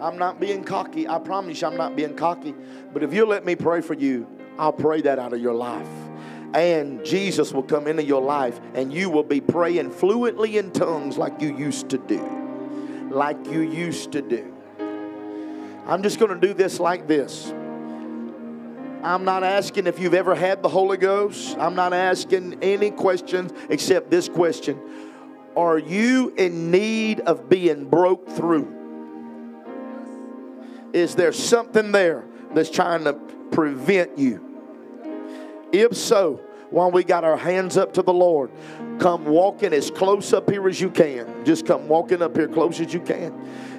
[0.00, 1.06] I'm not being cocky.
[1.06, 2.56] I promise you, I'm not being cocky.
[2.92, 4.26] But if you'll let me pray for you,
[4.58, 5.88] I'll pray that out of your life.
[6.54, 11.16] And Jesus will come into your life, and you will be praying fluently in tongues
[11.16, 12.43] like you used to do
[13.14, 14.52] like you used to do.
[15.86, 17.52] I'm just going to do this like this.
[19.02, 21.58] I'm not asking if you've ever had the Holy Ghost.
[21.58, 24.80] I'm not asking any questions except this question
[25.56, 28.72] Are you in need of being broke through?
[30.94, 32.24] Is there something there
[32.54, 33.14] that's trying to
[33.50, 34.40] prevent you?
[35.72, 38.50] If so, while we got our hands up to the Lord,
[38.98, 41.44] come walking as close up here as you can.
[41.44, 43.32] Just come walking up here close as you can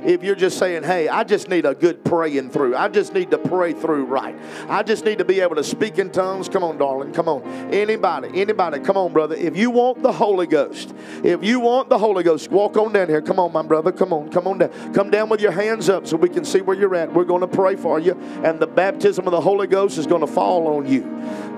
[0.06, 2.76] if you're just saying, hey, I just need a good praying through.
[2.76, 4.36] I just need to pray through right.
[4.70, 6.48] I just need to be able to speak in tongues.
[6.48, 7.14] Come on, darling.
[7.14, 7.44] Come on.
[7.74, 9.36] Anybody, anybody, come on, brother.
[9.36, 13.10] If you want the Holy Ghost, if you want the Holy Ghost, walk on down
[13.10, 13.22] here.
[13.22, 13.92] Come on, my brother.
[13.92, 14.30] Come on.
[14.30, 14.94] Come on down.
[14.94, 17.14] Come down with your hands up so we can see where you're at.
[17.14, 18.14] We're going to pray for you,
[18.44, 21.02] and the baptism of the Holy Ghost is going to fall on you.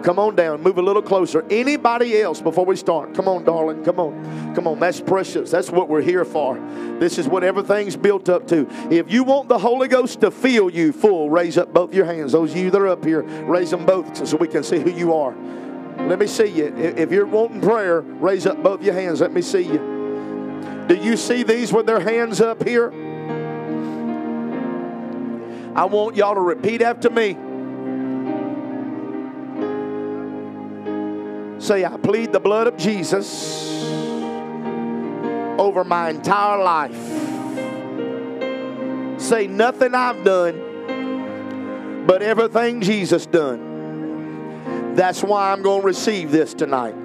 [0.03, 0.61] Come on down.
[0.61, 1.43] Move a little closer.
[1.49, 3.13] Anybody else before we start?
[3.13, 3.83] Come on, darling.
[3.83, 4.55] Come on.
[4.55, 4.79] Come on.
[4.79, 5.51] That's precious.
[5.51, 6.57] That's what we're here for.
[6.99, 8.67] This is what everything's built up to.
[8.91, 12.33] If you want the Holy Ghost to fill you full, raise up both your hands.
[12.33, 14.91] Those of you that are up here, raise them both so we can see who
[14.91, 15.35] you are.
[16.07, 16.67] Let me see you.
[16.77, 19.21] If you're wanting prayer, raise up both your hands.
[19.21, 20.85] Let me see you.
[20.87, 22.91] Do you see these with their hands up here?
[25.75, 27.37] I want y'all to repeat after me.
[31.59, 33.83] Say, I plead the blood of Jesus
[35.59, 37.26] over my entire life.
[39.17, 44.95] Say, nothing I've done, but everything Jesus done.
[44.95, 46.95] That's why I'm going to receive this tonight.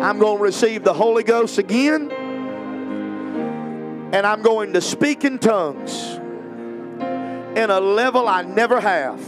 [0.00, 2.10] I'm going to receive the Holy Ghost again,
[4.12, 6.14] and I'm going to speak in tongues
[7.56, 9.20] in a level I never have.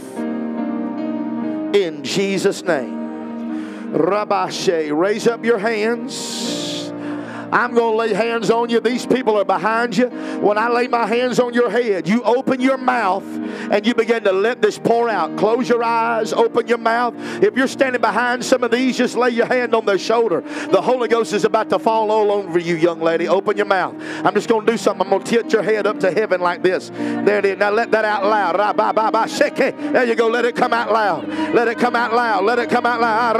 [1.75, 3.91] In Jesus' name.
[3.93, 6.62] Rabashe, raise up your hands.
[7.53, 8.79] I'm going to lay hands on you.
[8.79, 10.07] These people are behind you.
[10.41, 14.23] When I lay my hands on your head, you open your mouth and you begin
[14.23, 15.37] to let this pour out.
[15.37, 17.13] Close your eyes, open your mouth.
[17.43, 20.41] If you're standing behind some of these, just lay your hand on their shoulder.
[20.41, 23.27] The Holy Ghost is about to fall all over you, young lady.
[23.27, 23.93] Open your mouth.
[24.25, 25.05] I'm just going to do something.
[25.05, 26.89] I'm going to tilt your head up to heaven like this.
[26.89, 27.57] There it is.
[27.59, 28.53] Now let that out loud.
[29.93, 30.27] There you go.
[30.27, 31.27] Let it come out loud.
[31.53, 32.45] Let it come out loud.
[32.45, 33.35] Let it come out loud.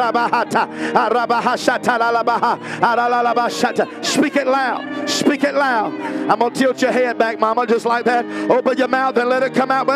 [4.03, 5.09] Speak it loud.
[5.09, 5.99] Speak it loud.
[6.01, 8.25] I'm going to tilt your head back, mama, just like that.
[8.49, 9.87] Open your mouth and let it come out.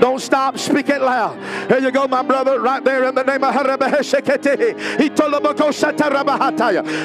[0.00, 0.58] Don't stop.
[0.58, 1.38] Speak it loud.
[1.68, 3.52] Here you go, my brother, right there in the name of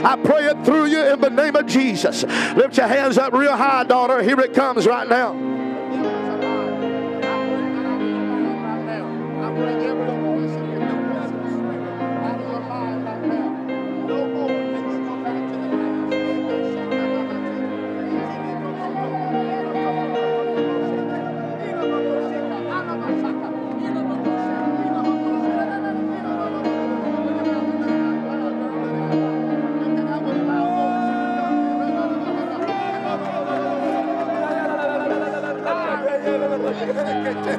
[0.07, 2.23] I pray it through you in the name of Jesus.
[2.23, 4.21] Lift your hands up real high, daughter.
[4.23, 5.57] Here it comes right now.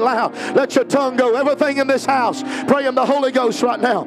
[0.00, 0.34] it loud.
[0.56, 1.34] Let your tongue go.
[1.34, 4.04] Everything in this house, pray in the Holy Ghost right now.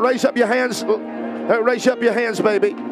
[0.00, 0.84] Raise up your hands.
[0.84, 2.91] Raise up your hands, baby.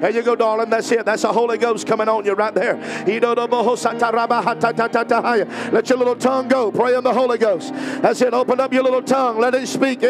[0.00, 0.70] There you go, darling.
[0.70, 1.04] That's it.
[1.04, 2.76] That's the Holy Ghost coming on you right there.
[5.72, 6.70] Let your little tongue go.
[6.70, 7.72] Pray in the Holy Ghost.
[8.02, 8.32] That's it.
[8.34, 9.38] Open up your little tongue.
[9.38, 10.00] Let it speak.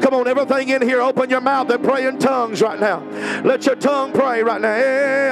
[0.00, 3.02] Come on, everything in here, open your mouth and pray in tongues right now.
[3.44, 4.72] Let your tongue pray right now.
[4.72, 5.30] Eh,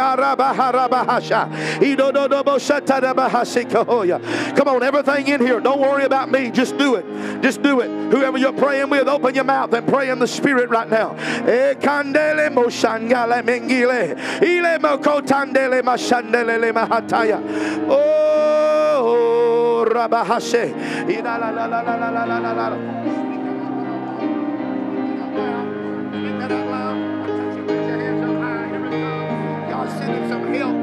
[4.57, 5.48] Come on, everything in here.
[5.49, 6.51] Don't worry about me.
[6.51, 7.05] Just do it.
[7.43, 7.89] Just do it.
[8.13, 11.17] Whoever you're praying with, open your mouth and pray in the Spirit right now.
[17.91, 19.85] Oh,
[29.89, 30.75] some help,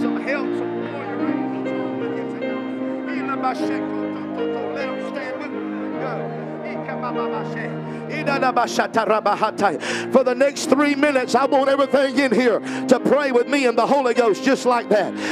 [0.00, 0.46] some help,
[3.54, 4.01] some.
[10.12, 13.76] For the next three minutes, I want everything in here to pray with me in
[13.76, 15.12] the Holy Ghost just like that.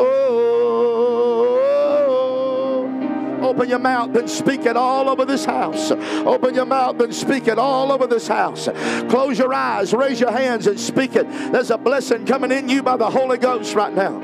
[0.00, 1.09] Oh.
[3.40, 5.90] Open your mouth and speak it all over this house.
[5.90, 8.68] Open your mouth and speak it all over this house.
[9.08, 11.28] Close your eyes, raise your hands and speak it.
[11.52, 14.20] There's a blessing coming in you by the Holy Ghost right now.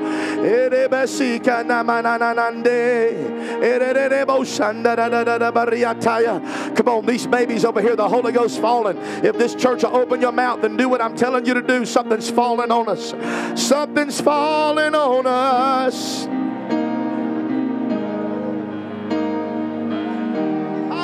[6.75, 8.97] Come on, these babies over here, the Holy Ghost falling.
[8.97, 11.85] If this church will open your mouth and do what I'm telling you to do,
[11.85, 13.13] something's falling on us.
[13.61, 16.27] Something's falling on us.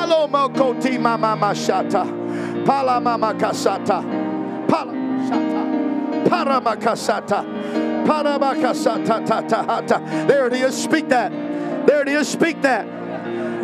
[0.04, 2.04] Halo mokoti mama mashata.
[2.66, 4.02] Pala mama kasata.
[4.68, 5.64] Pala shata.
[6.28, 7.44] Paramakasata.
[8.04, 10.26] Paramakasata tata.
[10.28, 10.76] There it is.
[10.76, 11.32] Speak that.
[11.86, 12.28] There it is.
[12.28, 12.86] Speak that.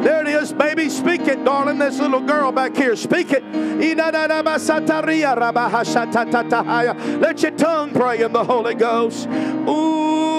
[0.03, 0.89] There it is, baby.
[0.89, 1.77] Speak it, darling.
[1.77, 2.97] This little girl back here.
[2.97, 3.45] Speak it.
[7.21, 9.29] Let your tongue pray in the Holy Ghost.
[9.29, 10.30] Ooh.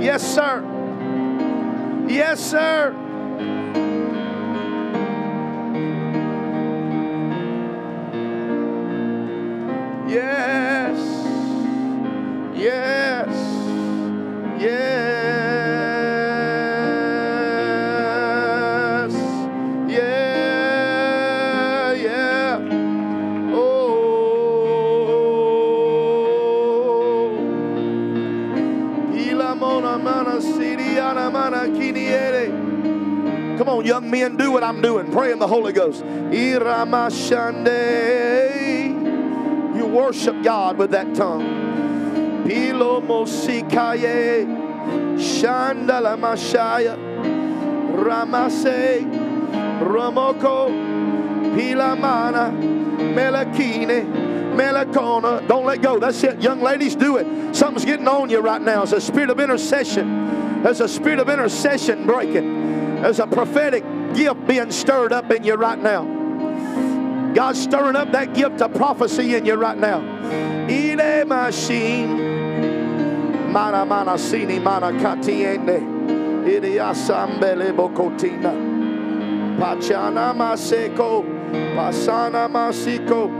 [0.00, 0.62] Yes, sir.
[2.08, 3.09] Yes, sir.
[34.70, 35.10] I'm doing.
[35.10, 36.04] Pray in the Holy Ghost.
[36.04, 36.60] You
[39.86, 42.44] worship God with that tongue.
[42.44, 44.46] Pilo mosikaye.
[45.16, 46.96] Shandala mashaya.
[47.96, 49.04] Ramase.
[49.80, 50.70] Ramoko.
[51.56, 52.52] Pilamana.
[53.12, 54.06] Melakine.
[54.54, 55.48] Melakona.
[55.48, 55.98] Don't let go.
[55.98, 56.40] That's it.
[56.40, 57.56] Young ladies, do it.
[57.56, 58.84] Something's getting on you right now.
[58.84, 60.62] It's a spirit of intercession.
[60.62, 63.02] There's a spirit of intercession breaking.
[63.02, 63.82] There's a prophetic
[64.14, 66.04] gift being stirred up in you right now.
[67.34, 70.00] God's stirring up that gift of prophecy in you right now.
[73.50, 75.80] Mana mana sini mana katiende.
[77.74, 78.52] Bokotina.
[79.58, 81.24] Pachana maseko.
[81.74, 83.39] Pasana masiko.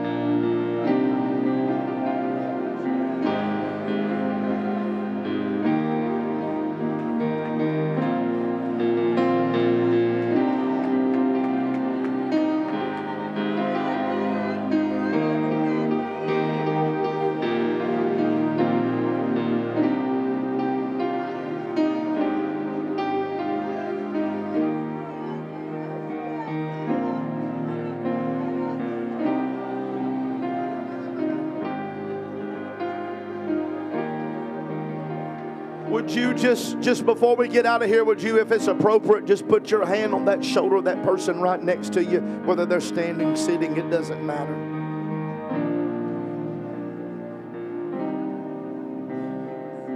[36.41, 39.71] Just just before we get out of here, would you, if it's appropriate, just put
[39.71, 43.37] your hand on that shoulder of that person right next to you, whether they're standing,
[43.37, 44.71] sitting, it doesn't matter.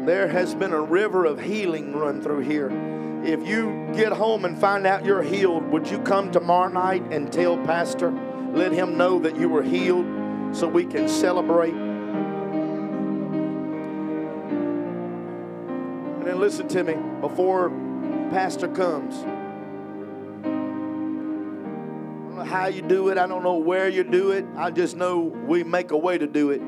[0.04, 2.68] There has been a river of healing run through here.
[3.24, 7.32] If you get home and find out you're healed, would you come tomorrow night and
[7.32, 8.10] tell Pastor,
[8.52, 10.04] let him know that you were healed
[10.54, 11.93] so we can celebrate?
[16.44, 17.70] Listen to me before
[18.30, 19.14] Pastor comes.
[19.14, 19.22] I
[22.26, 24.44] don't know how you do it, I don't know where you do it.
[24.54, 26.60] I just know we make a way to do it.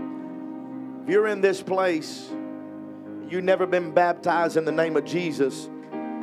[1.03, 2.31] If you're in this place,
[3.29, 5.69] you've never been baptized in the name of Jesus,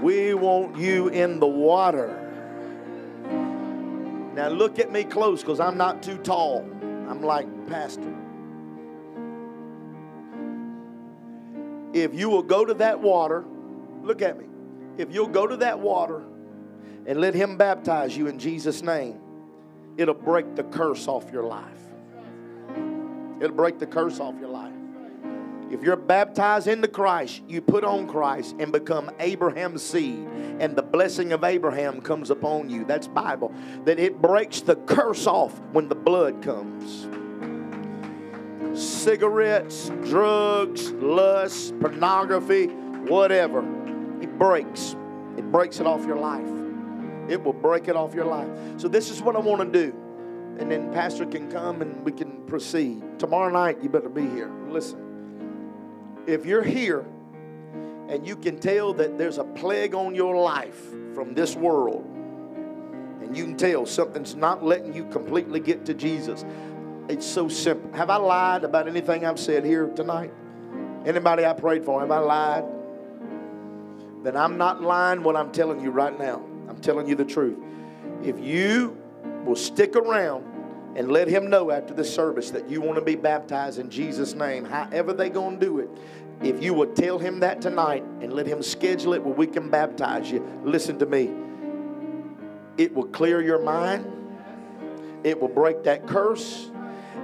[0.01, 2.09] we want you in the water.
[4.33, 6.67] Now look at me close because I'm not too tall.
[7.07, 8.22] I'm like Pastor.
[11.93, 13.45] If you will go to that water,
[14.01, 14.45] look at me.
[14.97, 16.23] If you'll go to that water
[17.05, 19.19] and let Him baptize you in Jesus' name,
[19.97, 21.79] it'll break the curse off your life.
[23.39, 24.73] It'll break the curse off your life.
[25.69, 30.27] If you're baptized into Christ, you put on Christ and become Abraham's seed,
[30.59, 32.85] and the blessing of Abraham comes upon you.
[32.85, 33.51] That's Bible.
[33.85, 37.07] That it breaks the curse off when the blood comes.
[38.73, 42.67] Cigarettes, drugs, lust, pornography,
[43.07, 43.59] whatever.
[44.21, 44.95] It breaks.
[45.37, 46.47] It breaks it off your life.
[47.29, 48.49] It will break it off your life.
[48.77, 49.95] So this is what I want to do.
[50.59, 53.01] and then Pastor can come and we can proceed.
[53.17, 54.51] Tomorrow night, you better be here.
[54.69, 54.99] Listen,
[56.27, 57.05] if you're here
[58.07, 60.79] and you can tell that there's a plague on your life
[61.15, 62.05] from this world,
[63.21, 66.45] and you can tell something's not letting you completely get to Jesus,
[67.09, 67.91] it's so simple.
[67.93, 70.31] Have I lied about anything I've said here tonight?
[71.05, 72.63] Anybody I prayed for, have I lied?
[74.23, 76.41] Then I'm not lying what I'm telling you right now.
[76.69, 77.57] I'm telling you the truth.
[78.23, 78.97] If you
[79.43, 80.45] will stick around
[80.95, 84.33] and let him know after the service that you want to be baptized in Jesus'
[84.33, 85.89] name, however they're going to do it,
[86.41, 89.69] if you would tell him that tonight and let him schedule it where we can
[89.69, 91.31] baptize you, listen to me.
[92.77, 94.09] It will clear your mind.
[95.23, 96.71] It will break that curse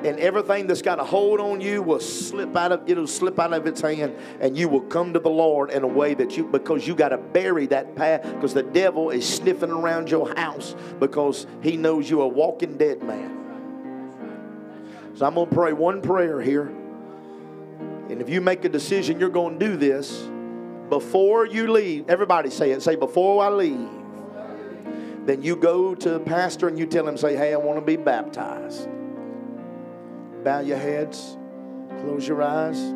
[0.03, 3.51] and everything that's got a hold on you will slip out of it'll slip out
[3.53, 6.45] of its hand and you will come to the lord in a way that you
[6.45, 10.75] because you got to bury that path because the devil is sniffing around your house
[10.99, 13.35] because he knows you're a walking dead man.
[15.15, 16.67] So i'm going to pray one prayer here.
[18.09, 20.29] And if you make a decision you're going to do this
[20.89, 22.09] before you leave.
[22.09, 22.81] Everybody say it.
[22.81, 23.89] Say before i leave.
[25.25, 27.97] Then you go to pastor and you tell him say hey i want to be
[27.97, 28.87] baptized
[30.43, 31.37] Bow your heads,
[32.01, 32.93] close your eyes.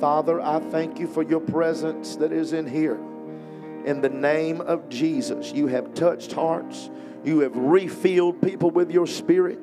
[0.00, 2.98] Father, I thank you for your presence that is in here.
[3.84, 6.90] In the name of Jesus, you have touched hearts,
[7.24, 9.60] you have refilled people with your spirit,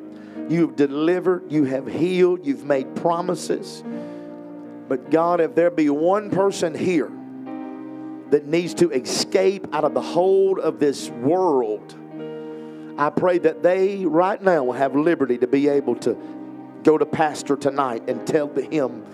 [0.48, 3.84] you've delivered, you have healed, you've made promises.
[4.88, 7.12] But God, if there be one person here
[8.30, 11.96] that needs to escape out of the hold of this world,
[12.98, 16.18] I pray that they right now will have liberty to be able to
[16.84, 19.06] go to pastor tonight and tell him,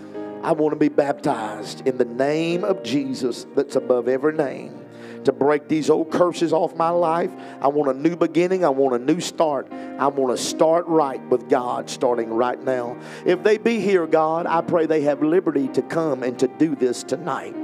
[0.44, 4.86] I want to be baptized in the name of Jesus that's above every name.
[5.26, 7.30] To break these old curses off my life.
[7.62, 8.64] I want a new beginning.
[8.64, 9.68] I want a new start.
[9.72, 12.98] I want to start right with God starting right now.
[13.26, 16.74] If they be here, God, I pray they have liberty to come and to do
[16.74, 17.62] this tonight.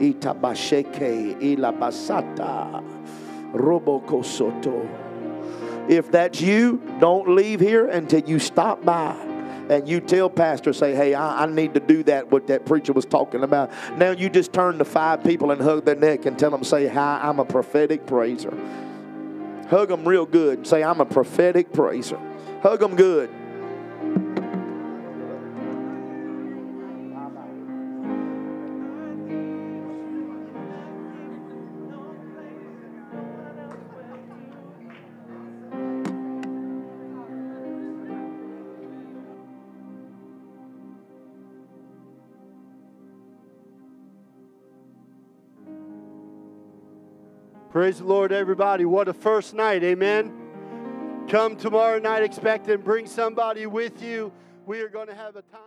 [0.00, 2.82] Itabasheke ilabasata
[3.52, 4.88] robokosoto.
[5.88, 9.29] If that's you, don't leave here until you stop by
[9.70, 12.92] and you tell pastor, say, hey, I, I, need to do that, what that preacher
[12.92, 13.70] was talking about.
[13.96, 16.88] Now you just turn to five people and hug their neck and tell them, say,
[16.88, 18.50] hi, I'm a prophetic praiser.
[19.68, 20.66] Hug them real good.
[20.66, 22.18] Say, I'm a prophetic praiser.
[22.62, 23.30] Hug them good.
[47.80, 48.84] Praise the Lord, everybody.
[48.84, 49.82] What a first night.
[49.82, 50.30] Amen.
[51.30, 54.30] Come tomorrow night expecting, bring somebody with you.
[54.66, 55.60] We are going to have a time.